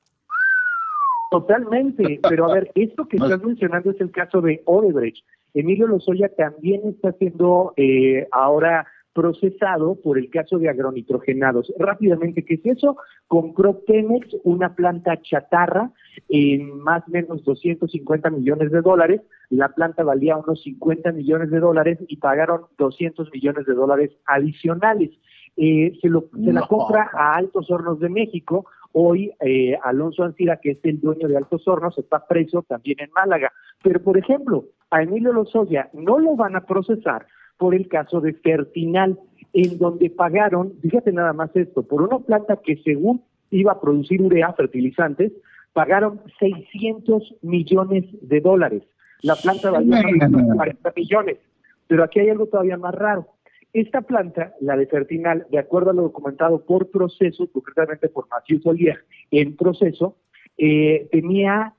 [1.31, 5.25] Totalmente, pero a ver, esto que estás mencionando es el caso de Odebrecht.
[5.55, 11.73] Emilio Lozoya también está haciendo eh, ahora procesado por el caso de agronitrogenados.
[11.79, 12.97] Rápidamente, ¿qué es eso?
[13.27, 15.91] Compró Pemex una planta chatarra
[16.29, 19.21] en más o menos 250 millones de dólares.
[19.49, 25.11] La planta valía unos 50 millones de dólares y pagaron 200 millones de dólares adicionales.
[25.57, 28.67] Eh, se, lo, se la compra a Altos Hornos de México.
[28.93, 33.11] Hoy eh, Alonso Ancira, que es el dueño de Altos Hornos, está preso también en
[33.13, 33.53] Málaga.
[33.83, 37.27] Pero, por ejemplo, a Emilio Lozoya no lo van a procesar
[37.57, 39.19] por el caso de Fertinal,
[39.53, 44.23] en donde pagaron, fíjate nada más esto, por una planta que según iba a producir
[44.23, 45.33] urea, fertilizantes,
[45.73, 48.83] pagaron 600 millones de dólares.
[49.23, 51.39] La planta valía 40 millones.
[51.87, 53.27] Pero aquí hay algo todavía más raro.
[53.73, 58.61] Esta planta, la de Fertinal, de acuerdo a lo documentado por proceso, concretamente por Maciú
[58.61, 58.99] Solía,
[59.31, 60.17] en proceso,
[60.57, 61.75] eh, tenía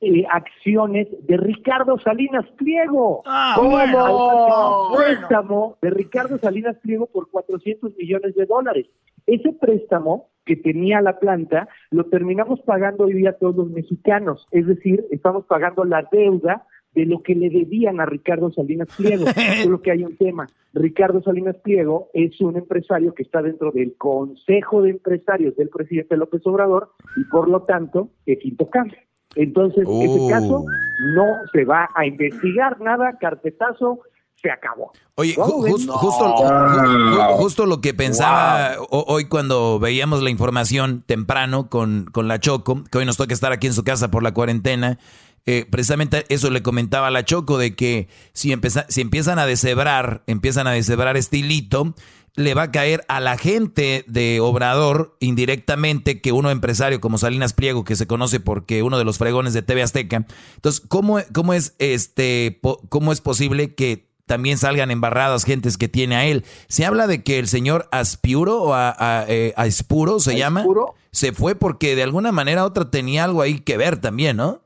[0.00, 3.22] eh, acciones de Ricardo Salinas Pliego.
[3.24, 4.96] Ah, ¿Cómo?
[4.96, 8.86] préstamo de Ricardo Salinas Pliego por 400 millones de dólares.
[9.26, 14.66] Ese préstamo que tenía la planta lo terminamos pagando hoy día todos los mexicanos, es
[14.66, 16.64] decir, estamos pagando la deuda
[16.96, 19.24] de lo que le debían a Ricardo Salinas Pliego.
[19.62, 20.46] Solo que hay un tema.
[20.72, 26.16] Ricardo Salinas Pliego es un empresario que está dentro del Consejo de Empresarios del presidente
[26.16, 29.05] López Obrador y por lo tanto es intocable.
[29.36, 30.66] Entonces, ese caso oh.
[31.14, 34.00] no se va a investigar nada, carpetazo,
[34.40, 34.92] se acabó.
[35.14, 42.84] Oye, justo, lo que pensaba hoy cuando veíamos la información temprano con, con la Choco,
[42.90, 44.98] que hoy nos toca estar aquí en su casa por la cuarentena,
[45.46, 48.52] eh, precisamente eso le comentaba a la Choco de que si,
[48.88, 51.94] si empiezan a deshebrar, empiezan a deshebrar este hilito,
[52.36, 57.54] le va a caer a la gente de Obrador indirectamente que uno empresario como Salinas
[57.54, 60.26] Pliego, que se conoce porque uno de los fregones de TV Azteca.
[60.54, 66.14] Entonces, ¿cómo, cómo es este cómo es posible que también salgan embarradas gentes que tiene
[66.16, 66.44] a él?
[66.68, 70.64] Se habla de que el señor Aspuro o a, a, eh, Aspuro se llama,
[71.12, 74.65] se fue porque de alguna manera u otra tenía algo ahí que ver también, ¿no?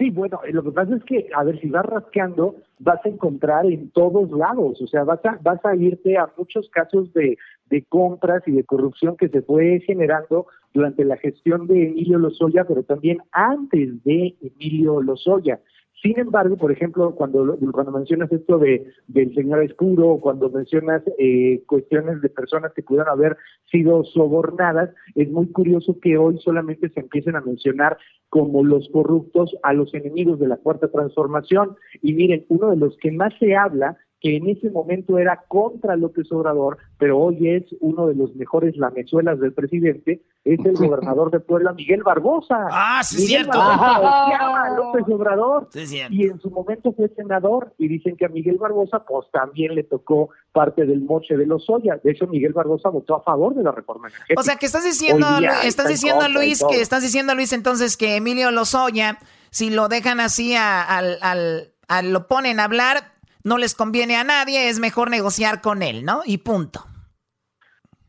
[0.00, 3.66] Sí, bueno, lo que pasa es que, a ver, si vas rascando, vas a encontrar
[3.66, 7.36] en todos lados, o sea, vas a, vas a irte a muchos casos de,
[7.68, 12.64] de compras y de corrupción que se fue generando durante la gestión de Emilio Lozoya,
[12.64, 15.60] pero también antes de Emilio Lozoya.
[16.02, 21.62] Sin embargo, por ejemplo, cuando, cuando mencionas esto de, del señor Escuro, cuando mencionas eh,
[21.66, 23.36] cuestiones de personas que pudieron haber
[23.70, 27.98] sido sobornadas, es muy curioso que hoy solamente se empiecen a mencionar
[28.30, 31.76] como los corruptos a los enemigos de la cuarta transformación.
[32.00, 35.96] Y miren, uno de los que más se habla que en ese momento era contra
[35.96, 41.30] López Obrador, pero hoy es uno de los mejores lamezuelas del presidente, es el gobernador
[41.30, 42.66] de Puebla, Miguel Barbosa.
[42.70, 43.58] Ah, sí, cierto.
[44.76, 45.68] López Obrador.
[46.10, 49.84] y en su momento fue senador, y dicen que a Miguel Barbosa, pues también le
[49.84, 51.98] tocó parte del moche de los Oya.
[52.02, 54.40] De hecho, Miguel Barbosa votó a favor de la reforma energética.
[54.40, 55.26] O sea, que estás diciendo,
[55.64, 59.18] estás diciendo Luis, que estás diciendo Luis entonces que Emilio Lozoya,
[59.50, 63.12] si lo dejan así al, al, lo ponen a hablar,
[63.44, 66.20] no les conviene a nadie, es mejor negociar con él, ¿no?
[66.24, 66.80] Y punto.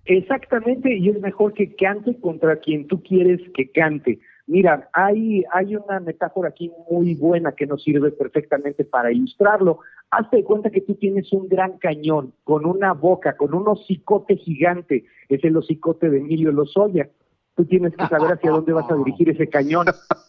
[0.06, 4.20] Exactamente, y es mejor que cante contra quien tú quieres que cante.
[4.48, 9.80] Mira, hay, hay una metáfora aquí muy buena que nos sirve perfectamente para ilustrarlo.
[10.10, 14.36] Hazte de cuenta que tú tienes un gran cañón con una boca, con un hocicote
[14.36, 15.06] gigante.
[15.30, 17.10] Es el hocicote de Emilio Lozoya
[17.56, 19.86] tú tienes que saber hacia dónde vas a dirigir ese cañón,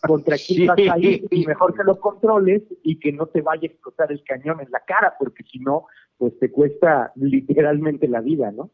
[0.07, 3.63] contra quién vas a ir, y mejor que lo controles y que no te vaya
[3.63, 5.87] a explotar el cañón en la cara, porque si no,
[6.19, 8.71] pues te cuesta literalmente la vida, ¿no?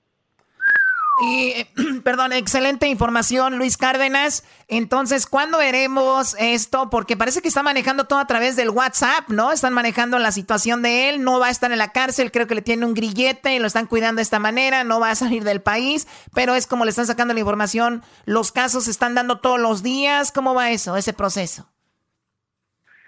[1.20, 1.66] Y,
[2.04, 4.44] perdón, excelente información, Luis Cárdenas.
[4.68, 6.90] Entonces, ¿cuándo veremos esto?
[6.90, 9.50] Porque parece que está manejando todo a través del WhatsApp, ¿no?
[9.50, 12.54] Están manejando la situación de él, no va a estar en la cárcel, creo que
[12.54, 15.44] le tiene un grillete y lo están cuidando de esta manera, no va a salir
[15.44, 19.40] del país, pero es como le están sacando la información, los casos se están dando
[19.40, 21.68] todos los días, ¿cómo va eso, ese proceso?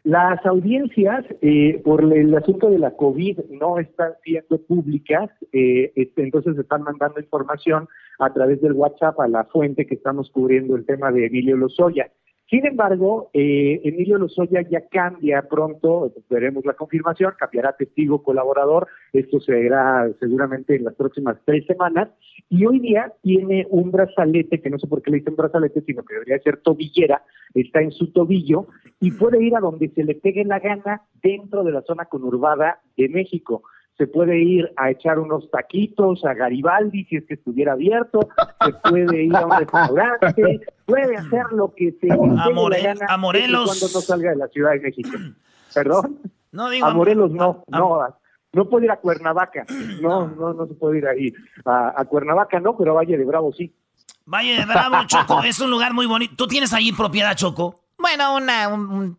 [0.03, 6.57] Las audiencias, eh, por el asunto de la COVID, no están siendo públicas, eh, entonces
[6.57, 7.87] están mandando información
[8.19, 12.11] a través del WhatsApp a la fuente que estamos cubriendo el tema de Emilio Lozoya.
[12.51, 19.39] Sin embargo, eh, Emilio Lozoya ya cambia pronto, veremos la confirmación, cambiará testigo colaborador, esto
[19.39, 22.09] se verá seguramente en las próximas tres semanas,
[22.49, 26.03] y hoy día tiene un brazalete, que no sé por qué le dicen brazalete, sino
[26.03, 27.23] que debería ser tobillera,
[27.55, 28.67] está en su tobillo,
[28.99, 32.81] y puede ir a donde se le pegue la gana dentro de la zona conurbada
[32.97, 33.63] de México
[34.01, 38.31] se puede ir a echar unos taquitos a Garibaldi si es que estuviera abierto,
[38.65, 43.87] se puede ir a un restaurante, puede hacer lo que se a, a Morelos cuando
[43.93, 45.11] no salga de la Ciudad de México.
[45.75, 46.19] ¿Perdón?
[46.51, 48.01] No digo a Morelos no, no,
[48.55, 49.67] no puede ir a Cuernavaca,
[50.01, 51.31] no, no, no se puede ir ahí
[51.67, 53.71] a, Cuernavaca, no, pero Valle de Bravo sí.
[54.25, 56.37] Valle de Bravo, Choco, es un lugar muy bonito.
[56.37, 57.83] ¿Tú tienes ahí propiedad, Choco?
[57.99, 59.19] Bueno, una, un,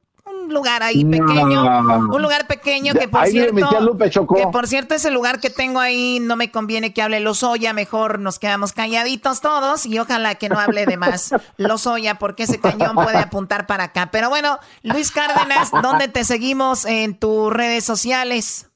[0.51, 1.63] un lugar ahí pequeño,
[2.09, 3.97] un lugar pequeño que por cierto,
[4.35, 8.19] que por cierto ese lugar que tengo ahí no me conviene que hable Lozoya, mejor
[8.19, 12.95] nos quedamos calladitos todos y ojalá que no hable de más Lozoya porque ese cañón
[12.95, 14.09] puede apuntar para acá.
[14.11, 18.70] Pero bueno, Luis Cárdenas, ¿dónde te seguimos en tus redes sociales?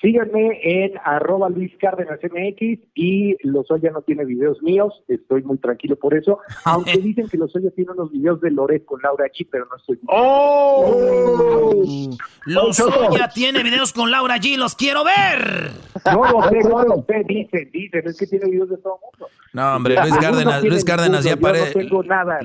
[0.00, 5.96] Síganme en arroba Luis Cárdenas MX y Lozoya no tiene videos míos, estoy muy tranquilo
[5.96, 9.66] por eso, aunque dicen que Lozoya tiene unos videos de Loret con Laura G, pero
[9.66, 10.00] no estoy...
[10.08, 12.16] ¡Oh!
[12.46, 15.70] Lozoya tiene videos con Laura G, los quiero ver.
[16.06, 19.00] No lo sé, no lo sé, dicen, dicen, es que tiene videos de todo el
[19.02, 19.28] mundo.
[19.52, 21.88] No, hombre, Luis Cárdenas, Luis Cárdenas ya parece...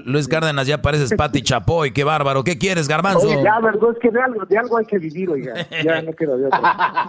[0.06, 3.28] Luis Cárdenas ya pareces Pati Chapoy, qué bárbaro, ¿qué quieres, Garbanzo?
[3.28, 5.54] Oye, ya, verdad, es que de algo, de algo hay que vivir, oiga,
[5.84, 6.60] ya no queda de otro.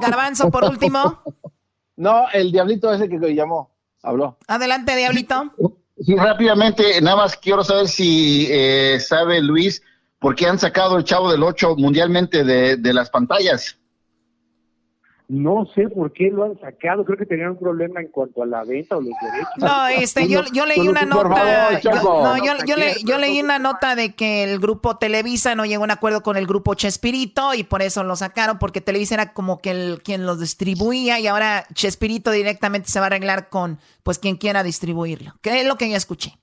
[0.01, 1.23] Garbanzo por último.
[1.99, 3.71] No, el diablito ese que llamó,
[4.03, 4.37] habló.
[4.47, 5.51] Adelante, diablito.
[5.99, 9.83] Sí, rápidamente, nada más quiero saber si eh, sabe Luis
[10.19, 13.79] por qué han sacado el Chavo del Ocho mundialmente de, de las pantallas.
[15.28, 18.47] No sé por qué lo han sacado, creo que tenían un problema en cuanto a
[18.47, 19.51] la venta o los derechos.
[19.57, 23.59] No, este, yo, yo leí una nota, yo, no, yo, yo, le, yo, leí una
[23.59, 27.55] nota de que el grupo Televisa no llegó a un acuerdo con el grupo Chespirito
[27.55, 31.27] y por eso lo sacaron, porque Televisa era como que el quien los distribuía y
[31.27, 35.77] ahora Chespirito directamente se va a arreglar con pues quien quiera distribuirlo, que es lo
[35.77, 36.39] que yo escuché.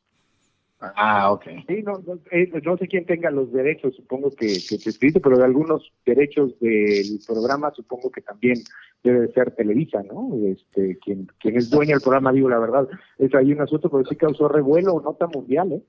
[0.95, 1.45] Ah, ok.
[1.67, 5.37] Sí, no, no, eh, no, sé quién tenga los derechos, supongo que, que escrito, pero
[5.37, 8.57] de algunos derechos del programa supongo que también
[9.03, 10.31] debe ser Televisa, ¿no?
[10.45, 12.87] Este, quien, quien es dueña del programa, digo la verdad,
[13.17, 15.83] es ahí un asunto, pero sí causó revuelo, nota mundial, ¿eh?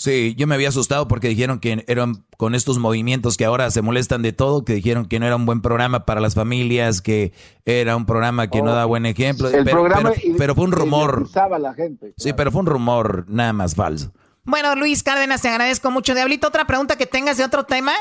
[0.00, 3.82] Sí, yo me había asustado porque dijeron que eran con estos movimientos que ahora se
[3.82, 7.32] molestan de todo, que dijeron que no era un buen programa para las familias, que
[7.64, 9.48] era un programa que no da buen ejemplo.
[9.48, 11.28] El pero, programa pero, fue un rumor.
[11.60, 14.12] La gente, Sí, pero fue un rumor nada más falso.
[14.44, 16.14] Bueno, Luis Cárdenas, te agradezco mucho.
[16.14, 17.92] Diablito, ¿otra pregunta que tengas de otro tema?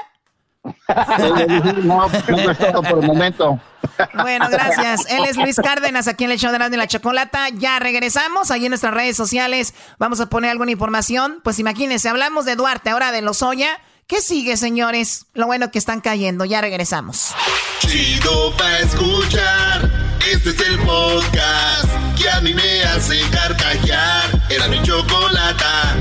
[1.84, 3.60] No, no es todo por el momento.
[4.22, 5.06] Bueno, gracias.
[5.10, 7.50] Él es Luis Cárdenas, aquí en el show de la Chocolata.
[7.50, 11.40] Ya regresamos, ahí en nuestras redes sociales vamos a poner alguna información.
[11.44, 13.80] Pues imagínense, hablamos de Duarte, ahora de Lozoya.
[14.08, 15.26] ¿Qué sigue, señores?
[15.34, 17.34] Lo bueno que están cayendo, ya regresamos.
[17.80, 19.92] Chido pa' escuchar,
[20.32, 24.24] este es el podcast que a mí me hace carcajear.
[24.50, 25.96] Era mi chocolata.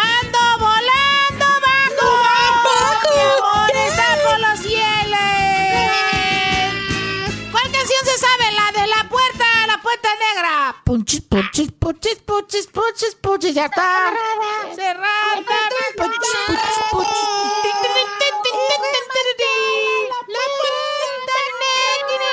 [0.00, 2.08] Ando volando bajo,
[3.04, 5.28] mi amor está por los cielos.
[7.52, 8.50] ¿Cuál canción se sabe?
[8.52, 10.76] La de la puerta, la puerta negra.
[10.84, 14.14] Punchis, punchis, punchis, punchis, punchis, punchis, ya está.
[14.74, 15.34] Cerrada.
[15.96, 17.28] Punchis, punchis, punchis.
[20.28, 22.32] La puerta negra.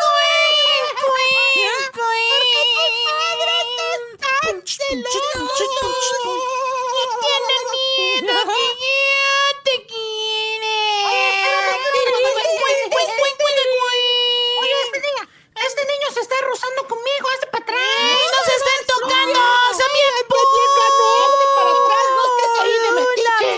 [0.00, 2.40] Queen, queen, queen.
[4.42, 5.29] Punchis, punchis,
[7.20, 10.76] tiene miedo, que te quiere.
[14.82, 14.98] Este,
[15.66, 17.80] este niño, se está rozando conmigo, este hazte para atrás.
[18.32, 18.52] ¡No se
[18.86, 19.40] tocando!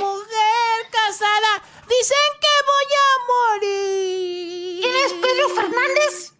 [0.00, 4.80] Mujer casada, dicen que voy a morir.
[4.82, 6.31] ¿Quién Pedro Fernández?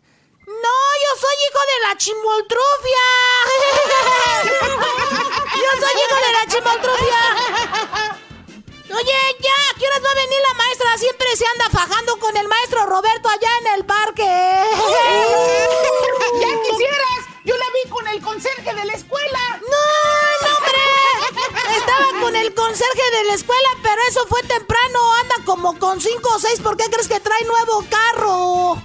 [1.93, 3.06] La chimoltrufia.
[5.56, 7.22] Yo soy hijo de la chimoltrufia.
[8.94, 10.98] Oye, ya, ¿a qué horas va a venir la maestra?
[10.98, 14.22] Siempre se anda fajando con el maestro Roberto allá en el parque.
[16.40, 17.26] ¡Ya quisieras!
[17.44, 19.60] Yo la vi con el conserje de la escuela.
[19.60, 20.80] ¡No, no, hombre!
[21.76, 25.12] Estaba con el conserje de la escuela, pero eso fue temprano.
[25.14, 26.60] Anda como con cinco o seis.
[26.60, 28.80] ¿Por qué crees que trae nuevo carro?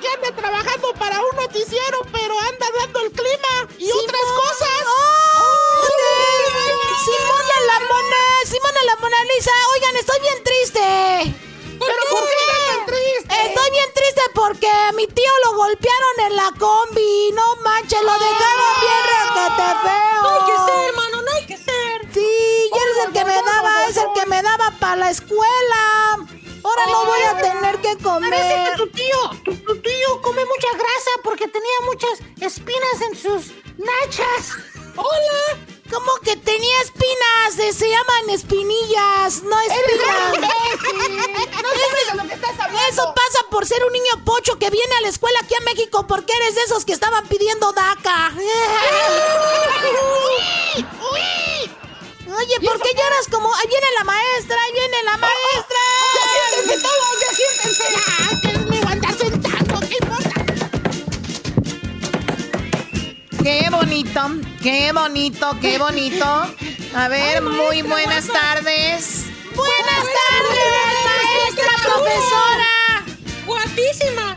[0.00, 4.86] Que anda trabajando para un noticiero, pero anda dando el clima y otras cosas.
[4.86, 5.86] ¡Oh!
[7.04, 9.52] Simona la Mona, Simona la Mona Lisa.
[9.74, 11.34] Oigan, estoy bien triste.
[11.78, 13.46] ¿Pero por qué estás tan triste?
[13.46, 17.32] Estoy bien triste porque a mi tío lo golpearon en la combi.
[17.34, 20.22] No manches, lo dejaron bien requete feo.
[20.22, 22.08] No hay que ser, hermano, no hay que ser.
[22.14, 26.11] Sí, y eres el que me daba, es el que me daba para la escuela.
[26.72, 28.30] Ahora no voy a tener que comer.
[28.30, 33.14] Parece que tu tío, tu, tu tío come mucha grasa porque tenía muchas espinas en
[33.16, 34.52] sus nachas.
[34.96, 35.58] ¡Hola!
[35.90, 37.58] ¿Cómo que tenía espinas?
[37.58, 40.38] Eh, Se llaman espinillas, no espinas.
[41.62, 42.80] No sabes de lo que estás hablando.
[42.90, 46.06] Eso pasa por ser un niño pocho que viene a la escuela aquí a México
[46.06, 48.32] porque eres de esos que estaban pidiendo DACA.
[52.34, 53.54] Oye, ¿por qué lloras como...
[53.54, 55.80] Ahí viene la maestra, ahí viene la maestra.
[56.14, 57.84] ¡Ya siéntense todos, ya siéntense!
[58.08, 59.80] ¡Ah, que me voy a andar sentando!
[59.80, 60.44] ¿Qué importa?
[63.42, 64.20] Qué bonito,
[64.62, 66.26] qué bonito, qué bonito.
[66.94, 69.26] A ver, muy buenas tardes.
[69.54, 70.72] Buenas tardes,
[71.04, 73.04] maestra, profesora.
[73.46, 74.36] ¡Guapísima!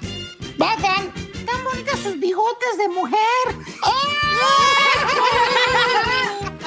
[0.57, 1.13] ¡Bajan!
[1.45, 3.45] ¡Tan bonitas sus bigotes de mujer!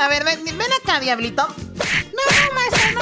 [0.01, 1.47] A ver, ven, ven acá, diablito.
[1.47, 3.01] ¡No, maestra, no!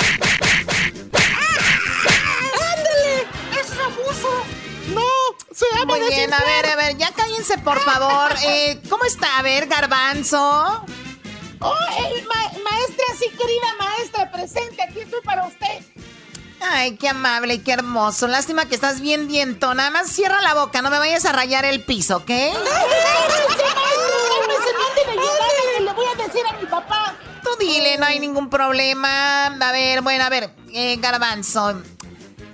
[2.73, 3.27] ¡Ándale!
[3.61, 4.45] ¡Es abuso!
[4.95, 5.03] ¡No!
[5.55, 8.33] ¡Se llama Muy bien, a ver, a ver, ya cállense, por favor.
[8.45, 9.39] Eh, ¿Cómo está?
[9.39, 10.39] A ver, garbanzo.
[11.61, 14.83] ¡Oh, el ma- maestra, sí, querida maestra, presente!
[14.83, 15.85] Aquí estoy para usted.
[16.71, 18.27] Ay, qué amable y qué hermoso.
[18.27, 19.75] Lástima que estás bien diento.
[19.75, 22.27] Nada más cierra la boca, no me vayas a rayar el piso, ¿ok?
[22.27, 22.55] ¡Cálmese,
[24.79, 27.15] manden a ayudar, que le voy a decir a mi papá!
[27.43, 29.47] Tú dile, no hay ningún problema.
[29.47, 31.83] A ver, bueno, a ver, eh, garbanzo.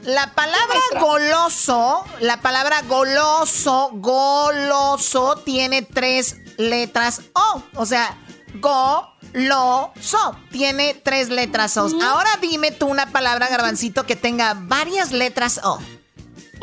[0.03, 7.63] La palabra goloso, la palabra goloso, goloso, tiene tres letras O.
[7.77, 8.19] O sea,
[9.33, 10.37] goloso.
[10.51, 11.89] Tiene tres letras O.
[12.03, 15.79] Ahora dime tú una palabra, garbancito, que tenga varias letras O.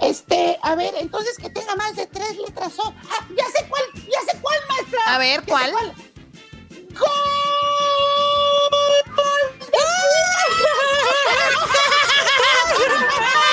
[0.02, 2.94] Este, a ver, entonces que tenga más de tres letras O.
[3.12, 5.00] Ah, ya sé cuál, ya sé cuál, maestra.
[5.08, 5.74] A ver, sé ¿cuál?
[5.76, 5.80] Ay,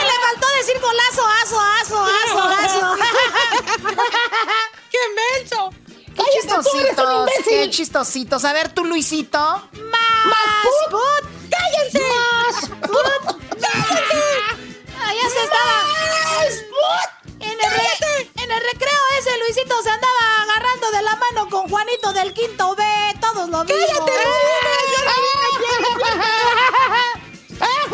[0.05, 2.97] le faltó decir golazo, aso, aso, aso, aso.
[4.91, 4.99] ¡Qué
[5.41, 5.86] menso!
[6.17, 8.45] Qué chistositos, qué chistositos.
[8.45, 9.39] A ver, tú, Luisito.
[9.39, 11.31] Más put.
[11.51, 12.03] ¡Cállense!
[12.09, 13.37] ¡Más put.
[14.99, 15.83] Ah, ya se estaba.
[17.41, 21.69] En el, re- en el recreo ese Luisito se andaba agarrando de la mano con
[21.69, 22.85] Juanito del quinto B.
[23.21, 24.11] Todos lo vimos.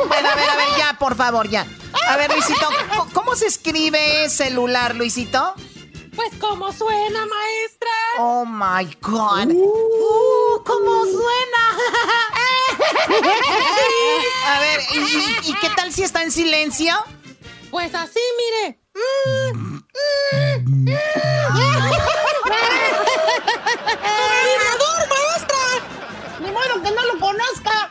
[0.09, 1.67] Bueno, a ver, a ver, ya, por favor, ya.
[2.09, 5.55] A ver, Luisito, ¿cómo- ¿cómo se escribe celular, Luisito?
[6.15, 7.91] Pues como suena, maestra.
[8.19, 9.49] Oh my God.
[9.51, 11.79] Uh, ¿Cómo suena?
[14.47, 16.95] A ver, ¿y, y- y qué tal si está en silencio?
[17.71, 18.79] Pues así, mire.
[23.73, 25.65] ¡Vibrador, maestra!
[26.41, 27.91] ¡Ni modo que no lo conozca!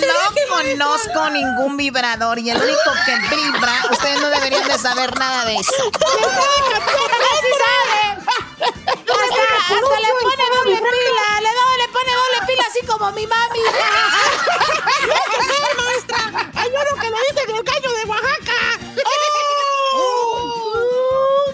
[0.00, 5.44] No, conozco ningún vibrador y el único que vibra, ustedes no deberían de saber nada
[5.44, 5.72] de eso.
[5.72, 5.90] ¡Sí
[7.58, 8.22] sabe!
[8.62, 13.26] Hasta, hasta le pone doble pila, le, do- le pone doble pila así como mi
[13.26, 13.60] mami.
[15.76, 16.18] maestra!
[16.54, 18.78] ¡Hay uno que lo dice del gallo de Oaxaca!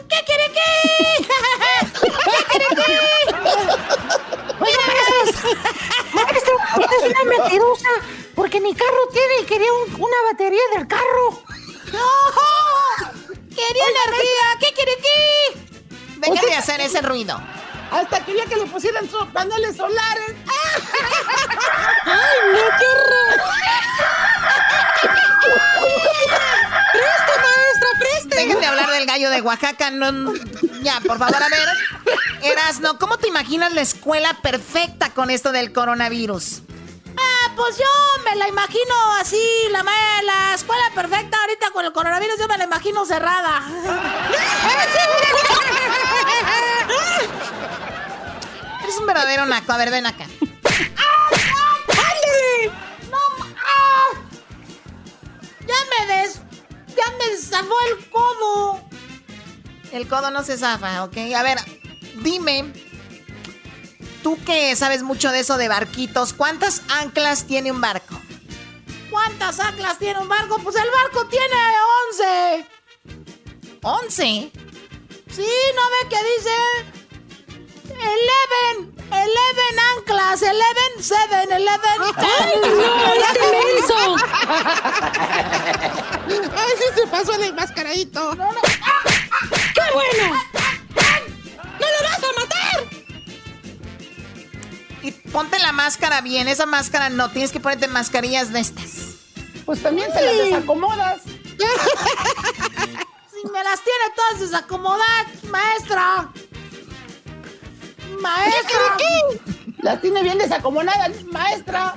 [0.09, 0.71] ¿Qué quiere que?
[2.01, 2.11] ¿Qué
[2.51, 2.75] quiere que?
[4.61, 4.85] Mira,
[6.13, 6.55] maestra,
[6.91, 7.89] es una mentirosa,
[8.39, 11.43] porque mi carro tiene y quería un- una batería del carro.
[11.93, 12.07] ¡No!
[13.49, 14.45] ¡Quería energía!
[14.61, 16.31] ¿Qué quiere que?
[16.31, 17.41] Deja de hacer ese ruido.
[17.91, 20.37] Hasta quería que le pusieran sus paneles solares.
[22.05, 23.41] ¡Ay, no, qué horror!
[26.93, 28.37] ¡Preste, maestra, preste!
[28.37, 29.91] Dejen de hablar del gallo de Oaxaca.
[29.91, 30.33] No, no.
[30.83, 31.69] ya, por favor, a ver.
[32.43, 36.63] Erasno, ¿cómo te imaginas la escuela perfecta con esto del coronavirus?
[37.21, 37.85] Ah, pues yo
[38.25, 39.83] me la imagino así, la,
[40.23, 43.63] la escuela perfecta ahorita con el coronavirus yo me la imagino cerrada.
[48.83, 49.73] Eres un verdadero naco.
[49.73, 50.27] A ver, ven acá.
[50.97, 51.29] ¡Ah!
[55.67, 56.41] Ya me des...
[56.97, 58.81] Ya me zafó el codo.
[59.93, 61.17] El codo no se zafa, ¿ok?
[61.37, 61.59] A ver,
[62.17, 62.73] dime,
[64.29, 68.21] tú que sabes mucho de eso de barquitos, ¿cuántas anclas tiene un barco?
[69.11, 70.59] ¿Cuántas anclas tiene un barco?
[70.63, 71.57] Pues el barco tiene
[72.11, 72.67] 11.
[73.81, 74.51] ¿11?
[75.31, 76.55] Sí, ¿no ve que dice?
[77.89, 81.99] Eleven, eleven anclas, eleven, seven, eleven.
[82.19, 83.15] ¡Ay, no!
[83.15, 83.49] ¡Ya te
[83.79, 83.97] hizo!
[86.55, 88.35] ¡Ay, sí se pasó el enmascaradito!
[88.35, 88.61] No, no.
[88.61, 90.37] ¡Qué bueno!
[95.39, 99.15] Ponte la máscara bien, esa máscara no, tienes que ponerte mascarillas de estas.
[99.65, 101.23] Pues también se las desacomodas.
[103.31, 106.29] Si me las tiene todas desacomodadas, maestra.
[108.21, 108.97] Maestra.
[109.79, 111.95] Las tiene bien desacomodadas, maestra.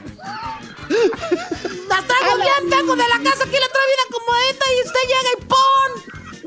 [1.89, 5.31] Las traigo bien, tengo de la casa aquí la traigo bien acomodadita y usted llega
[5.33, 5.91] y ¡pum!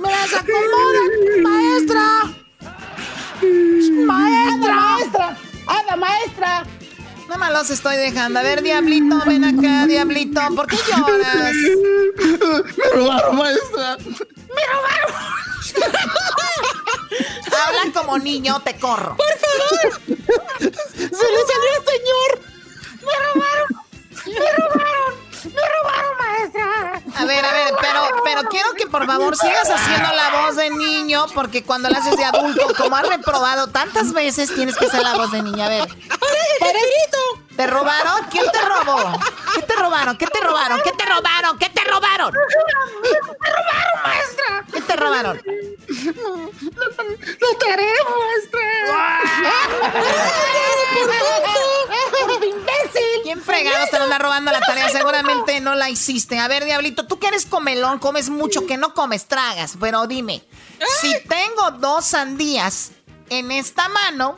[0.00, 1.02] Me las acomoda,
[1.42, 2.06] maestra.
[4.06, 4.74] Maestra.
[4.76, 5.36] maestra.
[5.66, 6.64] ¡Ada, maestra!
[7.38, 8.38] Más los estoy dejando.
[8.38, 10.40] A ver, Diablito, ven acá, Diablito.
[10.54, 11.52] ¿Por qué lloras?
[12.76, 13.96] Me robaron, maestra.
[13.98, 15.14] ¡Me robaron!
[17.66, 19.16] Habla como niño, te corro.
[19.16, 20.00] ¡Por favor!
[20.58, 22.40] ¡Se le salió al señor!
[23.02, 23.68] ¡Me robaron!
[24.26, 25.23] ¡Me robaron!
[25.44, 27.02] ¡Me robaron, maestra!
[27.16, 30.70] A ver, a ver, pero, pero quiero que por favor sigas haciendo la voz de
[30.70, 35.02] niño, porque cuando la haces de adulto, como has reprobado tantas veces, tienes que hacer
[35.02, 35.66] la voz de niña.
[35.66, 35.88] A ver.
[37.56, 38.24] ¿Te robaron?
[38.30, 39.18] ¿Quién te robó?
[39.54, 40.16] ¿Qué te robaron?
[40.16, 40.80] ¿Qué te robaron?
[40.82, 41.58] ¿Qué te robaron?
[41.58, 42.32] ¿Qué te robaron?
[43.40, 44.64] ¡Me robaron, maestra!
[44.72, 45.40] ¿Qué te robaron?
[47.40, 48.60] ¡La tarea, maestra!
[52.44, 53.22] ¡Imbécil!
[53.22, 54.88] ¿Quién fregados te anda robando la tarea?
[54.88, 56.38] Seguramente no la hiciste.
[56.40, 59.74] A ver, Diablito, tú que eres comelón, comes mucho, que no comes, tragas.
[59.80, 60.42] Pero dime,
[61.00, 62.90] si tengo dos sandías
[63.30, 64.36] en esta mano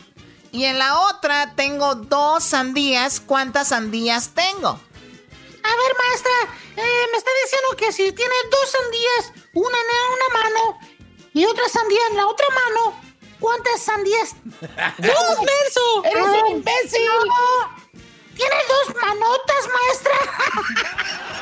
[0.57, 4.69] y en la otra tengo dos sandías, ¿cuántas sandías tengo?
[4.70, 6.33] A ver, maestra,
[6.78, 9.85] eh, me está diciendo que si tiene dos sandías, una en
[10.15, 10.78] una mano
[11.35, 12.99] y otra sandía en la otra mano,
[13.39, 14.35] ¿cuántas sandías?
[14.97, 16.05] ¡Dos, menso!
[16.05, 17.03] ¡Eres un imbécil!
[18.35, 20.16] ¡Tiene dos manotas, maestra!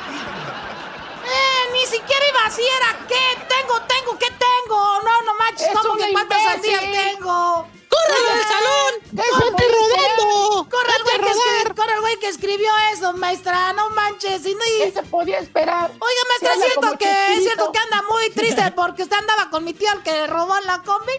[1.24, 1.70] ¡Eh!
[1.72, 3.46] Ni siquiera iba así, era ¿qué?
[3.48, 5.02] Tengo, tengo, ¿qué tengo?
[5.04, 7.68] No, no manches, Es ¿cómo que cuántas sandías tengo?
[7.94, 8.92] ¡Corre del salón!
[9.12, 10.68] ¡Déjate rodando!
[10.70, 14.44] Corre el, güey que escribió eso, maestra, no manches.
[14.46, 15.90] Y no, y- ¿Qué se podía esperar?
[15.90, 19.64] Oiga, maestra, es cierto que es cierto que anda muy triste porque usted andaba con
[19.64, 21.12] mi tío el que le robó la combi.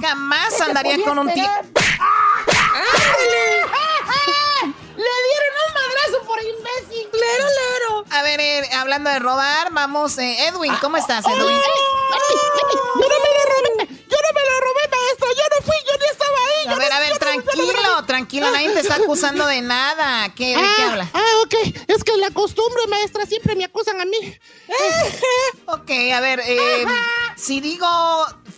[0.00, 1.44] Jamás ¿Qué se andaría con un tío.
[1.44, 1.64] esperar?
[4.96, 7.08] ¡Le dieron un madrazo por imbécil!
[7.12, 8.04] ¡Lero, lero!
[8.10, 10.18] A ver, eh, hablando de robar, vamos.
[10.18, 11.58] eh, Edwin, ¿cómo estás, Edwin?
[11.58, 14.01] ¡Yo no me lo robé!
[14.12, 15.28] ¡Yo no me lo robé, maestra!
[15.36, 15.76] ¡Yo no fui!
[15.90, 16.66] ¡Yo ni estaba ahí!
[16.66, 20.28] A yo ver, no- a ver, no- tranquilo, tranquilo, nadie te está acusando de nada.
[20.34, 21.10] ¿Qué, ¿De qué Ah, habla?
[21.14, 21.54] Ah, ok.
[21.88, 24.18] Es que la costumbre, maestra, siempre me acusan a mí.
[25.66, 26.84] Ok, a ver, eh,
[27.36, 27.86] si digo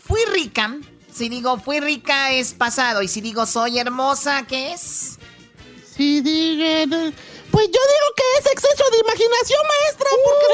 [0.06, 0.76] fui rica,
[1.12, 5.18] si digo fui rica es pasado, y si digo soy hermosa, ¿qué es?
[5.96, 7.14] Sí, digan.
[7.54, 10.46] Pues yo digo que es exceso de imaginación, maestra, porque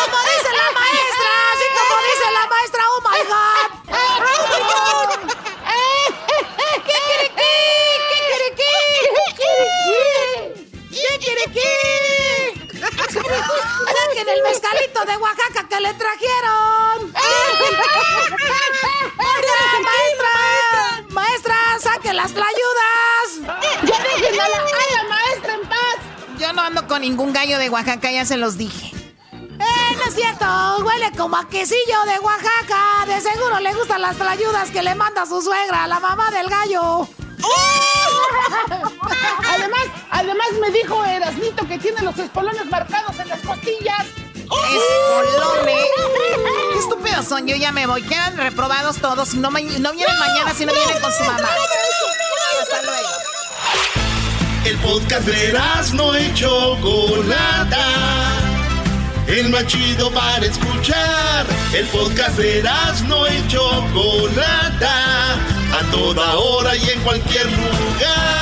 [0.00, 3.68] Como dice la maestra, así como dice la maestra, oh my god.
[13.92, 17.12] Saquen el mezcalito de Oaxaca que le trajeron.
[19.18, 20.32] Maestra, maestra,
[22.12, 23.58] las tlayudas.
[23.82, 25.96] ¡Ya dejen a la, a la maestra en paz!
[26.38, 28.92] Yo no ando con ningún gallo de Oaxaca, ya se los dije.
[29.32, 30.46] Eh, no es cierto,
[30.84, 33.04] huele como a quesillo de Oaxaca.
[33.06, 37.08] De seguro le gustan las tlayudas que le manda su suegra, la mamá del gallo.
[39.48, 44.06] Además, además me dijo Erasmito que tiene los espolones marcados en las costillas.
[46.72, 48.02] Qué estúpidos son, yo ya me voy.
[48.02, 49.34] Quedan reprobados todos.
[49.34, 51.48] No, no vienen mañana, si no, vienen con su mamá.
[52.62, 53.08] Hasta luego.
[54.64, 55.58] El podcast de
[55.94, 57.86] no y Chocolata.
[59.26, 61.46] El más chido para escuchar.
[61.72, 62.62] El podcast de
[63.06, 65.34] no y Chocolata.
[65.72, 68.41] A toda hora y en cualquier lugar.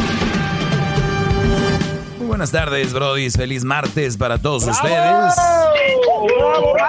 [2.31, 3.29] Buenas tardes, Brody.
[3.29, 5.35] Feliz martes para todos ustedes.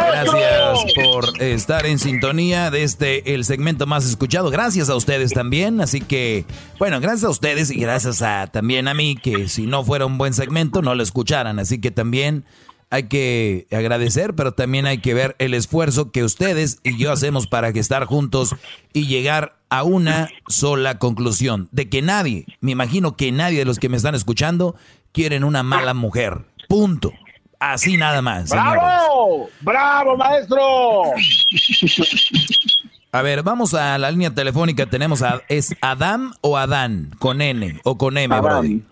[0.01, 4.51] Gracias por estar en sintonía de este el segmento más escuchado.
[4.51, 5.81] Gracias a ustedes también.
[5.81, 6.45] Así que,
[6.79, 10.17] bueno, gracias a ustedes y gracias a también a mí que si no fuera un
[10.17, 11.59] buen segmento no lo escucharan.
[11.59, 12.45] Así que también
[12.93, 17.47] hay que agradecer, pero también hay que ver el esfuerzo que ustedes y yo hacemos
[17.47, 18.55] para que estar juntos
[18.93, 23.79] y llegar a una sola conclusión de que nadie, me imagino que nadie de los
[23.79, 24.77] que me están escuchando
[25.11, 26.43] quieren una mala mujer.
[26.69, 27.15] Punto.
[27.59, 28.51] Así nada más.
[28.51, 29.49] ¡Bravo!
[29.63, 31.13] ¡Bravo, maestro!
[33.11, 34.85] A ver, vamos a la línea telefónica.
[34.85, 35.41] Tenemos a.
[35.49, 37.15] ¿Es Adam o Adán?
[37.19, 38.83] Con N o con M, Brody.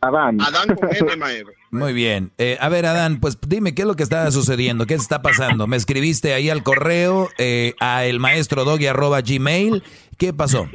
[0.00, 0.40] Adán.
[0.40, 1.52] Adán con N, maestro.
[1.74, 2.30] Muy bien.
[2.38, 5.66] Eh, a ver, Adán, pues dime qué es lo que está sucediendo, qué está pasando.
[5.66, 9.82] Me escribiste ahí al correo, eh, a el maestro doggy arroba gmail.
[10.16, 10.66] ¿Qué pasó?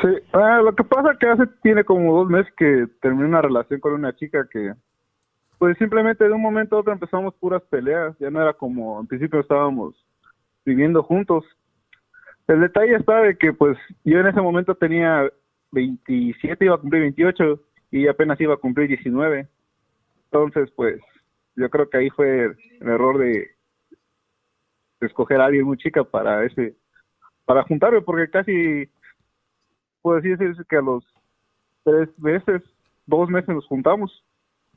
[0.00, 3.42] Sí, ah, lo que pasa es que hace tiene como dos meses que terminé una
[3.42, 4.72] relación con una chica que
[5.58, 9.06] pues simplemente de un momento a otro empezamos puras peleas, ya no era como en
[9.06, 9.94] principio estábamos
[10.64, 11.44] viviendo juntos.
[12.48, 15.30] El detalle está de que pues yo en ese momento tenía
[15.72, 17.60] 27, iba a cumplir 28
[17.94, 19.46] y apenas iba a cumplir 19.
[20.24, 21.00] Entonces pues
[21.54, 23.52] yo creo que ahí fue el error de,
[25.00, 26.74] escoger a alguien muy chica para ese
[27.44, 28.88] para juntarme porque casi
[30.02, 31.04] puedo decir que a los
[31.84, 32.62] tres meses,
[33.06, 34.24] dos meses nos juntamos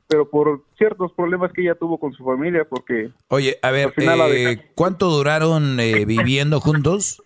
[0.06, 3.10] pero por ciertos problemas que ella tuvo con su familia, porque...
[3.28, 7.22] Oye, a ver, eh, ¿cuánto duraron eh, viviendo juntos?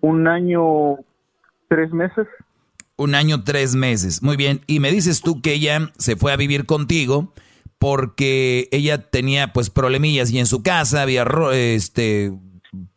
[0.00, 0.96] Un año,
[1.68, 2.26] tres meses.
[2.98, 4.22] Un año, tres meses.
[4.22, 4.60] Muy bien.
[4.66, 7.32] Y me dices tú que ella se fue a vivir contigo
[7.78, 12.32] porque ella tenía pues problemillas y en su casa había este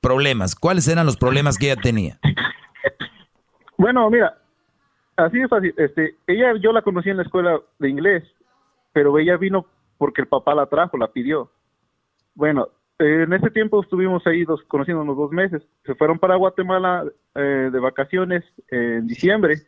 [0.01, 0.55] problemas.
[0.55, 2.19] ¿Cuáles eran los problemas que ella tenía?
[3.77, 4.37] Bueno, mira,
[5.17, 5.73] así es fácil.
[5.77, 8.23] Este, ella, yo la conocí en la escuela de inglés,
[8.93, 9.65] pero ella vino
[9.97, 11.51] porque el papá la trajo, la pidió.
[12.35, 12.67] Bueno,
[12.99, 15.63] en ese tiempo estuvimos ahí dos, conociéndonos dos meses.
[15.85, 17.05] Se fueron para Guatemala
[17.35, 19.61] eh, de vacaciones en diciembre,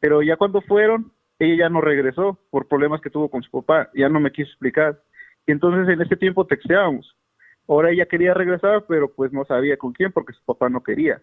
[0.00, 3.90] pero ya cuando fueron, ella ya no regresó por problemas que tuvo con su papá,
[3.94, 5.00] ya no me quiso explicar.
[5.46, 7.16] Y entonces en ese tiempo texteábamos.
[7.68, 11.20] Ahora ella quería regresar, pero pues no sabía con quién porque su papá no quería.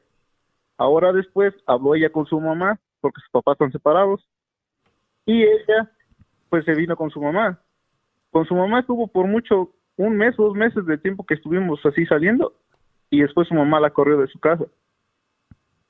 [0.77, 4.25] Ahora después habló ella con su mamá porque sus papás están separados.
[5.25, 5.91] Y ella,
[6.49, 7.59] pues se vino con su mamá.
[8.31, 12.05] Con su mamá estuvo por mucho, un mes dos meses de tiempo que estuvimos así
[12.05, 12.53] saliendo.
[13.09, 14.65] Y después su mamá la corrió de su casa.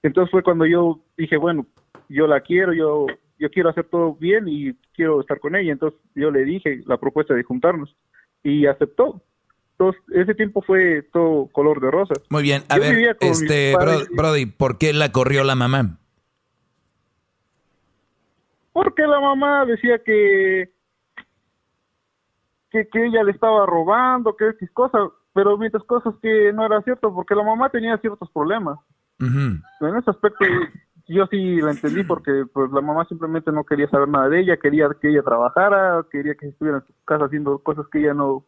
[0.04, 1.66] Entonces fue cuando yo dije, bueno,
[2.10, 3.08] yo la quiero, yo,
[3.40, 5.72] yo quiero hacer todo bien y quiero estar con ella.
[5.72, 7.96] Entonces yo le dije la propuesta de juntarnos
[8.44, 9.22] y aceptó.
[9.72, 12.20] Entonces, ese tiempo fue todo color de rosas.
[12.30, 13.74] Muy bien, a ver, este,
[14.16, 16.00] Brody, ¿por qué la corrió la mamá?
[18.74, 20.74] porque la mamá decía que
[22.72, 25.02] que, ella le estaba robando, que X cosas,
[25.32, 28.80] pero mientras cosas que no era cierto, porque la mamá tenía ciertos problemas.
[29.26, 30.46] En ese aspecto
[31.08, 34.58] yo sí la entendí porque pues la mamá simplemente no quería saber nada de ella,
[34.58, 38.46] quería que ella trabajara, quería que estuviera en su casa haciendo cosas que ella no,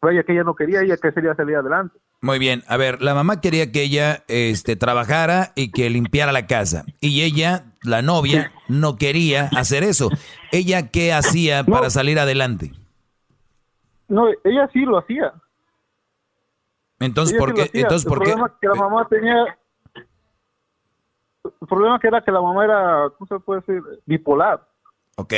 [0.00, 1.98] vaya que ella no quería, ella que sería salir adelante.
[2.22, 6.46] Muy bien, a ver, la mamá quería que ella este, trabajara y que limpiara la
[6.46, 6.84] casa.
[7.00, 10.08] Y ella, la novia, no quería hacer eso.
[10.50, 12.72] ¿Ella qué hacía para salir adelante?
[14.08, 15.34] No, ella sí lo hacía.
[16.98, 17.70] Entonces, ¿por qué?
[17.74, 19.58] Entonces, ¿por el problema que la mamá tenía...
[21.60, 23.82] El problema que era que la mamá era, ¿cómo se puede decir?
[24.06, 24.66] Bipolar.
[25.16, 25.34] Ok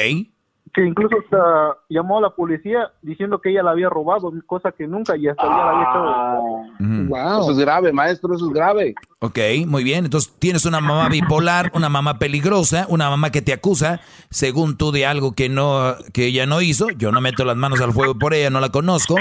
[0.73, 4.87] que incluso hasta llamó a la policía diciendo que ella la había robado, cosa que
[4.87, 7.09] nunca y hasta ella la había hecho.
[7.09, 7.43] Wow.
[7.43, 8.95] Eso es grave, maestro, eso es grave.
[9.21, 10.05] Ok, muy bien.
[10.05, 14.93] Entonces tienes una mamá bipolar, una mamá peligrosa, una mamá que te acusa, según tú,
[14.93, 16.89] de algo que no, que ella no hizo.
[16.91, 19.17] Yo no meto las manos al fuego por ella, no la conozco.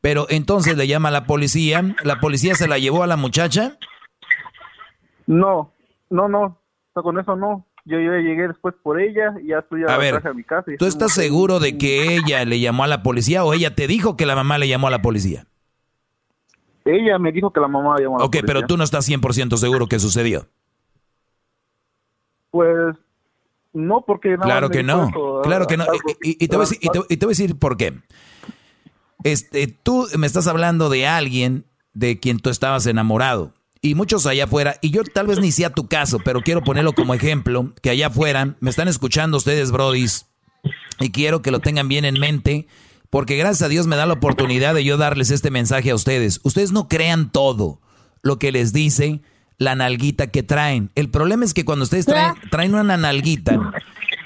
[0.00, 1.94] Pero entonces le llama a la policía.
[2.04, 3.76] ¿La policía se la llevó a la muchacha?
[5.26, 5.71] No,
[6.12, 6.58] no, no.
[6.94, 10.32] Con eso no yo, yo llegué después por ella y ya estoy a, ver, a
[10.32, 10.70] mi casa.
[10.78, 14.16] ¿Tú estás seguro de que ella le llamó a la policía o ella te dijo
[14.16, 15.46] que la mamá le llamó a la policía?
[16.84, 18.40] Ella me dijo que la mamá llamó a la policía.
[18.40, 20.46] Ok, pero tú no estás 100% seguro que sucedió.
[22.50, 22.94] Pues
[23.72, 24.36] no, porque...
[24.36, 25.10] claro que no,
[25.42, 25.84] claro que no.
[26.22, 27.94] Y, te voy a decir, por qué.
[29.24, 31.64] Este, tú me estás hablando de alguien
[31.94, 33.54] de quien tú estabas enamorado.
[33.84, 36.92] Y muchos allá afuera, y yo tal vez ni sea tu caso, pero quiero ponerlo
[36.92, 40.26] como ejemplo, que allá afuera me están escuchando ustedes, brodis,
[41.00, 42.68] y quiero que lo tengan bien en mente,
[43.10, 46.38] porque gracias a Dios me da la oportunidad de yo darles este mensaje a ustedes.
[46.44, 47.80] Ustedes no crean todo
[48.22, 49.20] lo que les dice
[49.58, 50.90] la nalguita que traen.
[50.94, 53.72] El problema es que cuando ustedes traen, traen una nalguita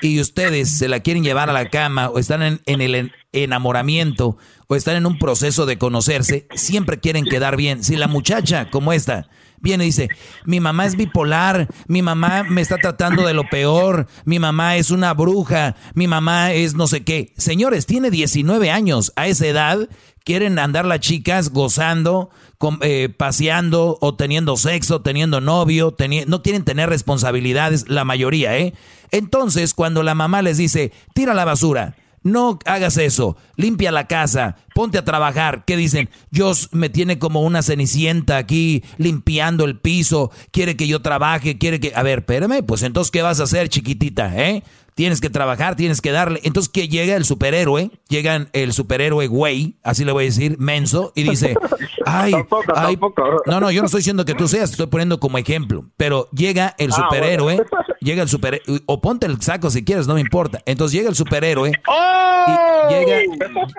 [0.03, 4.37] y ustedes se la quieren llevar a la cama o están en, en el enamoramiento
[4.66, 7.83] o están en un proceso de conocerse, siempre quieren quedar bien.
[7.83, 9.28] Si la muchacha como esta
[9.61, 10.09] viene y dice,
[10.45, 14.91] mi mamá es bipolar, mi mamá me está tratando de lo peor, mi mamá es
[14.91, 17.33] una bruja, mi mamá es no sé qué.
[17.37, 19.12] Señores, tiene 19 años.
[19.16, 19.89] A esa edad
[20.24, 22.31] quieren andar las chicas gozando,
[22.81, 25.95] eh, paseando o teniendo sexo, teniendo novio,
[26.27, 28.74] no quieren tener responsabilidades, la mayoría, ¿eh?
[29.12, 31.95] Entonces, cuando la mamá les dice, tira la basura,
[32.27, 35.65] no hagas eso, limpia la casa, ponte a trabajar.
[35.65, 36.11] ¿Qué dicen?
[36.31, 41.78] Dios me tiene como una cenicienta aquí limpiando el piso, quiere que yo trabaje, quiere
[41.78, 41.93] que...
[41.94, 44.36] A ver, espérame, pues entonces, ¿qué vas a hacer, chiquitita?
[44.36, 44.65] ¿Eh?
[44.97, 46.40] Tienes que trabajar, tienes que darle.
[46.43, 51.12] Entonces que llega el superhéroe, llega el superhéroe güey, así le voy a decir, menso,
[51.14, 51.55] y dice,
[52.06, 52.32] ay,
[52.74, 52.98] ay
[53.47, 56.74] no, no, yo no estoy diciendo que tú seas, estoy poniendo como ejemplo, pero llega
[56.78, 57.62] el ah, superhéroe,
[58.01, 60.62] llega el superhéroe, o ponte el saco si quieres, no me importa.
[60.64, 63.18] Entonces llega el superhéroe, y llega,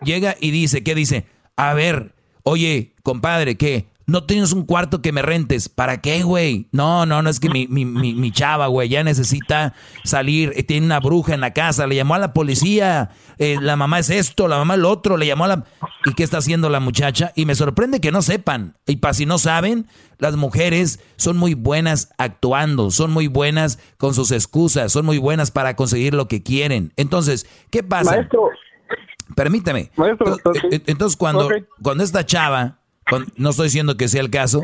[0.04, 1.26] llega y dice, ¿qué dice?
[1.56, 2.14] A ver,
[2.44, 3.88] oye, compadre, ¿qué?
[4.08, 5.68] No tienes un cuarto que me rentes.
[5.68, 6.70] ¿Para qué, güey?
[6.72, 9.74] No, no, no es que mi, mi, mi, chava, güey, ya necesita
[10.06, 10.54] salir.
[10.56, 11.86] Eh, tiene una bruja en la casa.
[11.88, 13.10] Le llamó a la policía.
[13.38, 15.18] Eh, la mamá es esto, la mamá es lo otro.
[15.18, 15.66] Le llamó a la.
[16.06, 17.34] ¿Y qué está haciendo la muchacha?
[17.36, 18.78] Y me sorprende que no sepan.
[18.88, 19.88] Y para si no saben,
[20.20, 25.52] las mujeres son muy buenas actuando, son muy buenas con sus excusas, son muy buenas
[25.52, 26.94] para conseguir lo que quieren.
[26.96, 28.12] Entonces, ¿qué pasa?
[28.12, 28.52] Maestro.
[29.36, 29.92] Permítame.
[29.98, 30.38] Maestro,
[30.72, 31.50] entonces, cuando,
[31.84, 32.80] cuando esta chava
[33.36, 34.64] no estoy diciendo que sea el caso,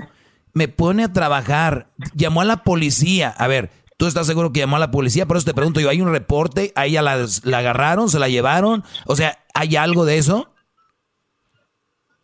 [0.53, 4.75] me pone a trabajar, llamó a la policía, a ver, ¿tú estás seguro que llamó
[4.75, 5.25] a la policía?
[5.25, 6.71] Por eso te pregunto yo, ¿hay un reporte?
[6.75, 8.09] ¿A ella la, agarraron?
[8.09, 8.83] ¿Se la llevaron?
[9.05, 10.49] O sea, ¿hay algo de eso?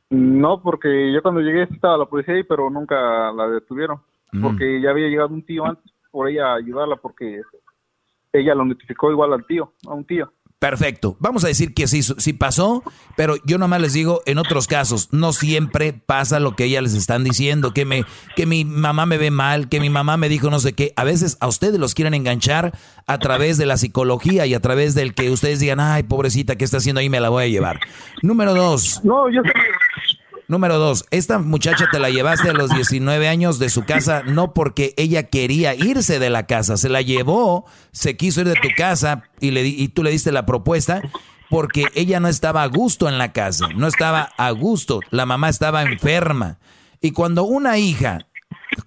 [0.09, 4.01] No, porque yo cuando llegué estaba la policía ahí, pero nunca la detuvieron.
[4.31, 4.41] Mm.
[4.43, 7.41] Porque ya había llegado un tío antes por ella a ayudarla, porque
[8.33, 10.31] ella lo notificó igual al tío, a un tío.
[10.59, 11.15] Perfecto.
[11.19, 12.83] Vamos a decir que sí, sí pasó,
[13.15, 16.95] pero yo nomás les digo, en otros casos, no siempre pasa lo que ellas les
[16.95, 18.03] están diciendo, que, me,
[18.35, 20.91] que mi mamá me ve mal, que mi mamá me dijo no sé qué.
[20.97, 22.73] A veces a ustedes los quieren enganchar
[23.07, 26.65] a través de la psicología y a través del que ustedes digan, ay, pobrecita, ¿qué
[26.65, 27.09] está haciendo ahí?
[27.09, 27.79] Me la voy a llevar.
[28.21, 28.99] Número dos.
[29.05, 29.41] No, yo
[30.49, 34.55] Número dos, esta muchacha te la llevaste a los 19 años de su casa no
[34.55, 38.69] porque ella quería irse de la casa, se la llevó, se quiso ir de tu
[38.75, 41.03] casa y, y tú le diste la propuesta
[41.51, 45.49] porque ella no estaba a gusto en la casa, no estaba a gusto, la mamá
[45.49, 46.57] estaba enferma.
[46.99, 48.25] Y cuando una hija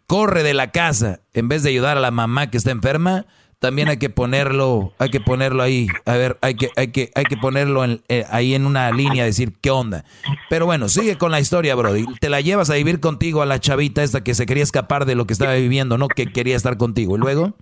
[0.09, 3.27] corre de la casa en vez de ayudar a la mamá que está enferma,
[3.63, 7.23] también hay que ponerlo, hay que ponerlo ahí, a ver, hay que, hay que, hay
[7.23, 10.05] que ponerlo eh, ahí en una línea, decir qué onda.
[10.51, 12.05] Pero bueno, sigue con la historia, Brody.
[12.21, 15.15] Te la llevas a vivir contigo a la chavita esta que se quería escapar de
[15.15, 16.09] lo que estaba viviendo, ¿no?
[16.09, 17.15] Que quería estar contigo.
[17.15, 17.55] ¿Y luego?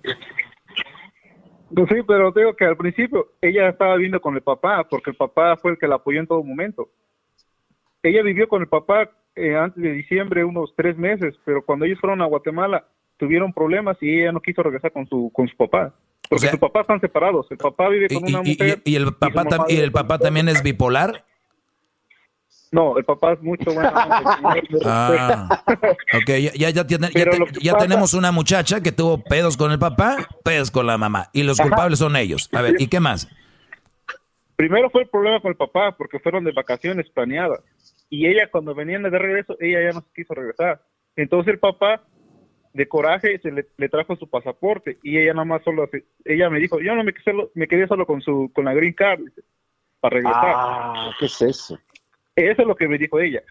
[1.74, 5.16] Pues sí, pero digo que al principio ella estaba viviendo con el papá, porque el
[5.16, 6.88] papá fue el que la apoyó en todo momento.
[8.02, 12.00] Ella vivió con el papá eh, antes de diciembre unos tres meses, pero cuando ellos
[12.00, 12.86] fueron a Guatemala,
[13.20, 15.94] tuvieron problemas y ella no quiso regresar con su con su papá.
[16.28, 17.46] Porque su papá están separados.
[17.50, 18.82] El papá vive con una mujer.
[18.84, 21.24] ¿Y, el papá, y, el papá también es bipolar?
[22.72, 23.90] No, el papá es mucho bueno.
[24.84, 25.60] ah,
[26.14, 30.86] ok, ya, ya, ya, tenemos una muchacha que tuvo pedos con el papá, pedos con
[30.86, 31.30] la mamá.
[31.32, 32.48] Y los culpables son ellos.
[32.52, 33.28] A ver, ¿y qué más?
[34.54, 37.58] Primero fue el problema con el papá, porque fueron de vacaciones planeadas.
[38.08, 40.80] Y ella, cuando venían de regreso, ella ya no quiso regresar.
[41.16, 42.02] Entonces el papá
[42.72, 45.88] de coraje se le, trajo su pasaporte y ella nada más solo
[46.24, 48.92] ella me dijo yo no me quedé, me quedé solo con su con la green
[48.92, 49.20] card
[49.98, 50.52] para regresar.
[50.54, 51.78] Ah qué es eso
[52.36, 53.42] eso es lo que me dijo ella.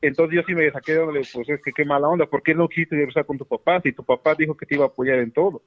[0.00, 2.54] Entonces yo sí me saqué de donde pues es que qué mala onda ¿por qué
[2.54, 5.18] no quisiste regresar con tu papá si tu papá dijo que te iba a apoyar
[5.18, 5.62] en todo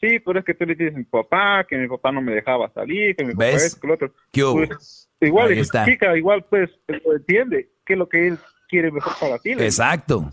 [0.00, 2.32] sí pero es que tú le dices a mi papá que mi papá no me
[2.32, 4.14] dejaba salir que mi papá es que lo otro.
[4.32, 5.54] Pues, igual
[5.84, 10.32] chica igual pues entiende qué es lo que él quiere mejor para ti exacto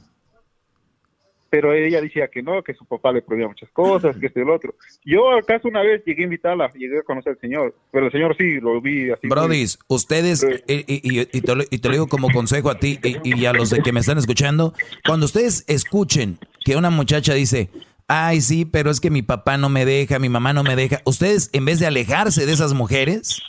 [1.56, 4.44] pero ella decía que no, que su papá le prohibía muchas cosas, que este y
[4.44, 4.76] el otro.
[5.06, 8.36] Yo acaso una vez llegué a invitarla, llegué a conocer al señor, pero el señor
[8.38, 9.26] sí, lo vi así.
[9.30, 11.64] Brodis, ustedes, y, te lo,
[11.94, 14.74] digo como consejo a ti y, a los de que me están escuchando,
[15.08, 17.70] cuando ustedes escuchen que una muchacha dice,
[18.10, 21.00] ay sí, pero es que mi papá no me deja, mi mamá no me deja,
[21.06, 23.42] ustedes en vez de alejarse de esas mujeres,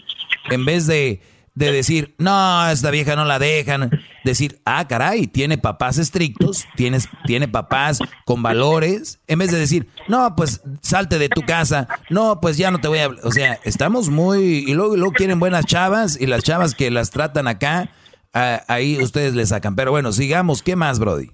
[0.49, 1.23] en vez de
[1.57, 3.91] de decir, no, esta vieja no la dejan.
[4.25, 9.89] decir, ah, caray, tiene papás estrictos, tienes, tiene papás con valores, en vez de decir,
[10.07, 13.09] no, pues salte de tu casa, no, pues ya no te voy a...
[13.09, 14.65] O sea, estamos muy...
[14.69, 17.89] Y luego, luego quieren buenas chavas y las chavas que las tratan acá,
[18.35, 19.75] ah, ahí ustedes le sacan.
[19.77, 21.31] Pero bueno, sigamos, ¿qué más, Brody?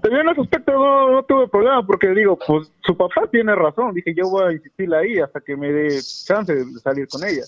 [0.00, 3.94] También en ese aspecto no, no, tuve problema porque digo, pues su papá tiene razón.
[3.94, 5.88] Dije, yo voy a insistir ahí hasta que me dé
[6.24, 7.42] chance de salir con ella.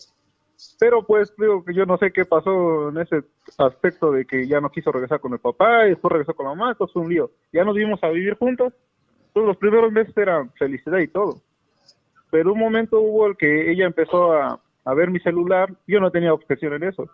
[0.78, 3.24] Pero pues digo que yo no sé qué pasó en ese
[3.58, 6.54] aspecto de que ya no quiso regresar con el papá y después regresó con la
[6.54, 7.30] mamá, entonces fue un lío.
[7.52, 8.72] Ya nos vimos a vivir juntos,
[9.32, 11.40] todos los primeros meses eran felicidad y todo.
[12.30, 14.60] Pero un momento hubo el que ella empezó a,
[14.94, 17.08] ver mi celular, yo no tenía objeción en eso.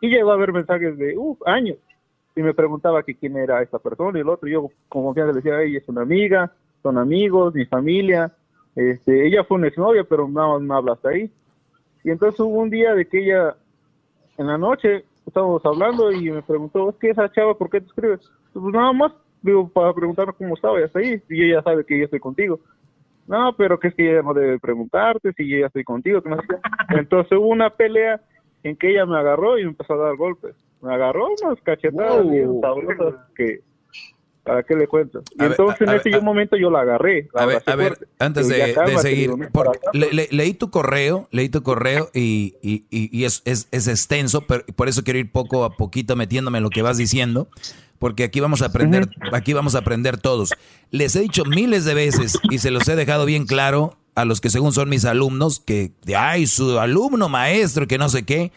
[0.00, 1.16] Y llegó a ver mensajes de,
[1.46, 1.78] años
[2.36, 4.48] y me preguntaba que quién era esta persona y el otro.
[4.48, 6.52] Yo con confianza le decía, ella es una amiga,
[6.82, 8.32] son amigos, mi familia.
[8.74, 11.30] Este, ella fue una exnovia, pero nada más me habla hasta ahí.
[12.04, 13.56] Y entonces hubo un día de que ella,
[14.38, 17.86] en la noche, estábamos hablando y me preguntó, es que esa chava, ¿por qué te
[17.86, 18.20] escribes?
[18.52, 19.12] Pues nada más,
[19.42, 21.20] digo, para preguntarme cómo estaba y hasta ahí.
[21.28, 22.60] Y ella sabe que yo estoy contigo.
[23.26, 26.20] No, pero que es que ella no debe preguntarte si yo ya estoy contigo.
[26.20, 26.58] Que no sé.
[26.90, 28.20] Entonces hubo una pelea
[28.62, 30.54] en que ella me agarró y me empezó a dar golpes
[30.84, 33.60] me agarró unas cachetadas bien sabrosas que
[34.44, 35.22] ¿Para qué le cuento?
[35.40, 37.28] Y entonces en ese momento yo la agarré.
[37.34, 39.32] a ver, a ver antes de, seguir,
[40.30, 44.88] leí tu correo, leí tu correo y, y, y es, es, es, extenso, pero por
[44.88, 47.48] eso quiero ir poco a poquito metiéndome en lo que vas diciendo,
[47.98, 50.52] porque aquí vamos a aprender, aquí vamos a aprender todos.
[50.90, 54.42] Les he dicho miles de veces y se los he dejado bien claro a los
[54.42, 58.52] que según son mis alumnos, que, ay, su alumno maestro, que no sé qué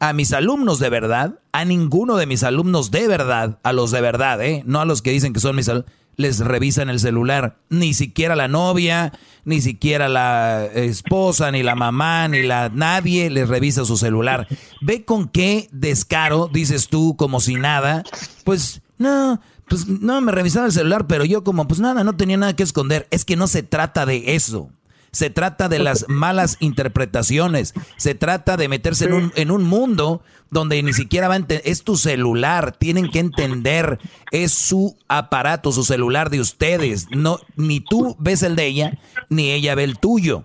[0.00, 4.00] a mis alumnos de verdad, a ninguno de mis alumnos de verdad, a los de
[4.00, 4.62] verdad, ¿eh?
[4.66, 7.58] no a los que dicen que son mis alumnos, les revisan el celular.
[7.68, 9.12] Ni siquiera la novia,
[9.44, 14.46] ni siquiera la esposa, ni la mamá, ni la nadie les revisa su celular.
[14.80, 18.04] Ve con qué descaro dices tú como si nada.
[18.44, 22.36] Pues no, pues no me revisaron el celular, pero yo como pues nada, no tenía
[22.36, 23.08] nada que esconder.
[23.10, 24.70] Es que no se trata de eso.
[25.12, 27.74] Se trata de las malas interpretaciones.
[27.96, 31.82] Se trata de meterse en un, en un mundo donde ni siquiera va a es
[31.82, 32.72] tu celular.
[32.72, 33.98] Tienen que entender,
[34.30, 37.06] es su aparato, su celular de ustedes.
[37.10, 40.42] No, ni tú ves el de ella, ni ella ve el tuyo.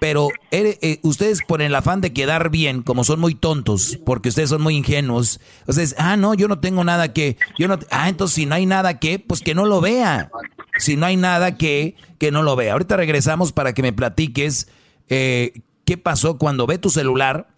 [0.00, 4.50] Pero eh, ustedes por el afán de quedar bien, como son muy tontos, porque ustedes
[4.50, 8.36] son muy ingenuos, ustedes, ah, no, yo no tengo nada que, yo no, ah, entonces
[8.36, 10.30] si no hay nada que, pues que no lo vea.
[10.78, 12.72] Si no hay nada que, que no lo vea.
[12.72, 14.68] Ahorita regresamos para que me platiques
[15.08, 17.48] eh, qué pasó cuando ve tu celular,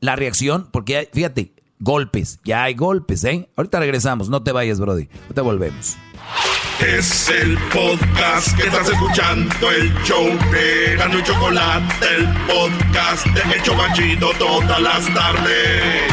[0.00, 3.48] la reacción, porque fíjate, golpes, ya hay golpes, ¿eh?
[3.56, 5.08] Ahorita regresamos, no te vayas, Brody.
[5.22, 5.96] Ahorita volvemos.
[6.80, 13.76] Es el podcast que estás escuchando, el show de y Chocolate, el podcast de Hecho
[13.76, 16.12] Banchito todas las tardes.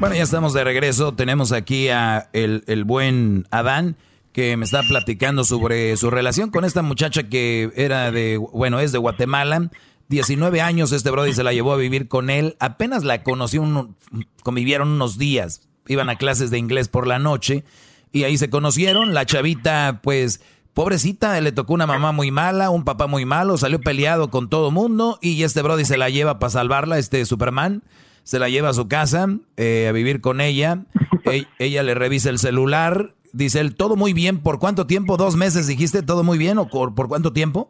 [0.00, 1.14] Bueno, ya estamos de regreso.
[1.14, 3.96] Tenemos aquí a el, el buen Adán
[4.32, 8.92] que me está platicando sobre su relación con esta muchacha que era de, bueno, es
[8.92, 9.70] de Guatemala.
[10.08, 12.56] 19 años este Brody se la llevó a vivir con él.
[12.58, 13.94] Apenas la conoció,
[14.42, 15.68] convivieron unos días.
[15.86, 17.64] Iban a clases de inglés por la noche
[18.12, 19.14] y ahí se conocieron.
[19.14, 20.40] La chavita, pues,
[20.74, 24.70] pobrecita, le tocó una mamá muy mala, un papá muy malo, salió peleado con todo
[24.70, 27.82] mundo y este Brody se la lleva para salvarla, este Superman
[28.24, 30.84] se la lleva a su casa eh, a vivir con ella.
[31.24, 33.14] E-, ella le revisa el celular.
[33.32, 34.38] Dice él, todo muy bien.
[34.40, 35.16] ¿Por cuánto tiempo?
[35.16, 36.02] ¿Dos meses dijiste?
[36.02, 36.58] ¿Todo muy bien?
[36.58, 37.68] ¿O por, cuánto tiempo?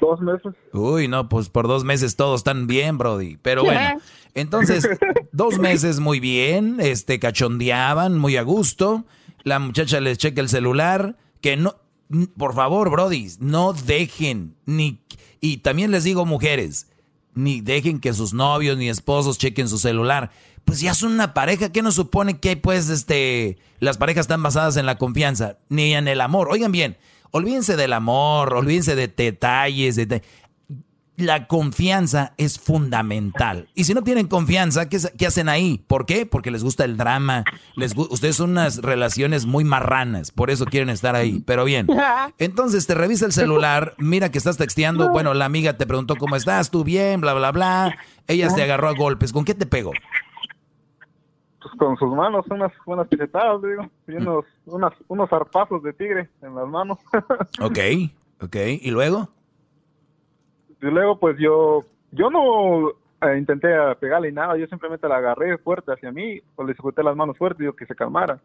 [0.00, 0.54] Dos meses.
[0.72, 3.38] Uy, no, pues por dos meses todos están bien, Brody.
[3.42, 4.00] Pero bueno,
[4.36, 4.86] entonces,
[5.32, 9.06] dos meses muy bien, este, cachondeaban muy a gusto.
[9.42, 11.16] La muchacha les checa el celular.
[11.40, 11.76] Que no,
[12.36, 15.00] por favor, Brody, no dejen ni.
[15.40, 16.88] Y también les digo, mujeres,
[17.34, 20.30] ni dejen que sus novios ni esposos chequen su celular.
[20.66, 24.76] Pues ya son una pareja, ¿qué nos supone que pues este las parejas están basadas
[24.76, 26.48] en la confianza, ni en el amor?
[26.50, 26.98] Oigan bien,
[27.30, 30.22] olvídense del amor, olvídense de detalles, de,
[31.16, 33.68] la confianza es fundamental.
[33.74, 35.82] Y si no tienen confianza, ¿qué, hacen ahí?
[35.86, 36.26] ¿Por qué?
[36.26, 37.44] Porque les gusta el drama.
[37.74, 41.42] Les, ustedes son unas relaciones muy marranas, por eso quieren estar ahí.
[41.46, 41.86] Pero bien,
[42.38, 45.10] entonces te revisa el celular, mira que estás texteando.
[45.16, 47.96] Bueno, la amiga te preguntó cómo estás, tú bien, bla, bla, bla.
[48.26, 49.32] Ella se agarró a golpes.
[49.32, 49.92] ¿Con qué te pegó?
[51.62, 53.88] Pues con sus manos, unas buenas pisetadas, digo.
[54.08, 56.98] Y unos, unas, unos zarpazos de tigre en las manos.
[57.60, 57.78] ok,
[58.42, 58.56] ok.
[58.82, 59.30] ¿Y luego?
[60.80, 62.90] Y luego pues yo, yo no
[63.22, 63.68] eh, intenté
[64.00, 67.60] pegarle nada, yo simplemente la agarré fuerte hacia mí, o le sujeté las manos fuertes
[67.60, 68.40] y digo que se calmara.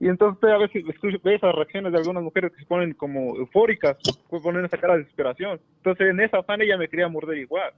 [0.00, 0.82] Y entonces a veces
[1.22, 3.98] ve esas reacciones de algunas mujeres que se ponen como eufóricas,
[4.42, 5.60] ponen esa cara de desesperación.
[5.76, 7.72] Entonces en esa afán ella me quería morder igual.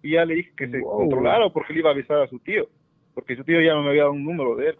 [0.00, 2.68] Y ya le dije que se controlara porque le iba a avisar a su tío.
[3.12, 4.76] porque su tío ya me había dado un número de él.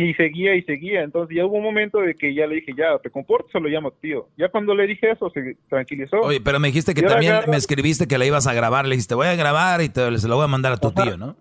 [0.00, 2.98] Y seguía y seguía, entonces ya hubo un momento de que ya le dije, ya,
[2.98, 4.28] te comportas o lo llamo tío.
[4.36, 6.20] Ya cuando le dije eso, se tranquilizó.
[6.20, 8.84] Oye, pero me dijiste que también agarra- me escribiste que la ibas a grabar.
[8.86, 11.16] Le dijiste, voy a grabar y te, se lo voy a mandar a tu tío,
[11.16, 11.34] ¿no?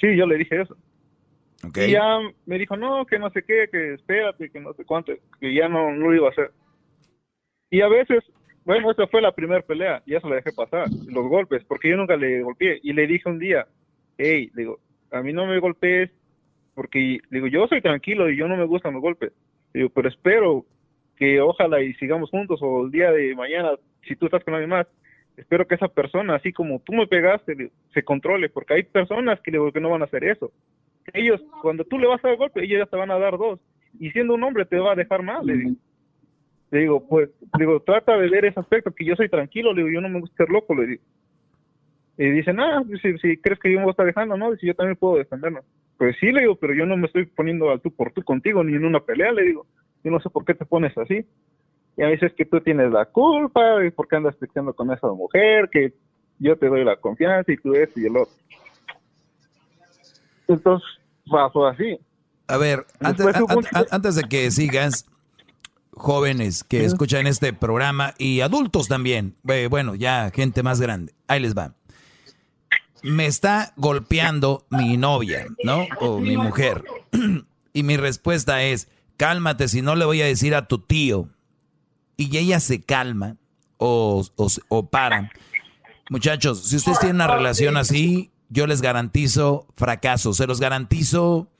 [0.00, 0.76] Sí, yo le dije eso.
[1.88, 5.12] Y ya me dijo, no, que no sé qué, que espérate, que no sé cuánto,
[5.40, 6.52] que ya no, no lo iba a hacer.
[7.70, 8.22] Y a veces,
[8.64, 11.96] bueno, esa fue la primera pelea, y eso la dejé pasar, los golpes, porque yo
[11.96, 12.78] nunca le golpeé.
[12.82, 13.66] Y le dije un día,
[14.16, 14.78] hey, digo,
[15.10, 16.10] a mí no me golpees,
[16.76, 19.32] porque, digo, yo soy tranquilo y yo no me gustan los golpes.
[19.72, 20.66] Digo, pero espero
[21.16, 23.70] que ojalá y sigamos juntos, o el día de mañana,
[24.06, 24.86] si tú estás con alguien más,
[25.38, 29.52] espero que esa persona, así como tú me pegaste, se controle, porque hay personas que,
[29.52, 30.52] digo, que no van a hacer eso.
[31.14, 33.58] Ellos, cuando tú le vas a dar golpe, ellos ya te van a dar dos.
[33.98, 35.76] Y siendo un hombre te va a dejar mal, le digo.
[36.72, 39.94] Le digo, pues, digo, trata de ver ese aspecto, que yo soy tranquilo, le digo,
[39.94, 41.02] yo no me gusta ser loco, le digo.
[42.18, 44.50] Y dicen, ah, si, si crees que yo me voy a estar dejando, ¿no?
[44.50, 45.60] Dice, yo también puedo defenderme.
[45.98, 48.62] Pues sí, le digo, pero yo no me estoy poniendo al tú por tú contigo,
[48.62, 49.66] ni en una pelea, le digo.
[50.04, 51.26] Yo no sé por qué te pones así.
[51.96, 55.08] Y a veces que tú tienes la culpa, y por qué andas peleando con esa
[55.08, 55.94] mujer, que
[56.38, 58.34] yo te doy la confianza y tú esto y el otro.
[60.48, 60.88] Entonces,
[61.30, 61.98] pasó así.
[62.48, 63.26] A ver, antes,
[63.90, 65.06] antes de que sigas,
[65.96, 71.40] jóvenes que escuchan este programa y adultos también, eh, bueno, ya gente más grande, ahí
[71.40, 71.74] les va.
[73.06, 75.86] Me está golpeando mi novia, ¿no?
[76.00, 76.84] O mi mujer.
[77.72, 81.28] y mi respuesta es, cálmate, si no le voy a decir a tu tío.
[82.16, 83.36] Y ella se calma
[83.78, 85.30] o, o, o para.
[86.08, 91.50] Muchachos, si ustedes tienen una relación así, yo les garantizo fracaso, se los garantizo,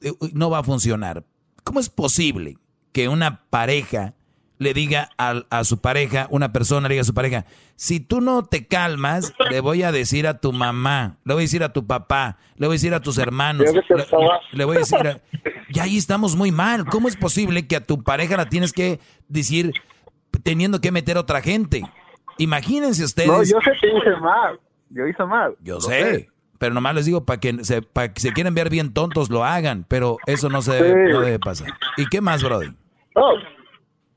[0.00, 1.24] eh, no va a funcionar.
[1.62, 2.58] ¿Cómo es posible
[2.92, 4.14] que una pareja
[4.58, 7.44] le diga a, a su pareja, una persona le diga a su pareja,
[7.76, 11.44] si tú no te calmas, le voy a decir a tu mamá, le voy a
[11.46, 13.66] decir a tu papá, le voy a decir a tus hermanos,
[14.52, 15.20] le, voy a decir, a-
[15.68, 16.84] y ahí estamos muy mal.
[16.86, 19.72] ¿Cómo es posible que a tu pareja la tienes que decir
[20.44, 21.82] teniendo que meter otra gente?
[22.38, 23.28] Imagínense ustedes.
[23.28, 24.58] No, yo sé que hice mal.
[24.90, 25.54] Yo hice mal.
[25.60, 26.28] Yo sé,
[26.58, 29.44] pero nomás les digo para que se, para que se quieren ver bien tontos lo
[29.44, 30.82] hagan, pero eso no se Sí.
[30.84, 31.68] debe, no debe pasar.
[31.96, 32.68] ¿Y qué más, Brody?
[33.16, 33.22] No,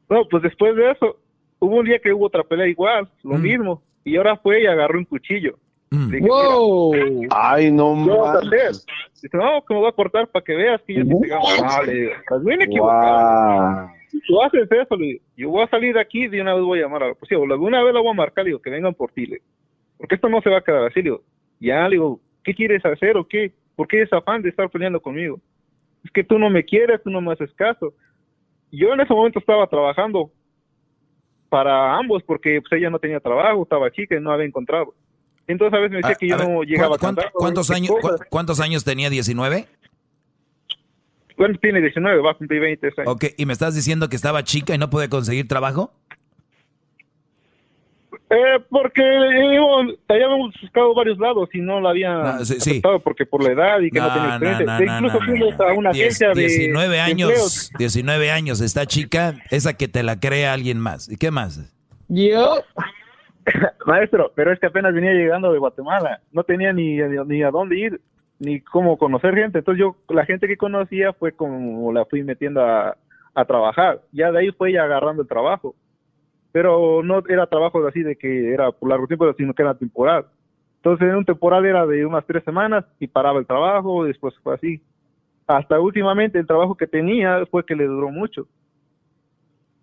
[0.10, 1.18] no, pues después de eso,
[1.60, 3.42] hubo un día que hubo otra pelea igual, lo Mm.
[3.42, 3.84] mismo.
[4.04, 5.56] Y ahora fue y agarró un cuchillo.
[5.92, 6.94] Le dije, ¡Wow!
[7.32, 8.54] Ay, no "Mira, ¿qué vas a manches.
[8.70, 8.94] hacer?"
[9.24, 11.48] Dice, no, que me voy a cortar para que veas que yo te pegamos.
[11.62, 13.90] No, le digo, estás bien equivocado.
[14.10, 16.64] Si tú haces eso, le digo, yo voy a salir de aquí de una vez
[16.64, 17.40] voy a llamar a la policía.
[17.40, 19.26] O de una vez la voy a marcar, le digo, que vengan por ti.
[19.26, 19.46] le digo.
[19.98, 21.22] Porque esto no se va a quedar así, le digo.
[21.60, 23.52] Ya, le digo, ¿qué quieres hacer o qué?
[23.76, 25.40] ¿Por qué ese afán de estar peleando conmigo?
[26.04, 27.94] Es que tú no me quieres, tú no me haces caso.
[28.72, 30.32] Yo en ese momento estaba trabajando
[31.50, 34.94] para ambos porque pues, ella no tenía trabajo, estaba chica y no había encontrado.
[35.48, 37.32] Entonces a veces me decía A- que yo ver, no llegaba a ¿cuán- cantar.
[37.34, 39.10] ¿Cuántos años, cu- cuántos años tenía?
[39.10, 39.66] ¿19?
[41.38, 43.08] Bueno, tiene 19, va a cumplir 20 años.
[43.14, 45.94] Ok, ¿y me estás diciendo que estaba chica y no puede conseguir trabajo?
[48.30, 49.80] Eh, porque digo,
[50.10, 52.70] habíamos buscado varios lados y no la habían No, sí, sí.
[52.72, 54.78] aceptado porque por la edad y que no, tenía experiencia.
[54.80, 57.72] E incluso fuimos a una Diez- agencia de 19 de años, empleos.
[57.78, 61.10] 19 años, está chica, esa que te la crea alguien más.
[61.10, 61.74] ¿Y qué más?
[62.10, 62.58] Yo,
[63.86, 67.80] maestro, pero es que apenas venía llegando de Guatemala, no tenía ni, ni a dónde
[67.80, 68.02] ir,
[68.40, 69.60] ni cómo conocer gente.
[69.60, 72.98] Entonces yo, la gente que conocía fue como la fui metiendo a,
[73.34, 74.02] a trabajar.
[74.12, 75.76] Ya de ahí fue ya agarrando el trabajo.
[76.52, 80.26] Pero no era trabajo así de que era por largo tiempo, sino que era temporal.
[80.78, 84.56] Entonces en un temporal era de unas tres semanas y paraba el trabajo, después fue
[84.56, 84.82] así.
[85.46, 88.48] Hasta últimamente el trabajo que tenía fue que le duró mucho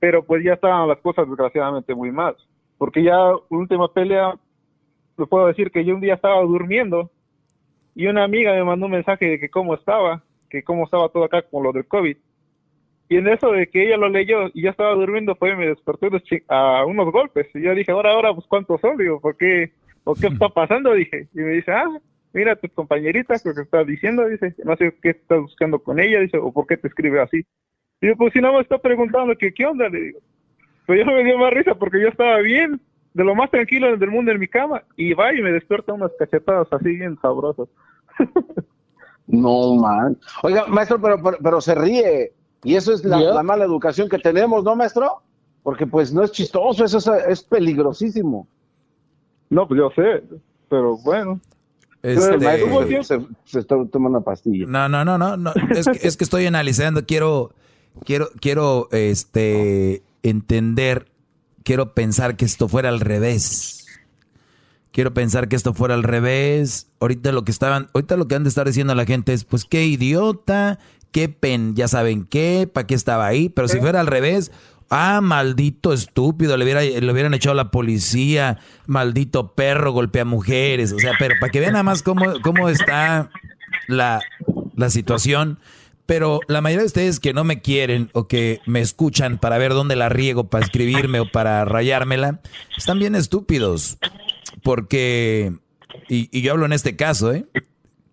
[0.05, 2.37] pero pues ya estaban las cosas desgraciadamente muy mal.
[2.77, 3.17] Porque ya
[3.49, 4.35] última pelea,
[5.17, 7.11] le puedo decir que yo un día estaba durmiendo
[7.95, 11.25] y una amiga me mandó un mensaje de que cómo estaba, que cómo estaba todo
[11.25, 12.19] acá con lo del COVID.
[13.09, 15.69] Y en eso de que ella lo leyó y ya estaba durmiendo, fue y me
[15.69, 16.09] despertó
[16.49, 17.49] a unos golpes.
[17.55, 19.73] Y yo dije, ahora, ahora, pues cuántos son, digo, ¿por qué,
[20.03, 20.95] ¿por qué está pasando?
[20.95, 21.89] Dije, y me dice, ah,
[22.33, 26.21] mira tu compañerita, lo que estás diciendo, dice, no sé qué estás buscando con ella,
[26.21, 27.45] dice, o por qué te escribe así.
[28.01, 30.21] Digo, pues si no me está preguntando que qué onda, le digo.
[30.87, 32.81] Pero yo me dio más risa porque yo estaba bien,
[33.13, 36.11] de lo más tranquilo del mundo en mi cama, y va y me despierta unas
[36.19, 37.69] cachetadas así bien sabrosas.
[39.27, 40.19] No, man.
[40.43, 42.33] Oiga, maestro, pero, pero, pero se ríe.
[42.65, 45.23] Y eso es la, mala educación que tenemos, ¿no, maestro?
[45.63, 48.47] Porque pues no es chistoso, eso es, es peligrosísimo.
[49.51, 50.25] No, pues yo sé,
[50.69, 51.41] pero bueno.
[52.03, 54.67] Este- maestro se, se, se está tomando una pastilla.
[54.67, 55.53] No, no, no, no, no.
[55.71, 57.53] Es, que, es que estoy analizando, quiero,
[58.05, 61.07] quiero, quiero, este, entender,
[61.63, 63.87] quiero pensar que esto fuera al revés.
[64.93, 66.89] Quiero pensar que esto fuera al revés.
[67.01, 69.45] Ahorita lo que estaban, ahorita lo que han de estar diciendo a la gente es,
[69.45, 70.79] pues qué idiota,
[71.15, 73.49] qué pen, ya saben qué, para qué estaba ahí.
[73.49, 74.51] Pero si fuera al revés,
[74.91, 78.59] ah, maldito estúpido, le, hubiera, le hubieran echado a la policía,
[78.89, 80.93] maldito perro, golpea mujeres.
[80.93, 83.31] O sea, pero para que vean nada más cómo, cómo está
[83.87, 84.21] la,
[84.75, 85.61] la situación.
[86.05, 89.73] Pero la mayoría de ustedes que no me quieren o que me escuchan para ver
[89.73, 92.41] dónde la riego, para escribirme o para rayármela,
[92.77, 93.99] están bien estúpidos.
[94.65, 95.53] Porque,
[96.09, 97.47] y, yo hablo en este caso, ¿eh?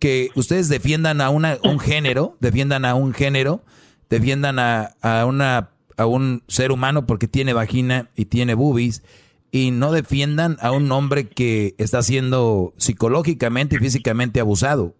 [0.01, 3.63] Que ustedes defiendan a una, un género, defiendan a un género,
[4.09, 9.03] defiendan a, a, una, a un ser humano porque tiene vagina y tiene boobies,
[9.51, 14.95] y no defiendan a un hombre que está siendo psicológicamente y físicamente abusado.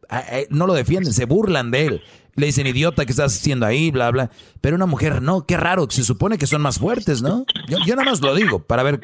[0.52, 2.02] No lo defienden, se burlan de él.
[2.36, 3.90] Le dicen, idiota, ¿qué estás haciendo ahí?
[3.90, 4.30] Bla, bla.
[4.62, 5.88] Pero una mujer, no, qué raro.
[5.90, 7.46] Se supone que son más fuertes, ¿no?
[7.70, 9.02] Yo, yo nada más lo digo para ver.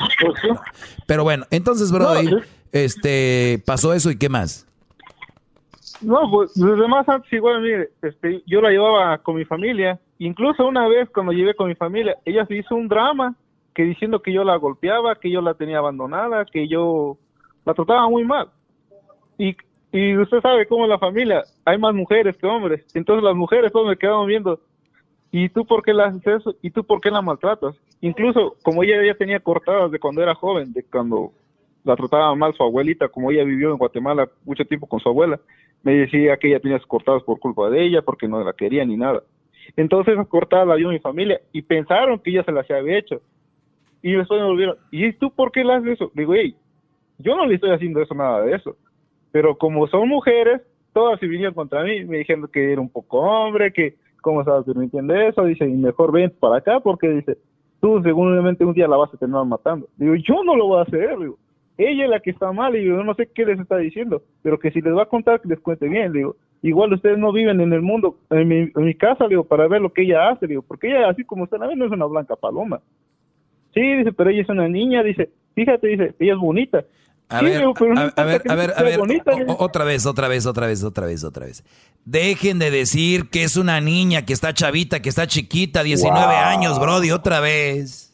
[1.07, 2.13] Pero bueno, entonces, bro,
[2.71, 4.66] este, pasó eso y qué más.
[6.01, 9.99] No, pues los demás antes igual, mire, este, yo la llevaba con mi familia.
[10.19, 13.35] Incluso una vez cuando llevé con mi familia, ella se hizo un drama
[13.73, 17.17] que diciendo que yo la golpeaba, que yo la tenía abandonada, que yo
[17.65, 18.49] la trataba muy mal.
[19.37, 19.55] Y
[19.91, 22.83] y usted sabe cómo en la familia hay más mujeres que hombres.
[22.93, 24.59] Entonces las mujeres todos me quedaban viendo.
[25.31, 26.55] ¿Y tú por qué la haces eso?
[26.61, 27.75] ¿Y tú por qué la maltratas?
[28.01, 31.31] Incluso como ella ya tenía cortadas de cuando era joven, de cuando
[31.83, 35.39] la trataba mal su abuelita, como ella vivió en Guatemala mucho tiempo con su abuela,
[35.83, 38.97] me decía que ella tenía cortadas por culpa de ella, porque no la quería ni
[38.97, 39.23] nada.
[39.75, 43.21] Entonces esas cortadas la vio mi familia y pensaron que ella se las había hecho.
[44.01, 46.11] Y después me volvieron, ¿y tú por qué la haces eso?
[46.13, 46.55] Digo, hey,
[47.17, 48.75] yo no le estoy haciendo eso, nada de eso.
[49.31, 50.61] Pero como son mujeres,
[50.93, 54.65] todas se vinieron contra mí, me dijeron que era un poco hombre, que cómo estabas
[54.65, 57.37] permitiendo eso, dice, y mejor ven para acá porque dice,
[57.79, 59.87] tú seguramente un día la vas a terminar matando.
[59.97, 61.37] Digo, yo no lo voy a hacer, digo,
[61.77, 64.59] ella es la que está mal y yo no sé qué les está diciendo, pero
[64.59, 67.61] que si les va a contar, que les cuente bien, digo, igual ustedes no viven
[67.61, 70.47] en el mundo, en mi, en mi casa, digo, para ver lo que ella hace,
[70.47, 72.81] digo, porque ella, así como está, no es una blanca paloma.
[73.73, 76.83] Sí, dice, pero ella es una niña, dice, fíjate, dice, ella es bonita.
[77.29, 78.99] A, ver, a, ver, a ver, a ver,
[79.59, 81.63] otra vez, otra vez, otra vez, otra vez, otra vez.
[82.05, 86.79] Dejen de decir que es una niña, que está chavita, que está chiquita, 19 años,
[86.79, 88.13] Brody, otra vez.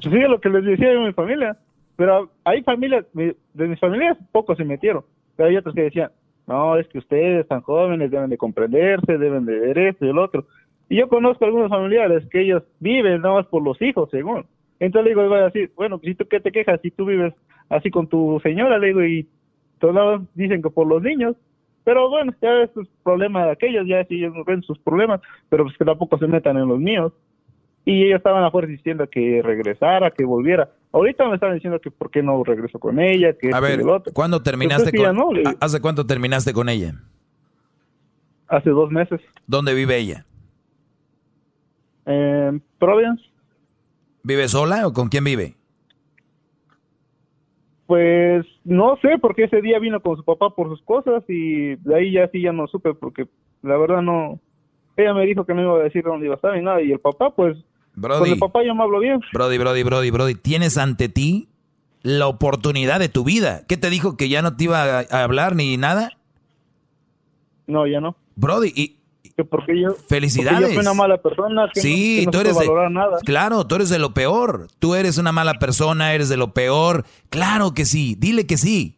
[0.00, 1.56] Sí, lo que les decía de mi familia.
[1.96, 3.36] Pero hay familias, de
[3.68, 5.04] mis familias pocos se metieron.
[5.36, 6.10] Pero hay otros que decían,
[6.46, 10.18] no, es que ustedes están jóvenes, deben de comprenderse, deben de ver esto y el
[10.18, 10.46] otro.
[10.88, 14.44] Y yo conozco algunos familiares que ellos viven nada más por los hijos, según.
[14.80, 17.32] Entonces le digo, voy a decir, bueno, si tú qué te quejas, si tú vives
[17.68, 19.26] así con tu señora, le digo, y
[19.78, 21.36] todos dicen que por los niños,
[21.84, 22.70] pero bueno, ya es
[23.02, 26.56] problema de aquellos, ya si ellos ven sus problemas, pero pues que tampoco se metan
[26.56, 27.12] en los míos.
[27.84, 30.70] Y ellos estaban afuera diciendo que regresara, que volviera.
[30.94, 34.40] Ahorita me estaban diciendo que por qué no regreso con ella, que A ver, ¿cuándo
[34.44, 35.18] terminaste con
[35.60, 36.94] ¿Hace cuánto terminaste con ella?
[38.46, 39.20] Hace dos meses.
[39.44, 40.24] ¿Dónde vive ella?
[42.06, 43.24] En Providence.
[44.22, 45.56] ¿Vive sola o con quién vive?
[47.86, 51.94] Pues no sé, porque ese día vino con su papá por sus cosas y de
[51.96, 53.26] ahí ya sí ya no supe, porque
[53.62, 54.38] la verdad no.
[54.96, 56.92] Ella me dijo que no iba a decir dónde iba a estar ni nada, y
[56.92, 57.56] el papá, pues.
[57.94, 59.20] Brody, con el papá yo me hablo bien.
[59.32, 61.48] Brody, Brody, Brody, Brody, tienes ante ti
[62.02, 63.62] la oportunidad de tu vida.
[63.66, 66.10] ¿Qué te dijo que ya no te iba a hablar ni nada?
[67.66, 68.16] No, ya no.
[68.36, 68.96] Brody, y,
[69.42, 70.60] porque yo, Felicidades.
[70.60, 71.68] Porque yo soy una mala persona.
[71.74, 73.18] Que sí, no, tú eres de, nada.
[73.24, 74.68] Claro, tú eres de lo peor.
[74.78, 77.04] Tú eres una mala persona, eres de lo peor.
[77.30, 78.96] Claro que sí, dile que sí.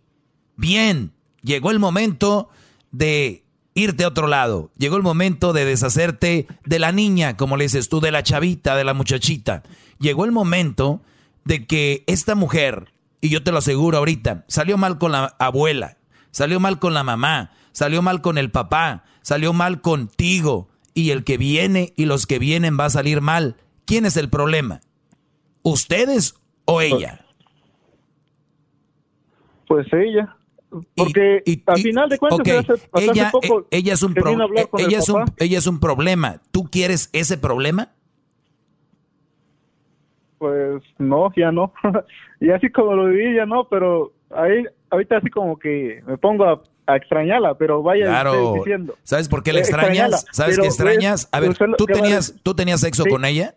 [0.57, 2.51] Bien, llegó el momento
[2.91, 3.45] de
[3.77, 4.71] irte a otro lado.
[4.77, 8.75] Llegó el momento de deshacerte de la niña, como le dices tú, de la chavita,
[8.75, 9.63] de la muchachita.
[10.01, 11.03] Llegó el momento
[11.45, 15.99] de que esta mujer, y yo te lo aseguro ahorita, salió mal con la abuela,
[16.31, 21.23] salió mal con la mamá, salió mal con el papá, salió mal contigo y el
[21.23, 23.57] que viene y los que vienen va a salir mal.
[23.85, 24.81] ¿Quién es el problema?
[25.63, 27.27] ¿Ustedes o ella?
[29.69, 30.36] Pues ella.
[30.95, 32.47] Porque al final de cuentas,
[32.95, 33.33] ella,
[33.71, 34.15] ella, es un
[34.79, 36.41] ella, es un, ella es un problema.
[36.51, 37.93] ¿Tú quieres ese problema?
[40.39, 41.73] Pues no, ya no.
[42.41, 46.45] y así como lo viví, ya no, pero ahí, ahorita así como que me pongo
[46.45, 48.55] a a extrañarla, pero vaya claro.
[48.55, 48.97] diciendo.
[49.03, 50.25] ¿Sabes por qué la extrañas?
[50.31, 51.29] ¿Sabes qué extrañas?
[51.33, 53.55] A ver, ¿tú tenías, ¿tú tenías sexo con ella?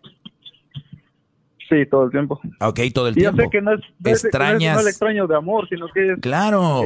[1.69, 2.39] Sí, todo el tiempo.
[2.61, 3.43] Ok, todo el tiempo.
[3.43, 4.73] sé que no es, extrañas.
[4.75, 6.19] No es, extraño de amor, sino que es.
[6.19, 6.81] Claro.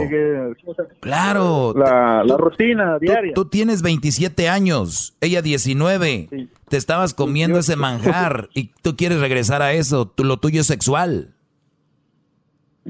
[0.99, 1.73] claro.
[1.73, 3.33] La, la rutina diaria.
[3.33, 6.27] Tú, tienes 27 años, ella 19.
[6.67, 10.05] Te estabas comiendo ese manjar y tú quieres regresar a eso.
[10.05, 11.29] Tú, lo tuyo es sexual.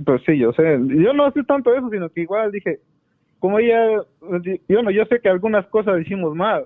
[0.04, 0.80] Pues sí, yo sé.
[0.88, 2.80] Yo no sé tanto eso, sino que igual dije,
[3.38, 4.02] como ella,
[4.68, 6.66] yo no, yo sé que algunas cosas hicimos mal,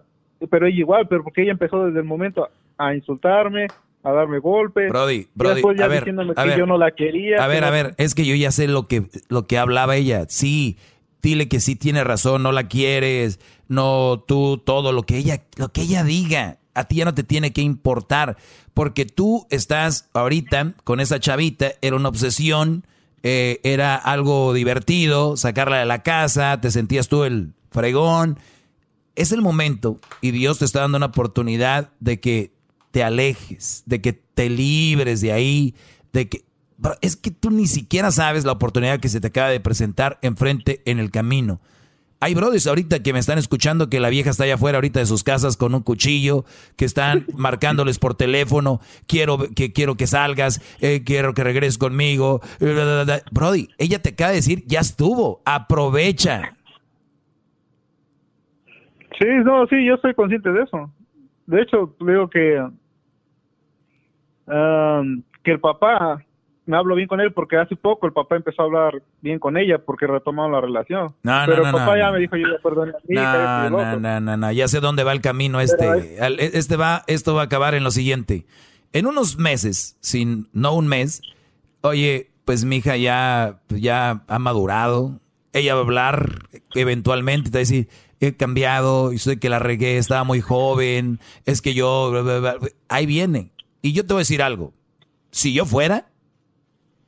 [0.50, 2.48] pero ella igual, pero porque ella empezó desde el momento
[2.78, 3.68] a insultarme,
[4.04, 4.90] a darme golpes.
[4.90, 6.60] Brody, Brody, ya a ver, diciéndome a que ver.
[6.60, 7.44] yo no la quería.
[7.44, 10.26] A ver, a ver, es que yo ya sé lo que, lo que hablaba ella.
[10.30, 10.78] Sí,
[11.22, 15.70] dile que sí tiene razón, no la quieres, no tú, todo lo que ella, lo
[15.70, 16.60] que ella diga.
[16.74, 18.38] A ti ya no te tiene que importar,
[18.76, 22.86] porque tú estás ahorita con esa chavita, era una obsesión,
[23.24, 28.40] eh, era algo divertido, sacarla de la casa, te sentías tú el fregón.
[29.16, 32.52] Es el momento y Dios te está dando una oportunidad de que
[32.98, 35.76] te alejes, de que te libres de ahí,
[36.14, 36.42] de que
[37.02, 40.82] es que tú ni siquiera sabes la oportunidad que se te acaba de presentar enfrente
[40.86, 41.60] en el camino.
[42.20, 45.06] Hay brothers ahorita que me están escuchando que la vieja está allá afuera ahorita de
[45.06, 46.44] sus casas con un cuchillo,
[46.76, 52.42] que están marcándoles por teléfono, quiero que quiero que salgas, eh, quiero que regreses conmigo.
[53.32, 56.58] Brody, ella te acaba de decir, ya estuvo, aprovecha.
[59.20, 60.92] Sí, no, sí, yo estoy consciente de eso.
[61.46, 62.60] De hecho, digo que
[64.48, 66.24] um, que el papá
[66.66, 69.56] me hablo bien con él porque hace poco el papá empezó a hablar bien con
[69.58, 71.14] ella porque retomaron la relación.
[71.24, 73.70] No, Pero no, el papá no, ya me dijo, yo ya perdoné a y No,
[73.70, 76.20] no, no, no, no, ya sé dónde va el camino este.
[76.20, 78.46] Al- Este va, esto va a acabar en lo siguiente.
[78.92, 81.22] En unos meses, sin, no un mes,
[81.82, 85.20] oye, pues mi hija ya, ya ha madurado.
[85.54, 87.88] Ella va a hablar eventualmente, te va a decir,
[88.20, 92.40] he cambiado, y sé que la regué, estaba muy joven, es que yo, bla, bla,
[92.40, 92.56] bla".
[92.90, 93.52] ahí viene.
[93.88, 94.74] Y yo te voy a decir algo,
[95.32, 96.08] si yo fuera,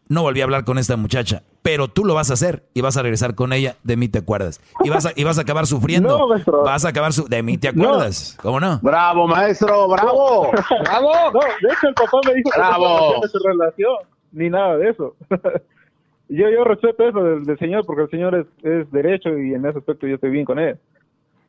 [0.07, 2.95] no volví a hablar con esta muchacha, pero tú lo vas a hacer y vas
[2.95, 4.61] a regresar con ella, de mí te acuerdas.
[4.81, 6.17] Y vas a, y vas a acabar sufriendo.
[6.17, 6.63] No, maestro.
[6.63, 8.37] vas a acabar su, de mí te acuerdas.
[8.41, 8.79] ¿Cómo no?
[8.81, 10.51] Bravo, maestro, bravo.
[10.51, 11.11] Bravo.
[11.33, 13.97] No, de hecho el papá me dijo que no su relación,
[14.31, 15.17] ni nada de eso.
[16.29, 19.65] yo, yo respeto eso del, del señor porque el señor es, es derecho y en
[19.65, 20.79] ese aspecto yo estoy bien con él.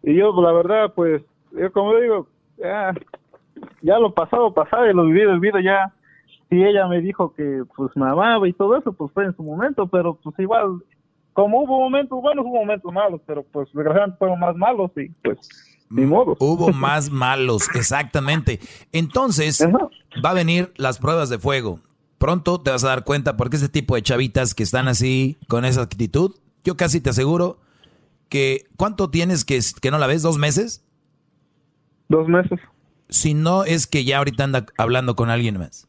[0.03, 2.27] Y yo, la verdad, pues, yo como digo,
[2.59, 2.93] ya,
[3.83, 5.93] ya lo pasado, pasado y lo vivido, vivido ya.
[6.49, 9.43] Si ella me dijo que pues me amaba y todo eso, pues fue en su
[9.43, 10.83] momento, pero pues igual,
[11.33, 15.39] como hubo momentos buenos, hubo momentos malos, pero pues desgraciadamente fueron más malos y pues
[15.91, 16.37] ni modo.
[16.41, 18.61] Hubo más malos, exactamente.
[18.93, 19.65] Entonces,
[20.25, 21.81] va a venir las pruebas de fuego.
[22.19, 25.65] Pronto te vas a dar cuenta porque ese tipo de chavitas que están así, con
[25.65, 27.59] esa actitud, yo casi te aseguro
[28.29, 30.23] que ¿cuánto tienes que, que no la ves?
[30.23, 30.85] ¿Dos meses?
[32.09, 32.61] Dos meses.
[33.11, 35.87] Si no es que ya ahorita anda hablando con alguien más.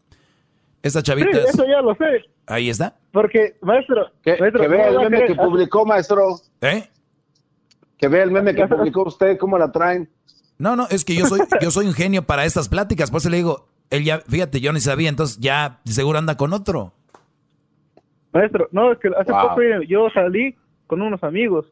[0.84, 2.96] Esta Sí, chavita, eso ya lo sé, ahí está.
[3.12, 6.38] porque, maestro, Que, maestro, que vea no el meme que publicó, maestro.
[6.62, 6.90] ¿Eh?
[7.98, 10.10] Que vea el meme que publicó usted, cómo la traen.
[10.58, 13.12] No, no, es que yo soy, yo soy un genio para estas pláticas.
[13.12, 16.52] Por eso le digo, él ya, fíjate, yo ni sabía, entonces ya seguro anda con
[16.54, 16.94] otro.
[18.34, 19.50] Maestro, no, es que hace Wow.
[19.50, 20.56] poco yo salí
[20.88, 21.66] con unos amigos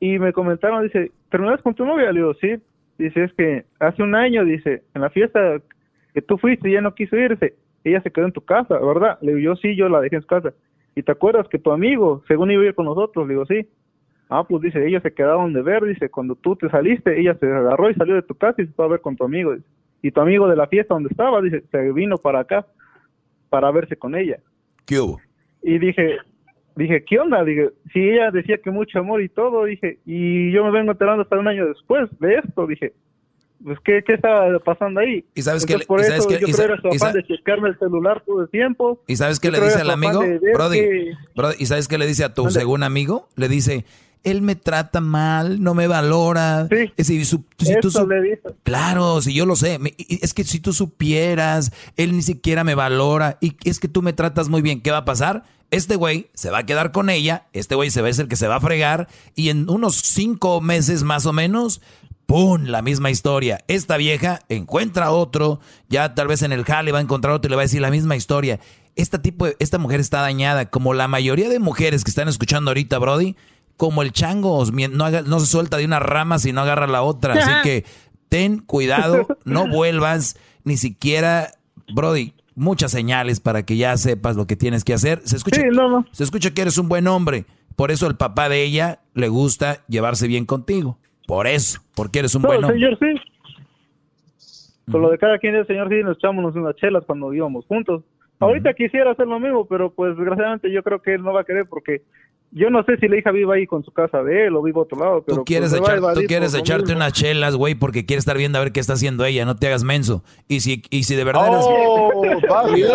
[0.00, 2.10] y me comentaron, dice, ¿terminaste con tu novia?
[2.10, 2.56] Le digo, sí.
[2.98, 5.62] Dice, es que hace un año, dice, en la fiesta
[6.12, 7.54] que tú fuiste ella no quiso irse,
[7.84, 9.18] ella se quedó en tu casa, ¿verdad?
[9.22, 10.52] Le digo, yo sí, yo la dejé en su casa.
[10.96, 13.26] ¿Y te acuerdas que tu amigo, según iba a ir con nosotros?
[13.26, 13.68] Le digo, sí.
[14.28, 17.46] Ah, pues dice, ellos se quedaron de ver, dice, cuando tú te saliste, ella se
[17.46, 19.54] agarró y salió de tu casa y se fue a ver con tu amigo.
[19.54, 19.66] dice.
[20.02, 22.66] Y tu amigo de la fiesta donde estaba, dice, se vino para acá
[23.48, 24.38] para verse con ella.
[24.84, 25.20] ¿Qué hubo?
[25.62, 26.18] Y dije,
[26.78, 27.44] dije, ¿qué onda?
[27.44, 31.22] Dije, si ella decía que mucho amor y todo, dije, y yo me vengo enterando
[31.22, 32.92] hasta un año después de esto, dije,
[33.64, 35.24] pues, ¿qué, qué estaba pasando ahí?
[35.34, 37.68] ¿Y sabes Entonces, le- por y sabes eso yo y creo su afán de checarme
[37.70, 39.02] el celular todo el tiempo.
[39.08, 40.20] ¿Y sabes qué le dice al amigo?
[40.54, 42.60] Brody, que- Brody, ¿y sabes qué le dice a tu Mande.
[42.60, 43.28] segundo amigo?
[43.34, 43.84] Le dice,
[44.22, 46.68] él me trata mal, no me valora.
[46.96, 48.42] Es si su- si tú le dice.
[48.62, 49.78] Claro, si yo lo sé.
[50.22, 54.12] Es que si tú supieras, él ni siquiera me valora y es que tú me
[54.12, 54.80] tratas muy bien.
[54.82, 55.42] ¿Qué va a pasar?
[55.70, 58.28] Este güey se va a quedar con ella, este güey se va a ser el
[58.28, 61.82] que se va a fregar y en unos cinco meses más o menos,
[62.26, 62.64] ¡pum!
[62.64, 63.64] La misma historia.
[63.68, 67.50] Esta vieja encuentra otro, ya tal vez en el jale va a encontrar otro y
[67.50, 68.60] le va a decir la misma historia.
[68.96, 72.98] Esta, tipo esta mujer está dañada, como la mayoría de mujeres que están escuchando ahorita,
[72.98, 73.36] Brody,
[73.76, 77.34] como el chango, no se suelta de una rama si no agarra la otra.
[77.34, 77.84] Así que
[78.28, 81.52] ten cuidado, no vuelvas ni siquiera,
[81.94, 85.20] Brody, muchas señales para que ya sepas lo que tienes que hacer.
[85.24, 85.62] Se escucha,
[86.12, 87.44] se escucha que eres un buen hombre.
[87.76, 90.98] Por eso el papá de ella le gusta llevarse bien contigo.
[91.26, 92.78] Por eso, porque eres un No, buen hombre.
[92.78, 94.90] señor, sí.
[94.90, 98.02] Con lo de cada quien, el señor, sí, nos echamos unas chelas cuando íbamos juntos.
[98.40, 101.44] Ahorita quisiera hacer lo mismo, pero pues desgraciadamente yo creo que él no va a
[101.44, 102.02] querer porque
[102.50, 104.78] yo no sé si la hija vive ahí con su casa de él o vive
[104.78, 105.22] a otro lado.
[105.26, 108.36] Pero tú quieres, pues, a echar- tú quieres echarte unas chelas, güey, porque quieres estar
[108.38, 109.44] viendo a ver qué está haciendo ella.
[109.44, 110.22] No te hagas menso.
[110.48, 112.42] Y si, y si de verdad Oh, eres...
[112.48, 112.86] vale.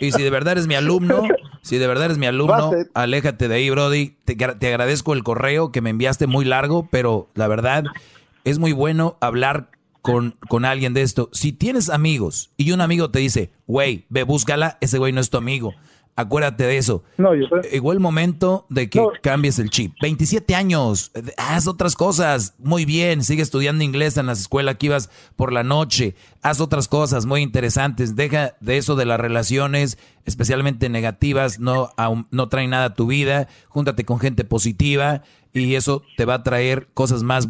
[0.00, 1.22] Y si de verdad eres mi alumno,
[1.62, 4.14] si de verdad eres mi alumno, aléjate de ahí, Brody.
[4.24, 7.84] Te, te agradezco el correo que me enviaste muy largo, pero la verdad
[8.44, 9.68] es muy bueno hablar
[10.00, 11.28] con, con alguien de esto.
[11.32, 15.30] Si tienes amigos y un amigo te dice, güey, ve, búscala, ese güey no es
[15.30, 15.74] tu amigo.
[16.14, 17.02] Acuérdate de eso.
[17.16, 17.70] No, yo sé.
[17.70, 19.94] Llegó el momento de que cambies el chip.
[20.02, 22.54] 27 años, haz otras cosas.
[22.58, 26.14] Muy bien, sigue estudiando inglés en la escuela que ibas por la noche.
[26.42, 28.14] Haz otras cosas muy interesantes.
[28.14, 31.90] Deja de eso de las relaciones, especialmente negativas, no,
[32.30, 33.48] no trae nada a tu vida.
[33.68, 35.22] Júntate con gente positiva
[35.54, 37.48] y eso te va a traer cosas más,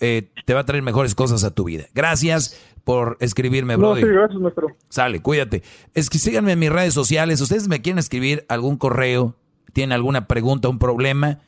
[0.00, 1.84] eh, te va a traer mejores cosas a tu vida.
[1.94, 4.02] Gracias por escribirme, No, Brody.
[4.02, 4.68] sí, gracias, maestro.
[4.88, 5.62] Sale, cuídate.
[5.94, 7.40] Es que síganme en mis redes sociales.
[7.40, 9.36] Ustedes me quieren escribir algún correo,
[9.72, 11.40] tienen alguna pregunta, un problema,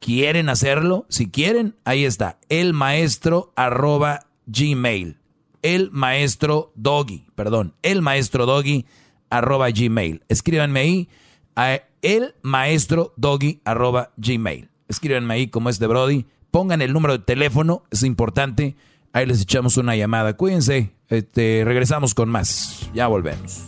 [0.00, 1.06] quieren hacerlo.
[1.08, 2.38] Si quieren, ahí está.
[2.48, 5.18] El maestro arroba gmail.
[5.62, 7.74] El maestro doggy, perdón.
[7.82, 8.84] El maestro doggy
[9.30, 10.22] arroba gmail.
[10.28, 11.08] Escríbanme ahí
[11.56, 14.68] a el maestro doggy arroba gmail.
[14.88, 16.26] Escríbanme ahí como es de Brody.
[16.50, 18.76] Pongan el número de teléfono, es importante.
[19.12, 20.36] Ahí les echamos una llamada.
[20.36, 20.92] Cuídense.
[21.08, 22.88] Este, regresamos con más.
[22.94, 23.64] Ya volvemos.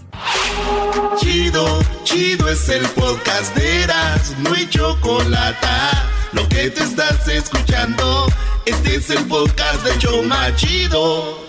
[1.19, 5.67] Chido, chido es el podcast de Eras, no hay chocolate.
[6.33, 8.27] Lo que te estás escuchando,
[8.67, 11.44] este es el podcast de Choma Chido.